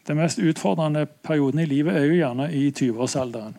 Den 0.09 0.19
mest 0.19 0.43
utfordrende 0.43 1.07
perioden 1.07 1.63
i 1.63 1.69
livet 1.71 1.95
er 1.97 2.05
jo 2.09 2.19
gjerne 2.19 2.51
i 2.53 2.71
20-årsalderen. 2.71 3.55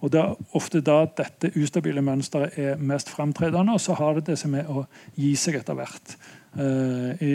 Og 0.00 0.12
Det 0.12 0.20
er 0.20 0.56
ofte 0.56 0.80
da 0.80 1.04
dette 1.04 1.52
ustabile 1.60 2.02
mønsteret 2.02 2.56
er 2.58 2.76
mest 2.80 3.10
framtredende, 3.12 3.72
og 3.72 3.80
så 3.80 3.94
har 3.98 4.14
det 4.16 4.26
det 4.30 4.38
som 4.40 4.54
er 4.54 4.68
å 4.70 4.86
gi 5.16 5.34
seg 5.36 5.60
etter 5.60 5.76
hvert. 5.76 6.16
Uh, 6.56 7.12
I 7.20 7.34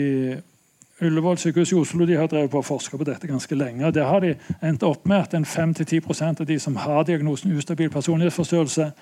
Ullevål 1.06 1.36
sykehus 1.38 1.74
i 1.74 1.76
Oslo 1.76 2.06
de 2.08 2.16
har 2.16 2.28
drevet 2.32 2.50
på 2.50 2.62
å 2.62 2.64
forske 2.64 2.96
på 2.96 3.04
dette 3.04 3.28
ganske 3.28 3.54
lenge. 3.54 3.84
og 3.86 3.94
Der 3.94 4.08
har 4.08 4.20
de 4.24 4.34
endt 4.64 4.82
opp 4.82 5.04
med 5.06 5.26
at 5.28 5.34
5-10 5.34 6.40
av 6.40 6.46
de 6.46 6.58
som 6.58 6.76
har 6.76 7.04
diagnosen 7.04 7.52
ustabil 7.52 7.90
personlighetsforstyrrelse, 7.90 8.92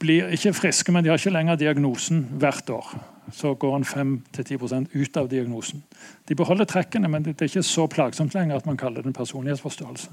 blir 0.00 0.32
ikke 0.32 0.52
friske, 0.52 0.92
men 0.92 1.04
de 1.04 1.12
har 1.12 1.20
ikke 1.20 1.36
lenger 1.36 1.60
diagnosen 1.60 2.24
hvert 2.40 2.70
år. 2.70 3.13
Så 3.32 3.54
går 3.54 3.76
en 3.76 3.84
5-10 3.84 4.86
ut 4.92 5.16
av 5.16 5.28
diagnosen. 5.28 5.82
De 6.28 6.34
beholder 6.34 6.64
trekkene, 6.64 7.08
men 7.08 7.24
det 7.24 7.40
er 7.40 7.48
ikke 7.48 7.62
så 7.62 7.86
plagsomt 7.86 8.34
lenger 8.34 8.56
at 8.56 8.66
man 8.66 8.76
kaller 8.76 9.02
det 9.02 9.06
en 9.06 9.16
personlighetsforstyrrelse. 9.16 10.10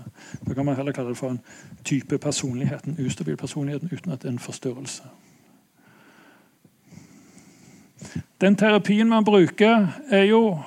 Da 0.48 0.54
kan 0.54 0.66
man 0.66 0.76
heller 0.76 0.92
kalle 0.92 1.10
det 1.10 1.18
for 1.18 1.30
en 1.30 1.42
type 1.84 2.18
personlighet, 2.18 2.86
en 2.86 3.06
ustabil 3.06 3.38
personlighet 3.38 3.84
uten 3.92 4.12
at 4.12 4.22
det 4.22 4.30
er 4.30 4.32
en 4.32 4.40
forstyrrelse. 4.40 5.04
Den 8.42 8.56
terapien 8.56 9.10
man 9.10 9.26
bruker, 9.26 9.88
er 10.10 10.24
jo 10.24 10.60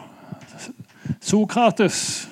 Sokrates. 1.20 2.28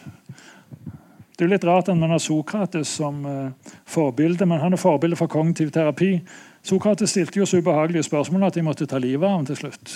Det 1.32 1.44
er 1.44 1.48
jo 1.48 1.52
litt 1.54 1.64
rart 1.64 1.88
at 1.88 1.98
man 1.98 2.12
har 2.14 2.20
Sokrates 2.22 2.88
som 3.00 3.24
uh, 3.26 3.72
forbilde, 3.88 4.46
men 4.46 4.60
han 4.60 4.72
er 4.72 4.80
forbilde 4.80 5.16
for 5.18 5.26
kognitiv 5.26 5.72
terapi. 5.74 6.20
Sokrates 6.62 7.10
stilte 7.10 7.40
jo 7.40 7.46
så 7.46 7.58
ubehagelige 7.58 8.06
spørsmål 8.06 8.46
at 8.46 8.54
de 8.54 8.62
måtte 8.62 8.86
ta 8.86 8.98
livet 9.02 9.26
av 9.26 9.36
ham 9.36 9.46
til 9.46 9.58
slutt. 9.58 9.94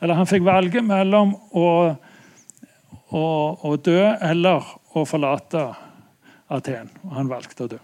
Eller 0.00 0.14
han 0.14 0.28
fikk 0.28 0.44
valget 0.46 0.84
mellom 0.86 1.34
å, 1.50 1.66
å, 3.10 3.24
å 3.66 3.76
dø 3.76 4.00
eller 4.22 4.66
å 4.94 5.04
forlate 5.04 5.66
Aten. 6.50 6.88
Og 7.06 7.14
han 7.14 7.28
valgte 7.30 7.66
å 7.66 7.70
dø. 7.70 7.78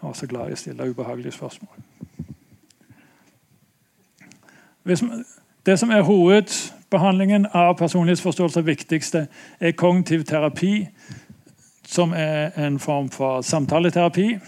Han 0.00 0.10
var 0.10 0.16
så 0.16 0.26
glad 0.28 0.50
i 0.50 0.56
å 0.56 0.60
stille 0.60 0.88
ubehagelige 0.90 1.36
spørsmål. 1.36 1.84
det 5.66 5.76
som 5.78 5.90
er 5.90 6.02
hovedbehandlingen 6.02 7.46
av 7.52 7.74
personlighetsforståelse, 7.76 8.62
viktigste, 8.64 9.26
er 9.60 9.72
kognitiv 9.76 10.24
terapi, 10.24 10.88
som 11.84 12.12
er 12.16 12.56
en 12.56 12.78
form 12.78 13.10
for 13.12 13.42
samtaleterapi. 13.42 14.38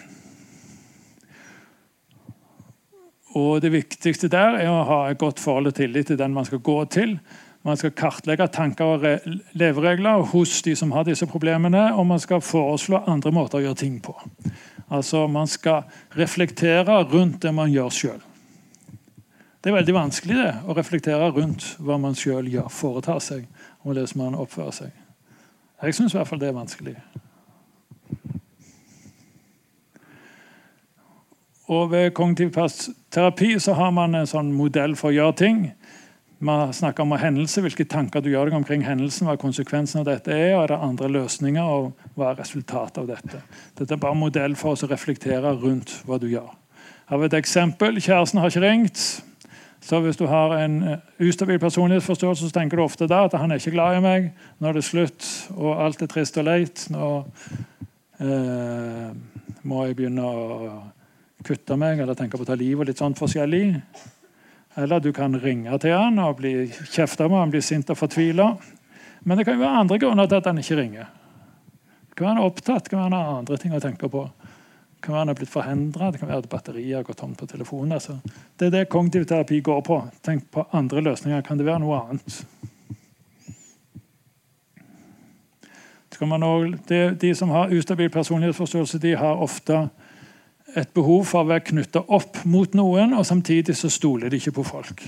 Og 3.38 3.62
Det 3.62 3.72
viktigste 3.72 4.28
der 4.28 4.58
er 4.58 4.70
å 4.70 4.82
ha 4.84 5.00
et 5.10 5.18
godt 5.18 5.40
forhold 5.40 5.70
og 5.70 5.74
tillit 5.74 6.06
til 6.06 6.18
den 6.18 6.34
man 6.34 6.44
skal 6.44 6.58
gå 6.58 6.84
til. 6.90 7.18
Man 7.62 7.76
skal 7.76 7.92
kartlegge 7.92 8.48
tanker 8.48 8.84
og 8.84 9.04
leveregler 9.52 10.24
hos 10.32 10.62
de 10.62 10.74
som 10.76 10.92
har 10.96 11.04
disse 11.04 11.26
problemene, 11.28 11.90
og 11.94 12.06
man 12.06 12.18
skal 12.18 12.40
foreslå 12.40 13.02
andre 13.06 13.32
måter 13.32 13.60
å 13.60 13.66
gjøre 13.66 13.80
ting 13.82 14.00
på. 14.00 14.16
Altså 14.90 15.26
Man 15.28 15.46
skal 15.46 15.84
reflektere 16.16 17.04
rundt 17.04 17.42
det 17.42 17.54
man 17.54 17.70
gjør 17.70 17.90
sjøl. 17.90 18.20
Det 19.60 19.70
er 19.70 19.76
veldig 19.76 19.94
vanskelig 19.94 20.36
det, 20.38 20.52
å 20.66 20.74
reflektere 20.74 21.30
rundt 21.36 21.74
hva 21.84 21.98
man 22.00 22.16
sjøl 22.16 22.48
foretar 22.72 23.20
seg, 23.20 23.44
og 23.84 23.92
hvordan 23.92 24.16
man 24.16 24.38
oppfører 24.40 24.72
seg. 24.72 24.90
Jeg 25.82 25.94
syns 25.94 26.14
i 26.14 26.16
hvert 26.16 26.28
fall 26.28 26.40
det 26.40 26.48
er 26.48 26.56
vanskelig. 26.56 26.96
Og 31.70 31.90
Ved 31.92 32.10
kognitiv 32.18 32.50
terapi 33.14 33.52
så 33.62 33.76
har 33.78 33.92
man 33.94 34.14
en 34.18 34.26
sånn 34.26 34.50
modell 34.50 34.96
for 34.98 35.12
å 35.12 35.14
gjøre 35.14 35.36
ting. 35.38 35.60
Man 36.42 36.72
snakker 36.74 37.04
om 37.04 37.14
hendelse, 37.20 37.62
hvilke 37.62 37.84
tanker 37.84 38.24
du 38.24 38.30
gjør 38.32 38.48
deg 38.48 38.56
omkring 38.56 38.82
hendelsen, 38.82 39.28
hva 39.28 39.36
konsekvensen 39.38 40.00
av 40.00 40.08
dette 40.08 40.32
er, 40.34 40.54
og 40.56 40.64
er 40.64 40.72
det 40.72 40.78
andre 40.86 41.10
løsninger, 41.18 41.62
og 41.62 42.16
hva 42.16 42.32
er 42.32 42.40
resultatet 42.40 43.02
av 43.02 43.10
dette. 43.12 43.42
Dette 43.78 43.94
er 43.94 44.00
bare 44.02 44.16
en 44.16 44.22
modell 44.24 44.56
for 44.58 44.74
oss 44.74 44.82
å 44.86 44.90
reflektere 44.90 45.52
rundt 45.60 45.98
hva 46.08 46.18
du 46.18 46.26
gjør. 46.32 46.48
Her 47.10 47.14
har 47.14 47.22
vi 47.22 47.28
et 47.28 47.38
eksempel. 47.38 48.00
Kjæresten 48.02 48.40
har 48.40 48.50
ikke 48.50 48.66
ringt. 48.66 49.06
Så 49.80 50.00
Hvis 50.00 50.18
du 50.18 50.26
har 50.26 50.56
en 50.58 50.82
eh, 50.82 50.98
ustabil 51.22 51.58
personlighetsforståelse, 51.58 52.48
så 52.48 52.56
tenker 52.56 52.76
du 52.80 52.82
ofte 52.82 53.06
da 53.08 53.24
at 53.28 53.36
han 53.38 53.50
er 53.50 53.60
ikke 53.60 53.76
glad 53.76 53.98
i 53.98 54.04
meg. 54.04 54.32
Nå 54.58 54.68
er 54.68 54.80
det 54.80 54.84
slutt, 54.84 55.26
og 55.54 55.84
alt 55.84 56.02
er 56.02 56.10
trist 56.10 56.38
og 56.40 56.48
leit. 56.50 56.88
Nå 56.92 57.10
eh, 58.20 59.12
må 59.62 59.84
jeg 59.86 59.96
begynne 60.00 60.24
å 60.24 60.72
kutte 61.46 61.76
meg 61.80 62.00
eller 62.00 62.18
tenke 62.18 62.38
på 62.38 62.44
å 62.44 62.48
ta 62.48 62.56
livet 62.58 62.84
og 62.84 62.90
litt 62.90 63.00
sånn 63.00 63.16
forskjellig. 63.18 63.80
Eller 64.80 65.00
du 65.02 65.10
kan 65.12 65.34
ringe 65.40 65.78
til 65.82 65.96
han 65.96 66.20
og 66.22 66.38
bli 66.38 66.54
kjefta 66.70 67.26
med, 67.28 67.40
han 67.40 67.54
blir 67.54 67.64
sint 67.64 67.90
og 67.90 67.98
fortvila. 67.98 68.52
Men 69.26 69.38
det 69.38 69.44
kan 69.44 69.58
jo 69.58 69.64
være 69.64 69.82
andre 69.82 69.98
grunner 70.00 70.30
til 70.30 70.40
at 70.40 70.48
han 70.48 70.60
ikke 70.62 70.78
ringer. 70.78 71.10
Kan 72.14 72.26
være 72.26 72.34
han 72.34 72.42
er 72.42 72.48
opptatt, 72.48 72.88
kan 72.88 73.00
være 73.00 73.08
han 73.08 73.18
har 73.18 73.38
andre 73.40 73.58
ting 73.60 73.74
å 73.76 73.82
tenke 73.82 74.08
på. 74.12 74.24
Kan 75.00 75.14
være 75.14 75.24
han 75.24 75.32
er 75.32 75.38
blitt 75.38 75.52
forhindra, 75.52 76.10
det 76.12 76.20
kan 76.20 76.30
være 76.30 76.44
at 76.44 76.50
batteriet 76.52 76.98
har 76.98 77.06
gått 77.06 77.20
tomt 77.22 77.38
på 77.40 77.48
telefonen. 77.48 77.96
Altså. 77.96 78.18
Det 78.56 78.68
er 78.68 78.74
det 78.74 78.88
kognitiv 78.92 79.26
terapi 79.28 79.60
går 79.64 79.80
på. 79.86 80.02
Tenk 80.24 80.50
på 80.52 80.66
andre 80.76 81.04
løsninger. 81.08 81.44
Kan 81.46 81.60
det 81.60 81.68
være 81.68 81.82
noe 81.84 82.02
annet? 82.04 82.42
Også, 86.20 86.76
de 87.16 87.30
som 87.32 87.48
har 87.48 87.70
ustabil 87.72 88.10
personlighetsforståelse, 88.12 88.98
de 89.00 89.14
har 89.16 89.40
ofte 89.40 89.86
et 90.76 90.92
behov 90.94 91.24
for 91.30 91.42
å 91.42 91.50
være 91.50 91.66
knytta 91.72 92.04
opp 92.12 92.42
mot 92.44 92.74
noen, 92.78 93.14
og 93.18 93.26
samtidig 93.26 93.76
så 93.78 93.90
stoler 93.90 94.30
de 94.30 94.38
ikke 94.40 94.54
på 94.60 94.66
folk. 94.66 95.02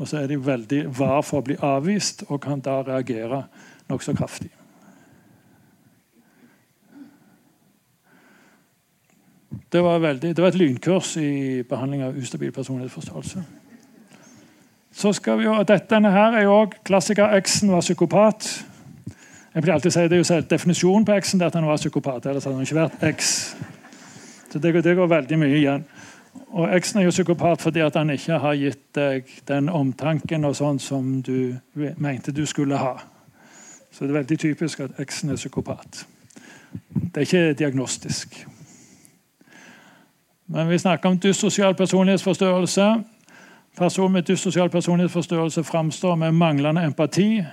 Og 0.00 0.08
så 0.08 0.22
er 0.22 0.30
de 0.30 0.38
veldig 0.40 0.84
var 0.96 1.20
for 1.26 1.40
å 1.40 1.46
bli 1.50 1.58
avvist 1.60 2.24
og 2.28 2.40
kan 2.44 2.62
da 2.64 2.80
reagere 2.86 3.44
nokså 3.90 4.14
kraftig. 4.16 4.50
Det 9.70 9.82
var, 9.82 9.98
veldig, 9.98 10.36
det 10.36 10.42
var, 10.42 10.48
et 10.48 10.58
lynkurs 10.58 11.16
i 11.16 11.62
behandling 11.68 12.02
av 12.02 12.16
ustabil 12.18 12.52
personlighetsforståelse. 12.52 13.42
Så 14.92 15.12
skal 15.14 15.38
vi 15.38 15.46
jo, 15.46 15.54
Denne 15.90 16.10
her 16.10 16.34
er 16.38 16.42
jo 16.42 16.56
også 16.62 16.80
klassiker. 16.84 17.36
X-en 17.38 17.70
var 17.70 17.84
psykopat. 17.84 18.48
Jeg 19.54 19.62
pleier 19.62 19.74
alltid 19.74 19.90
å 19.90 19.94
si 19.94 20.08
Det 20.08 20.18
er 20.18 20.24
jo 20.24 20.40
definisjonen 20.50 21.06
på 21.06 21.14
X-en 21.22 21.42
at 21.46 21.54
han 21.54 21.66
var 21.66 21.78
psykopat. 21.78 22.26
Ellers 22.26 22.46
hadde 22.46 22.58
han 22.58 22.66
ikke 22.66 22.80
vært 22.80 23.06
X. 23.12 23.30
Så 24.52 24.58
det, 24.58 24.84
det, 24.84 24.94
går 24.94 25.06
veldig 25.06 25.38
mye 25.38 25.56
igjen. 25.56 25.84
Og 26.50 26.72
Eksen 26.74 27.00
er 27.00 27.06
jo 27.06 27.14
psykopat 27.14 27.62
fordi 27.62 27.82
at 27.84 27.96
han 27.98 28.10
ikke 28.10 28.38
har 28.42 28.58
gitt 28.58 28.82
deg 28.94 29.30
den 29.46 29.68
omtanken 29.70 30.46
og 30.46 30.56
sånn 30.58 30.80
som 30.82 31.20
du 31.22 31.54
mente 31.74 32.34
du 32.34 32.42
skulle 32.46 32.78
ha. 32.78 32.96
Så 33.90 34.04
det 34.04 34.10
er 34.10 34.18
veldig 34.20 34.38
typisk 34.38 34.82
at 34.86 34.98
Eksen 35.02 35.30
er 35.30 35.38
psykopat. 35.38 36.04
Det 36.90 37.16
er 37.16 37.26
ikke 37.26 37.54
diagnostisk. 37.58 38.40
Men 40.50 40.68
vi 40.70 40.78
snakker 40.78 41.10
om 41.10 41.18
dyssosial 41.18 41.74
personlighetsforstørrelse. 41.78 42.90
Personen 43.78 44.18
med 44.18 44.26
dyssosial 44.26 44.70
personlighetsforstørrelse 44.70 45.64
framstår 45.64 46.14
med 46.18 46.34
manglende 46.34 46.82
empati. 46.82 47.44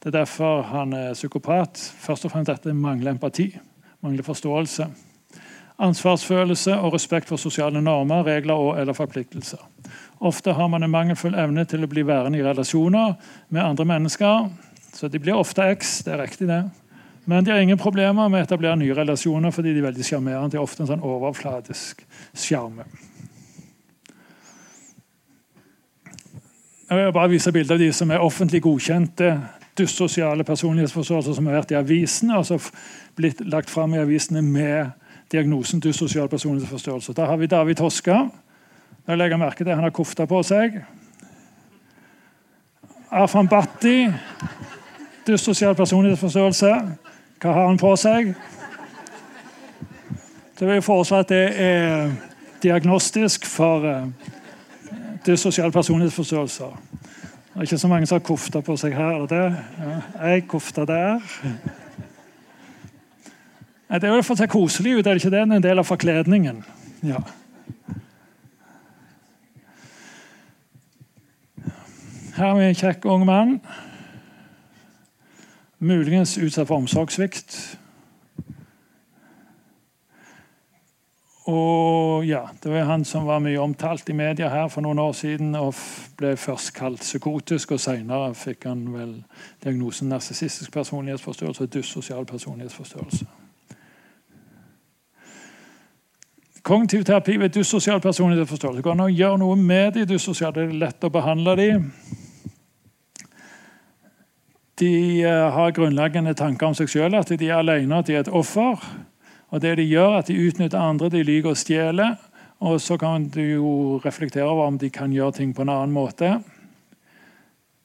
Det 0.00 0.08
er 0.08 0.18
derfor 0.18 0.62
han 0.62 0.92
er 0.92 1.12
psykopat. 1.14 1.80
Først 2.00 2.24
og 2.24 2.32
fremst 2.32 2.50
dette 2.50 2.72
mangler 2.72 3.12
empati, 3.12 3.50
mangler 4.00 4.24
forståelse 4.24 4.88
ansvarsfølelse 5.78 6.76
og 6.76 6.94
respekt 6.94 7.28
for 7.28 7.40
sosiale 7.40 7.80
normer, 7.82 8.26
regler 8.26 8.54
og 8.54 8.80
eller 8.80 8.96
forpliktelser. 8.96 9.60
Ofte 10.20 10.52
har 10.52 10.68
man 10.68 10.82
en 10.82 10.92
mangelfull 10.92 11.34
evne 11.34 11.64
til 11.66 11.82
å 11.82 11.90
bli 11.90 12.04
værende 12.06 12.38
i 12.38 12.44
relasjoner 12.44 13.16
med 13.48 13.62
andre 13.62 13.84
mennesker. 13.84 14.50
Så 14.92 15.08
de 15.08 15.18
blir 15.18 15.34
ofte 15.34 15.64
eks, 15.72 16.02
det 16.06 16.14
er 16.14 16.22
riktig 16.22 16.48
det. 16.50 16.62
Men 17.24 17.44
de 17.44 17.50
har 17.50 17.62
ingen 17.62 17.78
problemer 17.78 18.28
med 18.28 18.40
å 18.40 18.46
etablere 18.46 18.76
nye 18.78 18.94
relasjoner 18.94 19.54
fordi 19.54 19.72
de 19.72 19.82
er 19.82 19.88
veldig 19.88 20.06
sjarmerende. 20.06 20.52
De 20.52 20.60
har 20.60 20.66
ofte 20.66 20.82
en 20.84 20.90
sånn 20.90 21.06
overfladisk 21.06 22.04
sjarme. 22.34 22.86
Jeg 26.92 26.98
vil 26.98 27.12
bare 27.14 27.30
vise 27.32 27.52
bilder 27.54 27.78
av 27.78 27.80
de 27.80 27.92
som 27.96 28.10
er 28.12 28.22
offentlig 28.22 28.60
godkjente 28.66 29.30
dyssosiale 29.78 30.44
personlighetsforståelser 30.44 31.38
som 31.38 31.46
har 31.48 31.62
vært 31.62 31.72
i 31.72 31.78
avisene, 31.78 32.36
og 32.36 32.44
så 32.44 32.58
blitt 33.16 33.40
lagt 33.48 33.70
fram 33.72 33.94
i 33.94 34.02
avisene 34.02 34.42
med 34.44 34.92
diagnosen 35.32 35.80
dyssosial 35.80 36.28
personlighetsforstyrrelse. 36.28 37.12
Da 37.12 37.24
har 37.24 37.36
vi 37.36 37.46
David 37.46 37.74
Toska. 37.74 38.18
Jeg 39.06 39.18
legger 39.18 39.36
merke 39.36 39.64
til 39.64 39.74
Han 39.74 39.82
har 39.82 39.90
kofta 39.90 40.26
på 40.26 40.42
seg. 40.42 40.82
Arfan 43.10 43.48
Bhatti, 43.48 44.12
dyssosial 45.26 45.74
personlighetsforstyrrelse. 45.74 46.72
Hva 47.42 47.52
har 47.52 47.66
han 47.66 47.80
på 47.80 47.96
seg? 47.96 48.34
Så 50.58 50.64
vil 50.64 50.74
jeg 50.74 50.84
foreslå 50.84 51.18
at 51.24 51.28
det 51.28 51.42
er 51.60 52.12
diagnostisk 52.62 53.46
for 53.46 53.88
dyssosial 55.26 55.72
personlighetsforstyrrelse. 55.72 56.64
Det 57.52 57.58
er 57.58 57.62
ikke 57.62 57.78
så 57.78 57.88
mange 57.88 58.06
som 58.06 58.16
har 58.16 58.26
kofta 58.26 58.60
på 58.64 58.76
seg 58.80 58.94
her 58.96 59.16
eller 59.16 59.26
der. 59.26 59.56
Ja, 59.82 60.28
jeg 60.28 60.46
kofta 60.48 60.84
der. 60.88 61.32
Det 63.92 64.08
er 64.08 64.14
jo 64.16 64.24
for 64.24 64.32
å 64.32 64.40
se 64.40 64.48
koselig 64.48 64.94
ut, 64.96 65.06
er 65.06 65.12
det 65.12 65.20
ikke 65.20 65.34
det? 65.34 65.42
En 65.44 65.62
del 65.62 65.80
av 65.82 65.84
forkledningen. 65.84 66.62
Ja. 67.04 67.20
Her 72.32 72.46
har 72.46 72.56
vi 72.56 72.70
en 72.70 72.78
kjekk 72.78 73.04
ung 73.12 73.26
mann. 73.28 73.58
Muligens 75.78 76.38
utsatt 76.40 76.70
for 76.70 76.80
omsorgssvikt. 76.80 77.58
Og 81.52 82.24
ja, 82.24 82.48
Det 82.62 82.72
var 82.72 82.88
han 82.88 83.04
som 83.04 83.26
var 83.26 83.44
mye 83.44 83.60
omtalt 83.60 84.08
i 84.08 84.16
media 84.16 84.48
her 84.48 84.68
for 84.72 84.80
noen 84.80 84.98
år 84.98 85.12
siden 85.12 85.54
og 85.58 85.74
ble 86.16 86.36
først 86.36 86.72
kalt 86.72 87.04
psykotisk, 87.04 87.76
og 87.76 87.80
senere 87.82 88.32
fikk 88.34 88.64
han 88.70 88.86
vel 88.94 89.14
diagnosen 89.64 90.08
narsissistisk 90.08 90.72
personlighetsforstyrrelse 90.72 91.66
og 91.66 91.72
dyssosial 91.74 92.24
personlighetsforstyrrelse. 92.26 93.26
Kognitiv 96.62 97.02
terapi 97.04 97.36
ved 97.40 97.50
dyssosial 97.56 97.98
personlighetsforstyrrelse 98.00 98.82
går 98.86 98.94
an 98.94 99.02
å 99.02 99.10
gjøre 99.10 99.38
noe 99.42 99.56
med 99.58 99.96
de 99.96 100.04
dyssosiale. 100.06 100.54
Det 100.54 100.68
er 100.68 100.76
lett 100.84 101.06
å 101.06 101.10
behandle 101.10 101.56
de. 101.58 101.70
De 104.78 104.92
eh, 105.26 105.48
har 105.56 105.74
grunnleggende 105.74 106.36
tanker 106.38 106.70
om 106.70 106.76
seg 106.78 106.90
sjøl, 106.92 107.18
at 107.18 107.34
de 107.34 107.48
er 107.48 107.58
alene, 107.58 107.98
at 107.98 108.06
de 108.06 108.14
er 108.14 108.22
et 108.22 108.30
offer. 108.30 108.78
Og 109.50 109.64
det 109.64 109.74
de 109.80 109.88
gjør, 109.90 110.20
at 110.20 110.30
de 110.30 110.38
utnytter 110.38 110.78
andre, 110.78 111.10
de 111.10 111.26
lyver 111.26 111.50
og 111.50 111.58
stjeler. 111.58 112.14
Og 112.62 112.78
så 112.80 112.94
kan 112.94 113.26
du 113.26 113.42
jo 113.42 113.74
reflektere 114.04 114.46
over 114.46 114.70
om 114.70 114.78
de 114.78 114.90
kan 114.94 115.10
gjøre 115.10 115.40
ting 115.42 115.50
på 115.54 115.66
en 115.66 115.74
annen 115.74 115.94
måte. 115.94 116.36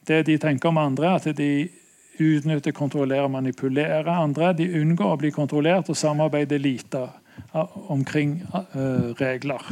Det 0.06 0.22
de 0.30 0.38
tenker 0.38 0.70
om 0.70 0.78
andre, 0.78 1.18
at 1.18 1.26
de 1.34 1.52
utnytter, 2.22 2.78
kontrollerer, 2.78 3.28
manipulerer 3.28 4.14
andre. 4.14 4.54
De 4.54 4.70
unngår 4.84 5.16
å 5.16 5.22
bli 5.26 5.34
kontrollert 5.34 5.90
og 5.90 5.98
samarbeider 5.98 6.62
lite 6.62 7.08
omkring 7.90 8.44
uh, 8.54 9.14
regler. 9.22 9.64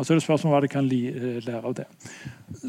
Og 0.00 0.06
så 0.06 0.12
er 0.12 0.16
det 0.16 0.22
spørsmål 0.22 0.54
hva 0.54 0.60
de 0.64 0.68
kan 0.72 0.86
eh, 0.88 1.42
lære 1.44 1.60
av 1.60 1.74
det. 1.76 1.84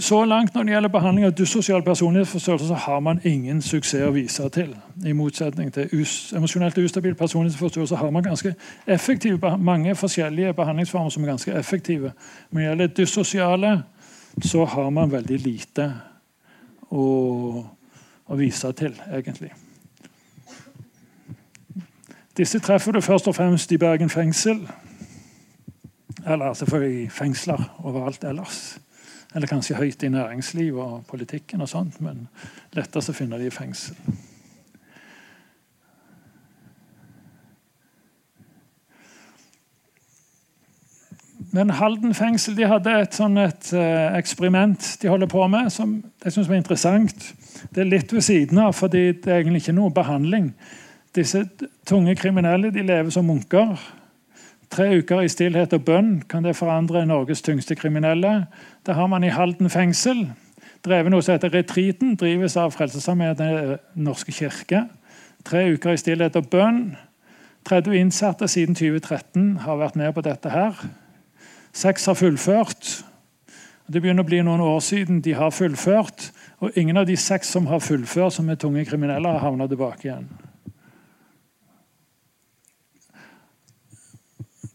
Så 0.04 0.26
langt 0.26 0.56
når 0.56 0.64
det 0.64 0.74
gjelder 0.74 0.92
behandling 0.92 1.26
av 1.26 1.36
dyssosial 1.38 1.84
personlighetsforstyrrelse, 1.84 2.68
så 2.68 2.74
har 2.74 3.00
man 3.00 3.22
ingen 3.24 3.62
suksess 3.62 4.04
å 4.04 4.12
vise 4.12 4.50
til. 4.52 4.74
I 5.06 5.14
motsetning 5.16 5.72
til 5.72 5.88
us 6.02 6.34
emosjonelt 6.36 6.78
ustabil 6.78 7.16
personlighetsforstyrrelse 7.16 7.96
har 7.96 8.12
man 8.12 8.28
ganske 8.28 8.52
effektive, 8.88 9.56
mange 9.58 9.96
forskjellige 9.96 10.54
behandlingsformer 10.60 11.10
som 11.10 11.24
er 11.24 11.32
ganske 11.32 11.56
effektive. 11.56 12.12
Men 12.50 12.64
når 12.64 12.68
det 12.68 12.70
gjelder 12.70 12.96
dyssosiale, 13.00 13.74
så 14.44 14.66
har 14.66 14.90
man 14.90 15.12
veldig 15.12 15.40
lite 15.40 15.92
å, 16.92 17.06
å 18.28 18.44
vise 18.44 18.76
til, 18.76 18.98
egentlig. 19.08 19.54
Disse 22.38 22.60
treffer 22.60 22.92
du 22.92 23.02
først 23.02 23.28
og 23.28 23.36
fremst 23.36 23.72
i 23.72 23.78
Bergen 23.78 24.10
fengsel. 24.10 24.64
Eller 26.28 26.54
selvfølgelig 26.54 27.12
fengsler 27.12 27.80
overalt 27.84 28.24
ellers. 28.24 28.80
Eller 29.36 29.48
kanskje 29.48 29.76
høyt 29.76 30.04
i 30.04 30.10
næringsliv 30.10 30.78
og 30.78 31.06
politikken, 31.08 31.62
og 31.62 31.70
sånt, 31.70 32.02
men 32.02 32.28
lettest 32.76 33.12
å 33.12 33.16
finne 33.16 33.40
de 33.40 33.48
i 33.48 33.54
fengsel. 33.54 33.96
Men 41.52 41.70
Halden 41.76 42.14
fengsel 42.16 42.56
de 42.56 42.68
hadde 42.68 42.92
et, 43.04 43.16
sånn 43.16 43.36
et 43.42 43.72
uh, 43.76 44.14
eksperiment 44.16 44.86
de 45.02 45.10
holder 45.12 45.28
på 45.32 45.48
med, 45.52 45.68
som 45.74 45.98
jeg 46.24 46.36
synes 46.36 46.48
var 46.48 46.62
interessant. 46.62 47.26
Det 47.76 47.84
er 47.84 47.90
litt 47.92 48.14
ved 48.14 48.24
siden 48.24 48.62
av, 48.64 48.72
fordi 48.78 49.10
det 49.12 49.28
er 49.28 49.42
egentlig 49.42 49.66
ikke 49.66 49.76
noe 49.76 49.92
behandling. 49.96 50.54
Disse 51.16 51.44
tunge 51.86 52.16
kriminelle 52.16 52.72
de 52.72 52.84
lever 52.88 53.10
som 53.12 53.26
munker. 53.28 53.76
Tre 54.72 54.86
uker 54.98 55.26
i 55.26 55.32
stillhet 55.32 55.74
og 55.76 55.84
bønn 55.84 56.12
kan 56.32 56.46
det 56.46 56.56
forandre 56.56 57.04
Norges 57.06 57.42
tyngste 57.44 57.76
kriminelle. 57.76 58.46
Det 58.88 58.96
har 58.96 59.10
man 59.12 59.24
i 59.24 59.34
Halden 59.34 59.70
fengsel. 59.70 60.30
Drevet 60.86 61.12
noe 61.12 61.22
som 61.22 61.36
heter 61.36 61.52
Retriten, 61.52 62.16
drives 62.16 62.56
av 62.58 62.72
Frelsesarmeen 62.72 63.76
norske 64.00 64.32
kirke. 64.32 64.86
Tre 65.44 65.66
uker 65.74 65.92
i 65.92 66.00
stillhet 66.00 66.38
og 66.40 66.48
bønn. 66.54 66.96
30 67.68 67.98
innsatte 68.00 68.48
siden 68.48 68.78
2013 68.80 69.58
har 69.66 69.78
vært 69.82 70.00
med 70.00 70.14
på 70.16 70.24
dette. 70.24 70.50
her. 70.50 70.80
Seks 71.74 72.06
har 72.06 72.16
fullført. 72.16 73.04
Det 73.92 74.02
begynner 74.02 74.24
å 74.24 74.30
bli 74.30 74.40
noen 74.42 74.64
år 74.64 74.80
siden 74.80 75.20
de 75.22 75.34
har 75.34 75.52
fullført. 75.52 76.32
Og 76.62 76.72
ingen 76.76 76.98
av 76.98 77.06
de 77.06 77.18
seks 77.18 77.52
som 77.52 77.68
har 77.68 77.80
fullført, 77.80 78.34
som 78.34 78.50
er 78.50 78.56
tunge 78.56 78.86
kriminelle, 78.86 79.28
har 79.28 79.40
havna 79.40 79.68
tilbake 79.68 80.08
igjen. 80.08 80.30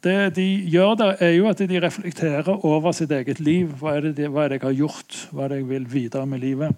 Det 0.07 0.37
de 0.39 0.47
gjør 0.71 0.95
der, 1.03 1.19
er 1.21 1.35
jo 1.37 1.51
at 1.51 1.59
de 1.59 1.83
reflekterer 1.83 2.65
over 2.65 2.95
sitt 2.97 3.13
eget 3.13 3.41
liv. 3.41 3.75
Hva 3.81 3.99
er 3.99 4.09
det, 4.15 4.31
hva 4.31 4.47
er 4.47 4.55
det 4.55 4.61
jeg 4.61 4.69
har 4.69 4.79
gjort? 4.79 5.21
Hva 5.33 5.45
er 5.45 5.53
det 5.53 5.61
jeg 5.61 5.69
vil 5.69 5.93
videre 5.93 6.27
med 6.27 6.43
livet? 6.45 6.75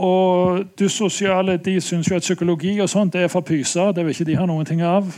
Og 0.00 0.64
dyssosiale 0.78 1.56
de 1.56 1.80
syns 1.80 2.10
jo 2.10 2.16
at 2.16 2.24
psykologi 2.24 2.78
og 2.80 2.88
sånt 2.88 3.12
det 3.12 3.26
er 3.26 3.32
for 3.32 3.44
pyser. 3.44 3.92
Det 3.92 4.04
vil 4.06 4.14
ikke 4.14 4.30
de 4.30 4.38
ha 4.38 4.46
noen 4.48 4.68
ting 4.68 4.82
av. 4.86 5.10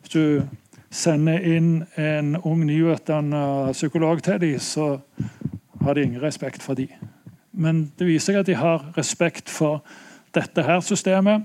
Hvis 0.00 0.14
du 0.14 0.42
sender 0.90 1.44
inn 1.44 1.84
en 2.00 2.36
ung, 2.42 2.64
nyutdanna 2.66 3.72
psykolog 3.72 4.22
til 4.24 4.40
dem, 4.40 4.58
så 4.58 4.98
har 5.82 5.94
de 5.94 6.02
ingen 6.02 6.22
respekt 6.22 6.62
for 6.62 6.74
dem. 6.74 6.88
Men 7.52 7.92
det 7.98 8.06
viser 8.08 8.32
seg 8.32 8.40
at 8.40 8.48
de 8.48 8.56
har 8.58 8.86
respekt 8.96 9.50
for 9.50 9.82
dette 10.34 10.62
her 10.62 10.80
systemet. 10.84 11.44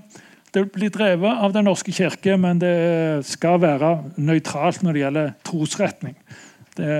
Det 0.54 0.68
blir 0.70 0.90
drevet 0.94 1.40
av 1.42 1.52
Den 1.52 1.66
norske 1.66 1.92
kirke, 1.92 2.36
men 2.38 2.60
det 2.62 3.26
skal 3.26 3.58
være 3.58 3.96
nøytralt 4.22 4.84
når 4.86 4.94
det 4.94 5.00
gjelder 5.00 5.32
trosretning. 5.42 6.14
Det, 6.78 6.90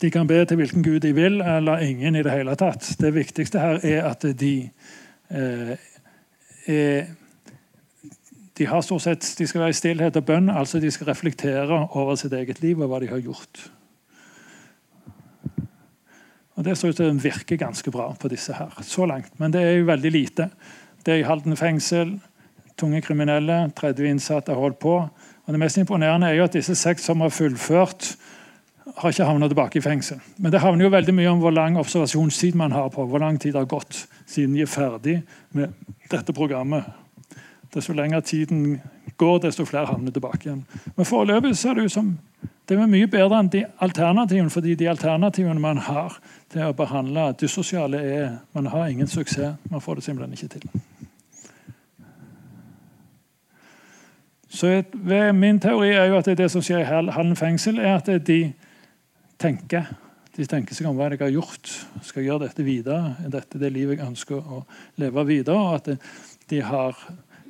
de 0.00 0.10
kan 0.10 0.28
be 0.28 0.38
til 0.48 0.56
hvilken 0.56 0.84
gud 0.86 1.00
de 1.04 1.12
vil, 1.12 1.40
eller 1.44 1.84
ingen 1.84 2.16
i 2.16 2.22
det 2.24 2.32
hele 2.32 2.56
tatt. 2.56 2.88
Det 3.00 3.12
viktigste 3.12 3.60
her 3.60 3.84
er 3.84 4.08
at 4.08 4.24
de 4.40 4.54
eh, 5.28 5.74
er 6.66 7.10
de 8.60 8.66
har 8.68 8.82
stort 8.84 9.06
sett, 9.06 9.24
de 9.38 9.46
skal 9.48 9.62
være 9.62 9.72
i 9.72 9.76
stillhet 9.78 10.16
og 10.20 10.24
bønn, 10.28 10.50
altså 10.52 10.76
de 10.82 10.90
skal 10.92 11.08
reflektere 11.08 11.78
over 11.96 12.18
sitt 12.20 12.34
eget 12.36 12.58
liv 12.60 12.76
og 12.76 12.90
hva 12.90 12.98
de 13.00 13.08
har 13.08 13.22
gjort. 13.24 13.62
Og 16.60 16.66
Det 16.66 16.74
ser 16.76 16.92
ut 16.92 16.98
til 16.98 17.08
å 17.08 17.22
virke 17.22 17.56
ganske 17.56 17.92
bra 17.92 18.10
på 18.20 18.28
disse 18.28 18.52
her, 18.52 18.74
så 18.84 19.06
langt. 19.08 19.32
Men 19.40 19.54
det 19.54 19.62
er 19.64 19.78
jo 19.78 19.88
veldig 19.88 20.12
lite. 20.12 20.50
Det 21.06 21.14
er 21.14 21.22
i 21.22 21.26
Halden 21.26 21.56
fengsel. 21.56 22.18
Tunge 22.78 23.00
kriminelle. 23.00 23.70
30 23.76 24.08
innsatte 24.10 24.52
har 24.52 24.60
holdt 24.60 24.78
på. 24.78 24.96
Og 25.46 25.52
Det 25.52 25.60
mest 25.60 25.78
imponerende 25.78 26.28
er 26.28 26.34
jo 26.38 26.44
at 26.44 26.52
disse 26.52 26.74
seks 26.74 27.04
som 27.04 27.20
har 27.20 27.28
fullført, 27.28 28.16
har 28.96 29.10
ikke 29.10 29.24
havnet 29.24 29.50
tilbake 29.50 29.78
i 29.78 29.80
fengsel. 29.82 30.18
Men 30.38 30.52
det 30.52 30.60
havner 30.60 30.84
jo 30.84 30.90
veldig 30.90 31.14
mye 31.14 31.30
om 31.30 31.40
hvor 31.40 31.50
lang 31.50 31.78
observasjonstid 31.78 32.54
man 32.54 32.72
har 32.72 32.88
på. 32.88 33.06
Hvor 33.06 33.18
lang 33.18 33.40
tid 33.40 33.52
det 33.52 33.60
har 33.60 33.70
gått 33.70 34.06
siden 34.26 34.54
de 34.54 34.62
er 34.62 34.70
ferdig 34.70 35.22
med 35.52 35.72
dette 36.10 36.32
programmet. 36.32 36.84
Desto 37.74 37.92
lenger 37.92 38.20
tiden 38.20 38.80
går, 39.16 39.38
desto 39.38 39.64
flere 39.64 39.86
havner 39.86 40.10
tilbake 40.12 40.44
igjen. 40.44 40.64
Men 40.96 41.06
foreløpig 41.06 41.56
ser 41.56 41.74
det 41.74 41.84
ut 41.84 41.92
som 41.92 42.18
det 42.70 42.78
er 42.78 42.86
mye 42.86 43.08
bedre 43.10 43.38
enn 43.42 43.48
de 43.50 43.64
alternativene, 43.82 44.50
fordi 44.50 44.76
de 44.78 44.86
alternativene 44.86 45.58
man 45.58 45.80
har 45.82 46.20
til 46.52 46.68
å 46.68 46.76
behandle 46.78 47.32
dyssosiale, 47.40 47.98
er 47.98 48.28
man 48.54 48.70
har 48.70 48.86
ingen 48.86 49.10
suksess. 49.10 49.56
Man 49.70 49.82
får 49.82 49.98
det 49.98 50.04
simpelthen 50.06 50.36
ikke 50.38 50.52
til. 50.54 50.68
Så 54.50 54.82
ved 54.92 55.32
Min 55.38 55.60
teori 55.62 55.92
er 55.94 56.10
jo 56.10 56.18
at 56.18 56.26
det 56.26 56.34
er 56.34 56.42
det 56.42 56.50
som 56.50 56.62
skjer 56.64 56.82
i 56.82 56.88
Hallen 57.14 57.36
fengsel, 57.38 57.78
er 57.78 58.00
at 58.00 58.10
de 58.26 58.40
tenker. 59.38 59.86
De 60.36 60.46
tenker 60.46 60.74
seg 60.74 60.88
om 60.90 60.98
hva 60.98 61.10
de 61.12 61.18
har 61.20 61.32
gjort. 61.32 61.70
Skal 62.06 62.26
gjøre 62.26 62.48
dette 62.48 62.66
videre. 62.66 63.14
Er 63.24 63.32
dette 63.32 63.60
det 63.62 63.72
livet 63.74 63.98
jeg 63.98 64.08
ønsker 64.08 64.38
å 64.40 64.64
leve 65.00 65.26
videre? 65.28 65.58
Og 65.58 65.78
at 65.78 65.90
de 66.50 66.62
har 66.66 66.98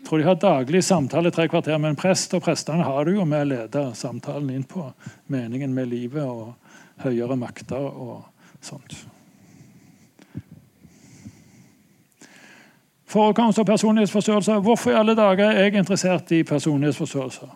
jeg 0.00 0.08
tror 0.08 0.18
de 0.18 0.24
har 0.24 0.36
daglig 0.40 0.80
samtale 0.84 1.30
tre 1.30 1.44
kvarter 1.52 1.76
med 1.78 1.92
en 1.92 1.98
prest, 2.00 2.32
og 2.32 2.40
prestene 2.42 2.86
har 2.88 3.04
det 3.04 3.18
jo 3.18 3.26
med 3.28 3.44
å 3.44 3.48
lede 3.50 3.82
samtalen 3.94 4.48
inn 4.54 4.64
på 4.64 4.86
meningen 5.28 5.74
med 5.76 5.90
livet 5.92 6.24
og 6.24 6.54
høyere 7.04 7.36
makter 7.36 7.84
og 7.84 8.22
sånt. 8.64 8.96
Forekomst 13.10 13.58
av 13.58 13.64
personlighetsforstyrrelser. 13.64 14.60
Hvorfor 14.62 14.90
i 14.90 14.94
alle 14.94 15.16
dager 15.18 15.48
er 15.50 15.64
jeg 15.64 15.74
interessert 15.82 16.30
i 16.30 16.44
personlighetsforstyrrelser? 16.46 17.48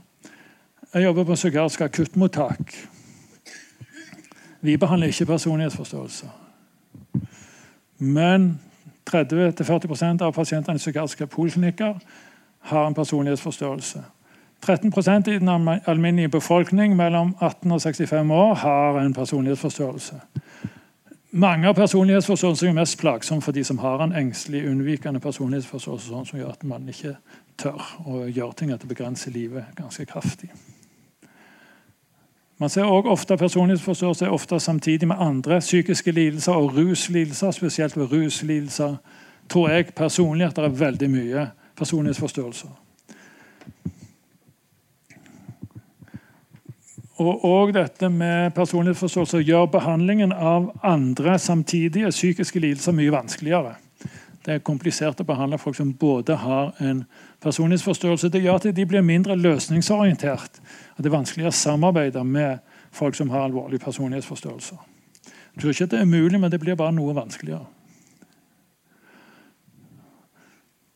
Jeg 0.94 1.04
jobber 1.04 1.24
på 1.24 1.34
psykiatrisk 1.34 1.80
akuttmottak. 1.80 2.74
Vi 4.60 4.76
behandler 4.76 5.06
ikke 5.06 5.26
personlighetsforstyrrelser. 5.26 6.28
Men 7.98 8.60
30-40% 9.10 10.24
av 10.26 10.32
pasientene 10.32 10.74
i 10.74 10.82
psykiatriske 10.82 11.26
poliklinikker 11.26 11.94
har 12.60 12.86
en 12.86 12.94
personlighetsforstyrrelse. 12.94 14.02
13% 14.66 15.30
i 15.30 15.38
den 15.38 15.48
alminnelige 15.86 16.28
befolkning 16.28 16.96
mellom 16.96 17.36
18 17.40 17.72
og 17.72 17.80
65 17.80 18.30
år 18.30 18.54
har 18.54 19.00
en 19.00 19.14
personlighetsforstyrrelse. 19.14 20.20
Mange 21.36 21.66
av 21.66 21.74
personlighetsforstyrrelser 21.74 22.68
er 22.68 22.76
mest 22.76 22.94
plagsomme 23.00 23.42
for 23.42 23.52
de 23.56 23.64
som 23.66 23.80
har 23.82 23.98
en 24.04 24.12
engstelig, 24.14 24.60
unnvikende 24.70 25.18
personlighetsforståelse, 25.18 26.06
sånn 26.06 26.28
som 26.28 26.38
gjør 26.38 26.52
at 26.52 26.62
man 26.70 26.86
ikke 26.86 27.16
tør 27.58 27.88
å 28.06 28.20
gjøre 28.28 28.54
ting 28.60 28.70
at 28.70 28.84
det 28.84 28.90
begrenser 28.92 29.34
livet 29.34 29.72
ganske 29.74 30.06
kraftig. 30.06 30.52
Man 32.62 32.70
ser 32.70 32.86
også 32.86 33.10
ofte 33.10 33.40
personlighetsforstyrrelser 33.40 34.30
ofte 34.30 34.60
samtidig 34.62 35.10
med 35.10 35.18
andre 35.18 35.58
psykiske 35.58 36.14
lidelser 36.14 36.54
og 36.54 36.78
ruslidelser, 36.78 37.50
spesielt 37.50 37.98
ved 37.98 38.14
ruslidelser 38.14 38.94
tror 39.50 39.74
jeg 39.74 39.90
personlig 39.98 40.46
at 40.46 40.56
det 40.56 40.68
er 40.68 40.80
veldig 40.86 41.10
mye 41.10 41.48
personlighetsforstyrrelser. 41.74 42.83
Og, 47.16 47.44
og, 47.44 47.72
dette 47.74 48.08
med 48.10 48.50
personlighetsforståelse 48.56 49.44
gjør 49.46 49.68
behandlingen 49.70 50.32
av 50.32 50.72
andre 50.82 51.36
samtidige 51.38 52.10
psykiske 52.10 52.58
lidelser 52.58 52.96
mye 52.96 53.12
vanskeligere. 53.14 53.76
Det 54.44 54.56
er 54.56 54.64
komplisert 54.66 55.22
å 55.22 55.26
behandle 55.28 55.60
folk 55.62 55.78
som 55.78 55.92
både 55.94 56.34
har 56.42 56.74
en 56.82 57.04
personlighetsforståelse. 57.44 58.32
Det 58.34 58.42
gjør 58.42 58.58
at 58.58 58.66
de 58.76 58.86
blir 58.86 59.06
mindre 59.06 59.38
løsningsorientert. 59.38 60.58
og 60.96 60.98
Det 60.98 61.06
er 61.06 61.16
vanskeligere 61.16 61.54
å 61.54 61.60
samarbeide 61.60 62.24
med 62.24 62.58
folk 62.92 63.14
som 63.14 63.30
har 63.30 63.46
alvorlig 63.46 63.80
personlighetsforståelse. 63.80 64.74
Jeg 65.54 65.62
tror 65.62 65.70
ikke 65.70 65.86
det 65.86 65.98
er 66.00 66.02
umulig, 66.02 66.40
men 66.40 66.50
det 66.50 66.60
blir 66.60 66.74
bare 66.74 66.92
noe 66.92 67.14
vanskeligere. 67.14 67.64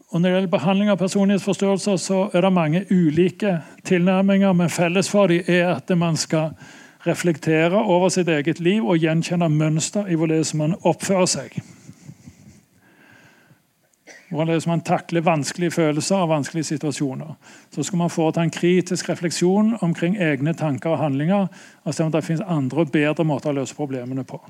Og 0.09 0.21
Når 0.21 0.29
det 0.29 0.35
gjelder 0.35 0.51
behandling 0.51 0.91
av 0.91 0.97
personlighetsforstyrrelser, 0.97 1.97
så 2.01 2.19
er 2.33 2.41
det 2.41 2.53
mange 2.53 2.85
ulike 2.91 3.59
tilnærminger, 3.85 4.53
men 4.53 4.71
felles 4.73 5.11
for 5.13 5.29
dem 5.29 5.45
er 5.47 5.75
at 5.75 5.91
man 5.99 6.17
skal 6.17 6.55
reflektere 7.07 7.77
over 7.77 8.09
sitt 8.09 8.29
eget 8.29 8.61
liv 8.61 8.87
og 8.89 8.97
gjenkjenne 8.99 9.49
mønster 9.53 10.09
i 10.09 10.17
hvordan 10.17 10.45
man 10.57 10.79
oppfører 10.83 11.29
seg. 11.29 11.59
Hvordan 14.31 14.65
man 14.67 14.81
takler 14.81 15.25
vanskelige 15.25 15.71
følelser 15.77 16.17
og 16.17 16.29
vanskelige 16.29 16.65
situasjoner. 16.65 17.37
Så 17.75 17.83
skal 17.83 17.99
man 17.99 18.11
foreta 18.11 18.43
en 18.43 18.51
kritisk 18.51 19.09
refleksjon 19.09 19.77
omkring 19.81 20.17
egne 20.17 20.53
tanker 20.55 20.91
og 20.91 20.99
handlinger 20.99 21.47
og 21.85 21.95
se 21.95 22.05
om 22.05 22.13
det 22.13 22.25
finnes 22.25 22.45
andre 22.49 22.85
og 22.85 22.93
bedre 22.93 23.25
måter 23.25 23.53
å 23.53 23.61
løse 23.61 23.77
problemene 23.77 24.25
på. 24.25 24.41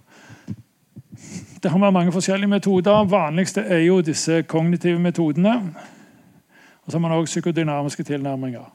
Det 1.62 1.70
har 1.70 1.90
mange 1.90 2.12
forskjellige 2.12 2.48
metoder. 2.48 3.04
Vanligste 3.04 3.60
er 3.60 3.78
jo 3.78 4.00
disse 4.00 4.42
kognitive 4.42 4.98
metodene. 4.98 5.74
Og 6.84 6.92
så 6.92 6.98
har 6.98 7.08
man 7.08 7.12
også 7.12 7.32
psykodynamiske 7.32 8.02
tilnærminger. 8.02 8.74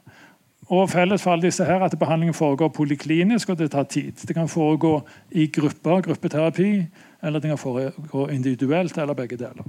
Og 0.66 0.90
Felles 0.90 1.22
for 1.22 1.32
alle 1.32 1.42
disse 1.42 1.64
her 1.64 1.80
at 1.80 1.98
behandlingen 1.98 2.34
foregår 2.34 2.68
poliklinisk, 2.68 3.48
og 3.48 3.58
det 3.58 3.70
tar 3.70 3.82
tid. 3.82 4.12
Det 4.12 4.34
kan 4.34 4.48
foregå 4.48 5.02
i 5.30 5.46
grupper, 5.46 6.00
gruppeterapi, 6.00 6.84
eller 7.22 7.40
det 7.40 7.48
kan 7.48 7.58
foregå 7.58 8.26
individuelt, 8.28 8.98
eller 8.98 9.14
begge 9.14 9.36
deler. 9.36 9.64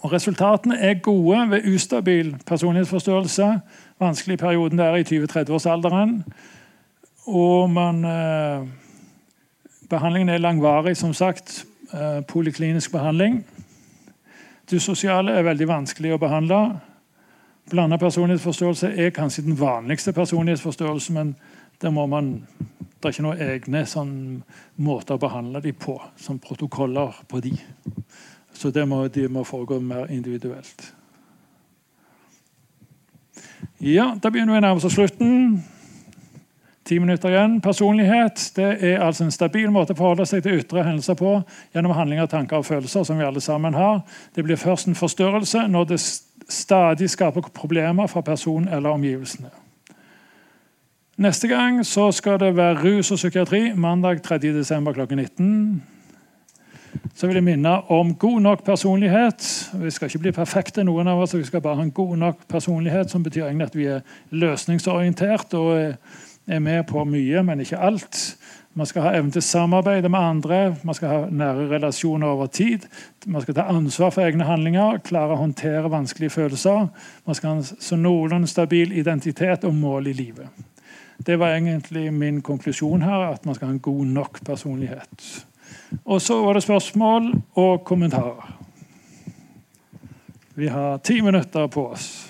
Og 0.00 0.12
Resultatene 0.12 0.78
er 0.78 0.94
gode 0.94 1.50
ved 1.50 1.74
ustabil 1.74 2.36
personlighetsforstørrelse. 2.46 3.60
Vanskelig 4.00 4.34
i 4.34 4.36
perioden 4.36 4.78
der 4.78 4.96
i 4.96 5.02
20-30-årsalderen. 5.02 6.22
Og 7.26 7.70
man... 7.70 8.04
Eh, 8.04 8.68
Behandlingen 9.90 10.28
er 10.28 10.38
langvarig, 10.38 10.96
som 10.96 11.14
sagt. 11.14 11.66
Eh, 11.92 12.20
poliklinisk 12.28 12.92
behandling. 12.92 13.44
Dyssosiale 14.70 15.32
er 15.34 15.42
veldig 15.42 15.66
vanskelig 15.68 16.12
å 16.14 16.20
behandle. 16.22 16.58
Blanda 17.70 17.98
personlighetsforståelse 17.98 18.92
er 18.94 19.10
kanskje 19.10 19.42
den 19.48 19.58
vanligste 19.58 20.12
personlighetsforståelsen, 20.12 21.14
men 21.14 21.32
der 21.82 21.90
må 21.90 22.06
man, 22.06 22.46
det 22.58 23.08
er 23.08 23.14
ikke 23.14 23.24
noen 23.26 23.42
egne 23.42 23.82
sånn, 23.86 24.14
måter 24.76 25.18
å 25.18 25.22
behandle 25.22 25.62
dem 25.64 25.74
på, 25.74 25.96
som 26.16 26.38
protokoller 26.38 27.18
på 27.28 27.40
de. 27.42 27.56
Så 28.54 28.70
det 28.70 28.86
må, 28.88 29.08
de 29.08 29.26
må 29.28 29.42
foregå 29.44 29.80
mer 29.80 30.06
individuelt. 30.10 30.92
Ja, 33.80 34.14
Da 34.22 34.30
begynner 34.30 34.54
vi 34.54 34.62
å 34.62 34.66
nærme 34.68 34.90
slutten. 34.90 35.62
Ti 36.84 36.98
minutter 36.98 37.28
igjen. 37.28 37.60
Personlighet 37.60 38.52
det 38.56 38.68
er 38.88 39.02
altså 39.04 39.26
en 39.26 39.34
stabil 39.34 39.68
måte 39.70 39.92
å 39.92 39.98
forholde 39.98 40.26
seg 40.26 40.42
til 40.44 40.62
ytre 40.62 40.84
hendelser 40.86 41.18
på 41.18 41.34
gjennom 41.74 41.92
handlinger, 41.92 42.26
tanker 42.26 42.62
og 42.62 42.66
følelser. 42.66 43.04
som 43.04 43.18
vi 43.18 43.24
alle 43.24 43.40
sammen 43.40 43.74
har. 43.74 44.00
Det 44.34 44.44
blir 44.44 44.56
først 44.56 44.88
en 44.88 44.94
forstørrelse 44.94 45.68
når 45.68 45.84
det 45.84 46.00
stadig 46.48 47.10
skaper 47.10 47.50
problemer 47.54 48.06
for 48.06 48.20
personen 48.20 48.68
eller 48.68 48.90
omgivelsene. 48.90 49.50
Neste 51.20 51.48
gang 51.48 51.86
så 51.86 52.10
skal 52.12 52.38
det 52.40 52.56
være 52.56 52.80
rus 52.80 53.10
og 53.10 53.16
psykiatri 53.16 53.74
mandag 53.76 54.22
3.12. 54.24 54.92
klokken 54.92 55.18
19. 55.18 55.82
Så 57.14 57.26
vil 57.26 57.36
jeg 57.36 57.44
minne 57.44 57.74
om 57.92 58.14
god 58.14 58.40
nok 58.40 58.64
personlighet. 58.64 59.70
Vi 59.82 59.90
skal 59.90 60.08
ikke 60.08 60.18
bli 60.18 60.32
perfekte, 60.32 60.84
noen 60.84 61.08
av 61.08 61.20
oss. 61.20 61.36
Vi 61.36 61.44
skal 61.44 61.60
bare 61.60 61.76
ha 61.76 61.82
en 61.82 61.92
god 61.92 62.16
nok 62.16 62.48
personlighet, 62.48 63.10
som 63.10 63.22
betyr 63.22 63.44
egentlig 63.44 63.66
at 63.66 63.76
vi 63.76 63.86
er 63.86 64.00
løsningsorientert 64.30 65.54
og 65.54 65.94
er 66.46 66.58
med 66.58 66.84
på 66.88 67.04
mye, 67.04 67.42
men 67.42 67.60
ikke 67.60 67.78
alt. 67.78 68.36
Man 68.74 68.86
skal 68.86 69.02
ha 69.02 69.10
evne 69.18 69.34
til 69.34 69.42
samarbeid 69.42 70.06
med 70.08 70.18
andre, 70.18 70.76
man 70.86 70.94
skal 70.94 71.08
ha 71.08 71.18
nære 71.30 71.66
relasjoner 71.72 72.26
over 72.26 72.46
tid. 72.46 72.86
Man 73.26 73.42
skal 73.42 73.54
ta 73.54 73.66
ansvar 73.68 74.10
for 74.14 74.22
egne 74.22 74.46
handlinger, 74.46 75.00
klare 75.04 75.34
å 75.34 75.40
håndtere 75.42 75.90
vanskelige 75.90 76.30
følelser. 76.30 76.86
Man 77.26 77.34
skal 77.34 77.50
ha 77.50 77.56
en 77.58 77.66
så 77.66 77.98
noenlunde 77.98 78.50
stabil 78.50 78.92
identitet 78.92 79.66
og 79.66 79.74
mål 79.74 80.06
i 80.06 80.14
livet. 80.14 80.46
Det 81.26 81.38
var 81.38 81.56
egentlig 81.56 82.12
min 82.14 82.40
konklusjon 82.42 83.02
her, 83.02 83.32
at 83.34 83.46
man 83.46 83.54
skal 83.54 83.68
ha 83.68 83.74
en 83.74 83.82
god 83.82 84.06
nok 84.06 84.44
personlighet. 84.46 85.44
Og 86.04 86.22
så 86.22 86.38
var 86.44 86.54
det 86.54 86.62
spørsmål 86.62 87.32
og 87.58 87.84
kommentarer. 87.84 88.56
Vi 90.54 90.68
har 90.68 90.98
ti 90.98 91.20
minutter 91.20 91.66
på 91.66 91.88
oss. 91.90 92.29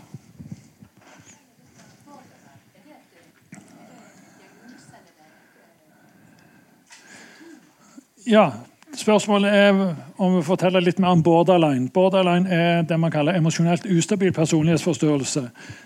Ja, 8.31 8.53
Spørsmålet 8.91 9.53
er 9.55 9.77
om 10.19 10.33
vi 10.35 10.41
forteller 10.43 10.83
litt 10.83 10.99
mer 10.99 11.15
om 11.15 11.21
borderline. 11.23 11.87
Borderline 11.95 12.51
er 12.51 12.81
det 12.83 12.97
man 12.99 13.13
kaller 13.15 13.37
emosjonelt 13.39 13.85
ustabil 13.87 14.33
personlighetsforstyrrelse. 14.35 15.45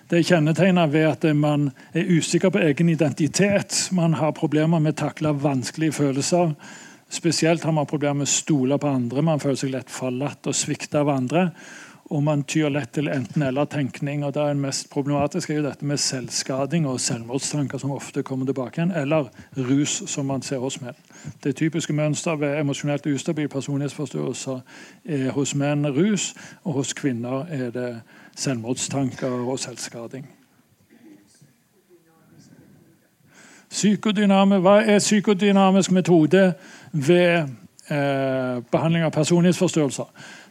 Det 0.08 0.18
er 0.18 0.26
kjennetegnet 0.30 0.92
ved 0.92 1.04
at 1.10 1.26
man 1.36 1.66
er 1.92 2.08
usikker 2.08 2.52
på 2.54 2.62
egen 2.64 2.88
identitet. 2.88 3.76
Man 3.92 4.16
har 4.16 4.32
problemer 4.32 4.80
med 4.80 4.96
å 4.96 5.02
takle 5.04 5.34
vanskelige 5.36 5.98
følelser. 6.00 6.54
Spesielt 7.12 7.64
har 7.68 7.76
man 7.76 7.88
problemer 7.88 8.22
med 8.22 8.30
å 8.30 8.34
stole 8.34 8.80
på 8.80 8.88
andre. 8.88 9.24
Man 9.24 9.42
føler 9.42 9.60
seg 9.60 9.74
lett 9.76 9.92
forlatt 9.92 10.48
og 10.48 10.56
svikta 10.56 11.04
av 11.04 11.12
andre 11.12 11.50
og 12.10 12.22
man 12.22 12.42
tyr 12.44 12.68
lett 12.68 12.92
til 12.92 13.08
enten-eller-tenkning. 13.08 14.24
og 14.24 14.34
Det 14.34 14.42
er 14.42 14.54
mest 14.54 14.90
problematiske 14.90 15.52
er 15.52 15.56
jo 15.56 15.68
dette 15.68 15.84
med 15.84 15.96
selvskading 15.96 16.86
og 16.86 17.00
selvmordstanker 17.00 17.78
som 17.78 17.90
ofte 17.90 18.22
kommer 18.22 18.46
tilbake 18.46 18.80
igjen, 18.80 18.92
eller 18.92 19.30
rus, 19.56 20.02
som 20.06 20.26
man 20.26 20.42
ser 20.42 20.58
hos 20.58 20.80
menn. 20.80 20.96
Det 21.44 21.56
typiske 21.56 21.92
mønster 21.92 22.36
ved 22.36 22.60
emosjonelt 22.60 23.06
ustabil 23.06 23.48
personlighetsforstyrrelse 23.48 24.60
er 25.04 25.30
hos 25.32 25.54
menn 25.54 25.86
rus, 25.86 26.34
og 26.64 26.72
hos 26.72 26.92
kvinner 26.92 27.46
er 27.48 27.70
det 27.70 28.00
selvmordstanker 28.36 29.48
og 29.48 29.58
selvskading. 29.58 30.28
Psykodyname, 33.70 34.60
hva 34.62 34.82
er 34.86 34.98
psykodynamisk 34.98 35.90
metode 35.90 36.52
ved 36.92 37.48
eh, 37.90 38.60
behandling 38.70 39.04
av 39.04 39.10
personlighetsforstyrrelser? 39.10 40.04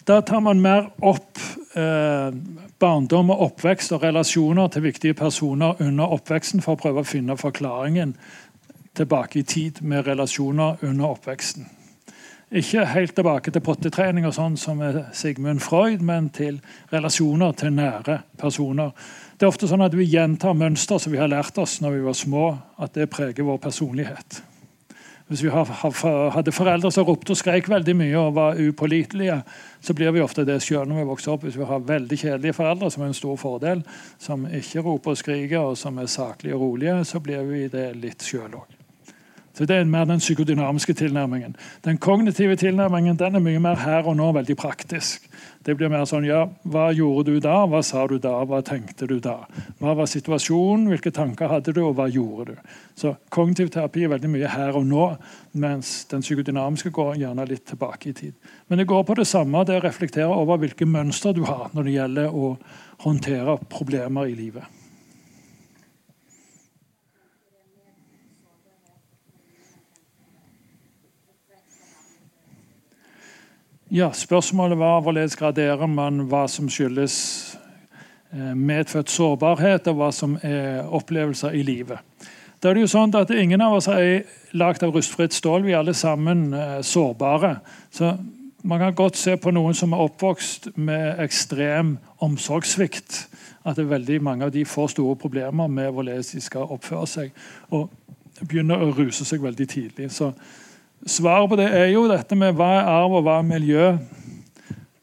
Da 0.06 0.22
tar 0.22 0.42
man 0.44 0.62
mer 0.62 0.90
opp 1.00 1.40
eh, 1.80 2.34
barndom 2.80 3.30
og 3.32 3.46
oppvekst 3.46 3.94
og 3.96 4.04
relasjoner 4.04 4.68
til 4.74 4.84
viktige 4.84 5.16
personer 5.16 5.80
under 5.80 6.12
oppveksten 6.18 6.64
for 6.64 6.76
å 6.76 6.82
prøve 6.82 7.04
å 7.04 7.08
finne 7.08 7.38
forklaringen 7.40 8.12
tilbake 8.98 9.40
i 9.40 9.48
tid 9.48 9.80
med 9.82 10.04
relasjoner 10.10 10.84
under 10.84 11.16
oppveksten. 11.16 11.70
Ikke 12.54 12.84
helt 12.86 13.16
tilbake 13.18 13.50
til 13.50 13.64
pottetrening 13.66 14.28
og 14.30 14.36
sånn 14.36 14.60
som 14.62 14.84
Sigmund 15.16 15.64
Freud, 15.64 16.04
men 16.06 16.28
til 16.36 16.60
relasjoner 16.92 17.56
til 17.58 17.74
nære 17.74 18.20
personer. 18.38 18.92
Det 19.40 19.48
er 19.48 19.54
ofte 19.56 19.72
sånn 19.72 19.82
at 19.82 19.96
Vi 19.98 20.06
gjentar 20.12 20.54
mønster 20.54 21.00
som 21.02 21.16
vi 21.16 21.22
har 21.24 21.32
lært 21.32 21.58
oss 21.58 21.80
når 21.82 21.96
vi 21.96 22.04
var 22.06 22.20
små, 22.20 22.58
at 22.78 22.94
det 22.94 23.10
preger 23.10 23.48
vår 23.48 23.58
personlighet. 23.64 24.44
Hvis 25.32 25.44
vi 25.46 25.50
hadde 25.50 26.52
foreldre 26.52 26.92
som 26.92 27.06
ropte 27.08 27.32
og 27.32 27.40
skrek 27.40 27.70
veldig 27.72 27.96
mye 27.96 28.20
og 28.20 28.36
var 28.36 28.60
upålitelige, 28.60 29.40
så 29.82 29.96
blir 29.96 30.12
vi 30.12 30.22
ofte 30.24 30.44
det 30.48 30.60
sjøl 30.66 30.86
når 30.90 31.00
vi 31.00 31.10
vokser 31.14 31.34
opp. 31.34 31.48
Hvis 31.48 31.58
vi 31.58 31.68
har 31.70 31.88
veldig 31.88 32.20
kjedelige 32.20 32.58
foreldre, 32.60 32.92
som 32.92 33.06
er 33.06 33.12
en 33.14 33.18
stor 33.18 33.40
fordel, 33.40 33.84
som 34.22 34.44
ikke 34.52 34.84
roper 34.84 35.16
og 35.16 35.24
skriker, 35.24 35.60
og 35.72 35.80
som 35.80 35.98
er 36.04 36.12
saklige 36.12 36.60
og 36.60 36.68
rolige, 36.68 37.00
så 37.08 37.24
blir 37.24 37.48
vi 37.48 37.66
det 37.72 37.94
litt 38.04 38.26
sjøl 38.28 38.60
òg. 38.60 38.83
Så 39.54 39.66
Det 39.66 39.76
er 39.76 39.84
mer 39.86 40.06
den 40.06 40.20
psykodynamiske 40.20 40.94
tilnærmingen. 40.94 41.56
Den 41.86 41.98
kognitive 41.98 42.56
tilnærmingen 42.56 43.20
den 43.20 43.36
er 43.36 43.40
mye 43.40 43.60
mer 43.60 43.76
her 43.76 44.08
og 44.08 44.16
nå, 44.18 44.32
veldig 44.32 44.56
praktisk. 44.58 45.30
Det 45.66 45.78
blir 45.78 45.92
mer 45.94 46.08
sånn 46.10 46.26
ja, 46.26 46.48
Hva 46.66 46.90
gjorde 46.92 47.32
du 47.32 47.40
da? 47.40 47.68
Hva 47.70 47.84
sa 47.86 48.08
du 48.08 48.18
da? 48.18 48.34
Hva 48.50 48.64
tenkte 48.66 49.08
du 49.08 49.20
da? 49.20 49.46
Hva 49.80 49.94
var 49.94 50.10
situasjonen? 50.10 50.90
Hvilke 50.90 51.14
tanker 51.14 51.48
hadde 51.48 51.74
du, 51.74 51.84
og 51.86 51.94
hva 52.00 52.10
gjorde 52.10 52.56
du? 52.56 52.74
Så 52.98 53.14
Kognitiv 53.30 53.70
terapi 53.70 54.08
er 54.08 54.16
veldig 54.16 54.34
mye 54.34 54.50
her 54.50 54.74
og 54.74 54.88
nå, 54.90 55.08
mens 55.54 56.06
den 56.10 56.26
psykodynamiske 56.26 56.90
går 56.90 57.22
gjerne 57.22 57.46
litt 57.46 57.68
tilbake 57.70 58.10
i 58.10 58.18
tid. 58.18 58.34
Men 58.68 58.82
det 58.82 58.90
går 58.90 59.06
på 59.06 59.22
det 59.22 59.28
samme, 59.30 59.64
det 59.70 59.78
å 59.78 59.86
reflektere 59.86 60.34
over 60.34 60.58
hvilke 60.66 60.90
mønstre 60.90 61.36
du 61.38 61.46
har 61.46 61.70
når 61.74 61.84
det 61.84 62.00
gjelder 62.00 62.34
å 62.34 62.56
håndtere 63.06 63.60
problemer 63.70 64.34
i 64.34 64.40
livet. 64.40 64.83
Ja, 73.94 74.08
Spørsmålet 74.14 74.78
var 74.78 75.04
hvorledes 75.06 75.36
graderer 75.38 75.86
man 75.86 76.24
hva 76.26 76.48
som 76.50 76.66
skyldes 76.66 77.16
eh, 78.34 78.56
medfødt 78.58 79.12
sårbarhet, 79.14 79.86
og 79.92 80.00
hva 80.00 80.08
som 80.10 80.34
er 80.42 80.88
opplevelser 80.90 81.54
i 81.54 81.62
livet. 81.62 82.02
Da 82.58 82.72
er 82.72 82.74
det 82.74 82.88
jo 82.88 82.90
sånn 82.90 83.14
at 83.14 83.30
Ingen 83.30 83.62
av 83.62 83.76
oss 83.78 83.86
er 83.94 84.24
lagd 84.58 84.82
av 84.82 84.96
rustfritt 84.98 85.38
stål. 85.38 85.68
Vi 85.68 85.76
er 85.76 85.84
alle 85.84 85.94
sammen 85.94 86.42
eh, 86.58 86.80
sårbare. 86.82 87.60
Så 87.94 88.16
Man 88.64 88.80
kan 88.80 88.98
godt 88.98 89.18
se 89.20 89.38
på 89.38 89.54
noen 89.54 89.78
som 89.78 89.94
er 89.94 90.02
oppvokst 90.08 90.72
med 90.74 91.22
ekstrem 91.22 92.00
omsorgssvikt. 92.18 93.28
At 93.62 93.78
veldig 93.78 94.22
mange 94.24 94.50
av 94.50 94.56
de 94.58 94.66
får 94.66 94.96
store 94.96 95.16
problemer 95.22 95.68
med 95.68 95.92
hvorledes 95.94 96.34
de 96.34 96.42
skal 96.42 96.66
oppføre 96.66 97.06
seg. 97.14 97.32
Og 97.70 97.92
begynner 98.42 98.82
å 98.82 98.94
ruse 98.98 99.22
seg 99.22 99.44
veldig 99.44 99.70
tidlig. 99.70 100.10
Så 100.10 100.34
Svaret 101.06 101.50
på 101.50 101.60
det 101.60 101.68
er 101.76 101.90
jo 101.92 102.06
dette 102.08 102.36
med 102.40 102.56
hva 102.56 102.70
er 102.78 102.90
arv 102.94 103.18
og 103.20 103.26
hva 103.26 103.40
er 103.42 103.48
miljø. 103.48 103.90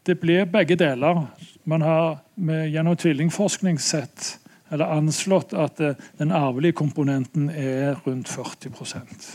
Det 0.07 0.17
blir 0.21 0.49
begge 0.49 0.79
deler. 0.81 1.27
Man 1.69 1.85
har 1.85 2.23
med, 2.35 2.71
gjennom 2.73 2.97
tvillingforskning 2.97 3.81
sett 3.83 4.37
eller 4.71 4.93
anslått 4.95 5.53
at 5.53 5.81
eh, 5.83 5.99
den 6.21 6.33
arvelige 6.33 6.79
komponenten 6.79 7.51
er 7.51 7.99
rundt 8.07 8.31
40% 8.31 9.31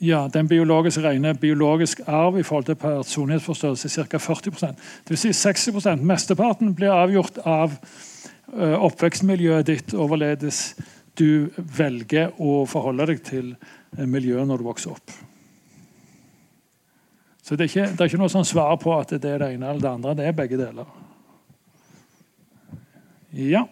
ja, 0.00 0.28
den 0.32 0.48
biologiske 0.48 1.02
rene 1.04 1.34
biologisk 1.36 2.00
arv 2.06 2.38
i 2.40 2.42
forhold 2.42 2.64
til 2.70 2.78
personlighetsforstørrelse 2.80 4.00
er 4.00 4.08
ca. 4.08 4.16
40% 4.16 4.86
Det 5.04 5.12
vil 5.12 5.18
si 5.18 5.32
60% 5.36 6.04
Mesteparten 6.08 6.74
blir 6.74 6.94
avgjort 6.94 7.38
av 7.44 7.74
uh, 7.76 8.78
oppvekstmiljøet 8.88 9.66
ditt, 9.66 9.94
overledes 9.94 10.74
du 11.18 11.50
velger 11.56 12.32
å 12.40 12.64
forholde 12.70 13.10
deg 13.12 13.20
til 13.26 13.52
uh, 13.98 14.06
miljøet 14.06 14.48
når 14.48 14.62
du 14.62 14.68
vokser 14.68 14.94
opp. 14.94 15.16
Så 17.42 17.56
det 17.56 17.66
er, 17.66 17.70
ikke, 17.72 17.90
det 17.96 18.04
er 18.04 18.10
ikke 18.10 18.20
noe 18.20 18.30
sånn 18.30 18.46
svar 18.46 18.76
på 18.78 18.92
at 18.94 19.16
det 19.16 19.26
er 19.26 19.42
det 19.42 19.52
ene 19.56 19.72
eller 19.72 19.82
det 19.82 19.90
andre. 19.90 20.16
Det 20.18 20.26
er 20.28 20.36
begge 20.38 20.58
deler. 20.60 20.90
Ja. 23.34 23.64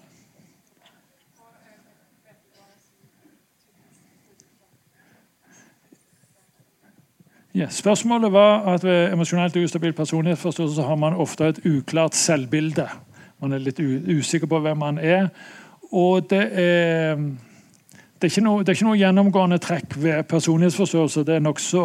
Ja, 7.59 7.69
spørsmålet 7.69 8.33
var 8.33 8.67
at 8.75 8.85
Ved 8.85 9.13
emosjonelt 9.13 9.57
ustabil 9.57 9.93
personlighetsforståelse 9.93 10.83
har 10.83 10.95
man 10.97 11.15
ofte 11.15 11.49
et 11.49 11.59
uklart 11.67 12.15
selvbilde. 12.15 12.89
Man 13.41 13.53
er 13.53 13.63
litt 13.63 13.81
usikker 13.81 14.47
på 14.47 14.61
hvem 14.63 14.79
man 14.79 14.99
er. 14.99 15.29
Og 15.93 16.31
det 16.31 16.45
er, 16.53 17.17
det 18.23 18.37
er, 18.37 18.43
noe, 18.43 18.63
det 18.65 18.73
er 18.73 18.79
ikke 18.79 18.87
noe, 18.89 18.99
gjennomgående 18.99 19.59
trekk 19.63 19.95
ved 20.03 20.25
personlighetsforståelse. 20.31 21.23
Det 21.27 21.37
er 21.37 21.45
nokså 21.45 21.83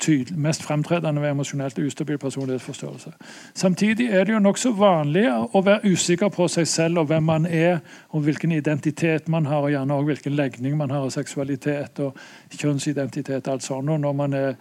tydelig, 0.00 0.36
mest 0.40 0.64
fremtredende 0.64 1.22
ved 1.22 1.32
emosjonelt 1.32 1.78
ustabil 1.78 2.18
personlighetsforståelse. 2.20 3.12
Samtidig 3.54 4.10
er 4.10 4.24
det 4.24 4.34
jo 4.34 4.42
nokså 4.44 4.74
vanlig 4.76 5.24
å 5.30 5.62
være 5.64 5.92
usikker 5.92 6.28
på 6.34 6.48
seg 6.52 6.68
selv 6.68 7.02
og 7.02 7.08
hvem 7.08 7.24
man 7.32 7.48
er, 7.48 7.80
og 8.12 8.26
hvilken 8.28 8.52
identitet 8.52 9.28
man 9.28 9.48
har, 9.48 9.64
og 9.64 9.72
gjerne 9.72 9.96
også 9.96 10.10
hvilken 10.12 10.36
legning 10.36 10.76
man 10.76 10.92
har, 10.92 11.08
og 11.08 11.16
seksualitet 11.16 12.04
og 12.04 12.16
kjønnsidentitet. 12.52 13.48
alt 13.48 13.62
sånt, 13.62 13.88
når 13.88 14.12
man 14.12 14.34
er 14.34 14.54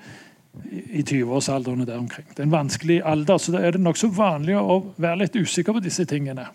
i 0.71 1.03
20-årsalderen 1.03 1.81
og 1.81 1.87
der 1.87 1.97
omkring. 1.97 2.27
Det 2.29 2.39
er 2.39 2.47
en 2.47 2.51
vanskelig 2.51 3.01
alder, 3.05 3.37
så 3.37 3.51
da 3.51 3.59
er 3.59 3.71
det 3.71 3.81
nokså 3.81 4.07
vanlig 4.07 4.57
å 4.57 4.81
være 4.97 5.25
litt 5.25 5.35
usikker 5.35 5.73
på 5.73 5.83
disse 5.83 6.05
tingene. 6.05 6.47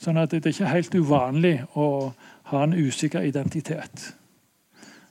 Sånn 0.00 0.16
at 0.16 0.32
det 0.32 0.46
er 0.46 0.54
ikke 0.54 0.72
helt 0.72 0.94
uvanlig 0.96 1.54
å 1.76 1.86
ha 2.50 2.64
en 2.64 2.74
usikker 2.74 3.26
identitet. 3.26 4.14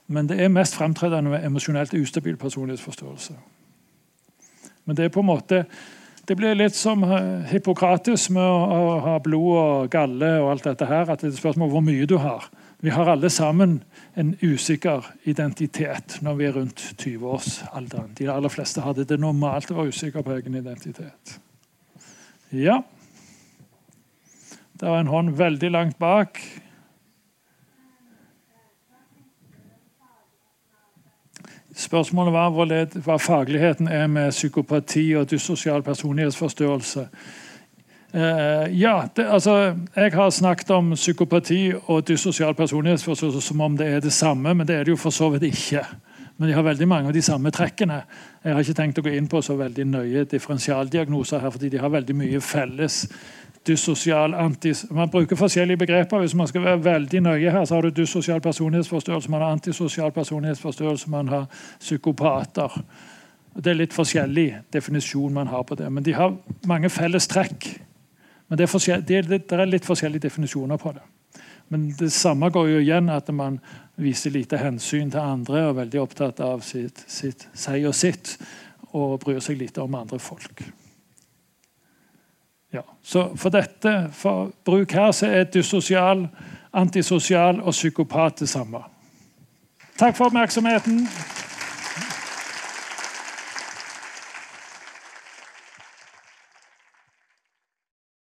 Men 0.10 0.28
det 0.30 0.40
er 0.42 0.50
mest 0.50 0.76
fremtredende 0.76 1.30
med 1.30 1.46
emosjonelt 1.46 1.94
ustabil 1.94 2.38
personlighetsforståelse. 2.42 3.36
Men 4.86 4.98
det 4.98 5.06
er 5.06 5.14
på 5.14 5.22
en 5.22 5.30
måte 5.30 5.64
det 6.30 6.36
blir 6.38 6.54
litt 6.54 6.76
som 6.78 7.02
Hippokrates 7.50 8.28
med 8.30 8.46
å 8.46 9.00
ha 9.02 9.16
blod 9.26 9.54
og 9.58 9.88
galle 9.90 10.28
og 10.44 10.52
alt 10.52 10.68
dette 10.68 10.86
her. 10.86 11.10
At 11.10 11.24
det 11.24 11.32
er 11.32 11.32
et 11.34 11.40
spørsmål 11.40 11.72
hvor 11.74 11.82
mye 11.82 12.06
du 12.06 12.20
har. 12.22 12.46
Vi 12.86 12.94
har 12.94 13.10
alle 13.10 13.32
sammen 13.34 13.80
en 14.14 14.36
usikker 14.38 15.08
identitet 15.26 16.20
når 16.22 16.38
vi 16.38 16.46
er 16.46 16.54
rundt 16.60 16.84
20-årsalderen. 17.02 18.14
De 18.20 18.30
aller 18.30 18.54
fleste 18.54 18.86
hadde 18.86 19.08
det 19.10 19.18
normalt 19.18 19.74
å 19.74 19.80
være 19.80 19.90
usikker 19.90 20.22
på 20.22 20.38
egen 20.38 20.60
identitet. 20.62 21.34
Ja. 22.54 22.78
Det 24.80 24.88
var 24.88 25.00
en 25.00 25.08
hånd 25.08 25.30
veldig 25.36 25.72
langt 25.72 25.98
bak. 26.00 26.40
Spørsmålet 31.76 32.34
var 32.34 32.54
hva 33.04 33.18
fagligheten 33.20 33.88
er 33.88 34.08
med 34.08 34.32
psykopati 34.32 35.12
og 35.20 35.30
dyssosial 35.32 35.84
personlighetsforstyrrelse. 35.84 37.08
Uh, 38.14 38.82
ja, 38.82 39.08
det, 39.16 39.26
altså, 39.28 39.76
Jeg 39.96 40.12
har 40.14 40.30
snakket 40.30 40.70
om 40.70 40.94
psykopati 40.96 41.74
og 41.86 42.08
dyssosial 42.08 42.56
personlighetsforstyrrelse 42.56 43.42
som 43.42 43.62
om 43.62 43.78
det 43.78 43.88
er 43.88 44.00
det 44.00 44.14
samme, 44.14 44.54
men 44.54 44.68
det 44.68 44.76
er 44.76 44.84
det 44.84 44.92
jo 44.92 44.96
for 44.96 45.10
så 45.10 45.30
vidt 45.30 45.44
ikke. 45.44 45.84
Men 46.38 46.48
de 46.50 46.54
har 46.54 46.64
veldig 46.64 46.88
mange 46.88 47.08
av 47.08 47.14
de 47.14 47.22
samme 47.22 47.52
trekkene. 47.52 48.02
Jeg 48.44 48.54
har 48.54 48.62
ikke 48.64 48.74
tenkt 48.74 49.00
å 49.00 49.04
gå 49.04 49.12
inn 49.12 49.28
på 49.28 49.42
så 49.42 49.58
veldig 49.60 49.86
nøye 49.86 50.24
differensialdiagnoser 50.24 51.40
her, 51.40 51.52
fordi 51.52 51.70
de 51.70 51.80
har 51.84 51.92
veldig 51.92 52.16
mye 52.16 52.42
felles 52.42 53.08
dyssosial 53.68 54.34
antis... 54.34 54.86
Man 54.92 55.10
bruker 55.10 55.36
forskjellige 55.36 55.78
begreper. 55.78 56.20
Hvis 56.20 56.36
man 56.36 56.48
skal 56.48 56.64
være 56.64 56.84
veldig 56.84 57.22
nøye 57.22 57.52
her, 57.52 57.66
så 57.66 57.76
har 57.76 57.82
du 57.82 57.90
dyssosial 57.90 58.42
personlighetsforstyrrelse, 58.42 59.32
man 59.32 59.42
har 59.42 59.52
antisosial 59.52 60.12
personlighetsforstyrrelse, 60.12 61.10
man 61.10 61.28
har 61.28 61.46
psykopater. 61.80 62.82
Det 63.56 63.72
er 63.72 63.80
litt 63.82 63.94
forskjellig 63.94 64.48
definisjon 64.74 65.34
man 65.34 65.48
har 65.48 65.64
på 65.68 65.76
det, 65.76 65.92
men 65.92 66.04
de 66.04 66.14
har 66.14 66.36
mange 66.68 66.90
felles 66.90 67.28
trekk. 67.28 67.68
Men 68.48 68.58
det 68.58 68.66
er, 68.66 69.02
det, 69.02 69.18
er, 69.18 69.28
det 69.38 69.58
er, 69.58 69.66
litt 69.66 69.86
forskjellige 69.86 70.26
definisjoner 70.30 70.78
på 70.78 70.94
det. 70.96 71.04
Men 71.70 71.90
det 72.00 72.10
samme 72.14 72.50
går 72.50 72.70
jo 72.72 72.80
igjen, 72.82 73.12
at 73.14 73.30
man 73.36 73.60
viser 74.00 74.34
lite 74.34 74.58
hensyn 74.58 75.12
til 75.12 75.22
andre 75.22 75.68
og 75.68 75.74
er 75.74 75.80
veldig 75.84 76.02
opptatt 76.02 76.42
av 76.42 76.64
sitt, 76.66 77.04
sitt, 77.08 77.46
seg 77.54 77.86
og 77.86 77.94
sitt, 77.94 78.38
og 78.98 79.20
bryr 79.22 79.42
seg 79.44 79.60
lite 79.60 79.84
om 79.84 80.00
andre 80.00 80.18
folk. 80.24 80.64
Ja, 82.74 82.82
For 83.36 83.50
dette, 83.50 84.10
for 84.14 84.52
bruk 84.66 84.92
her, 84.92 85.12
så 85.12 85.28
er 85.28 85.44
dyssosial, 85.44 86.28
antisosial 86.74 87.62
og 87.62 87.72
psykopat 87.72 88.40
det 88.40 88.50
samme. 88.50 88.78
Takk 89.98 90.16
for 90.16 90.26
oppmerksomheten. 90.26 91.08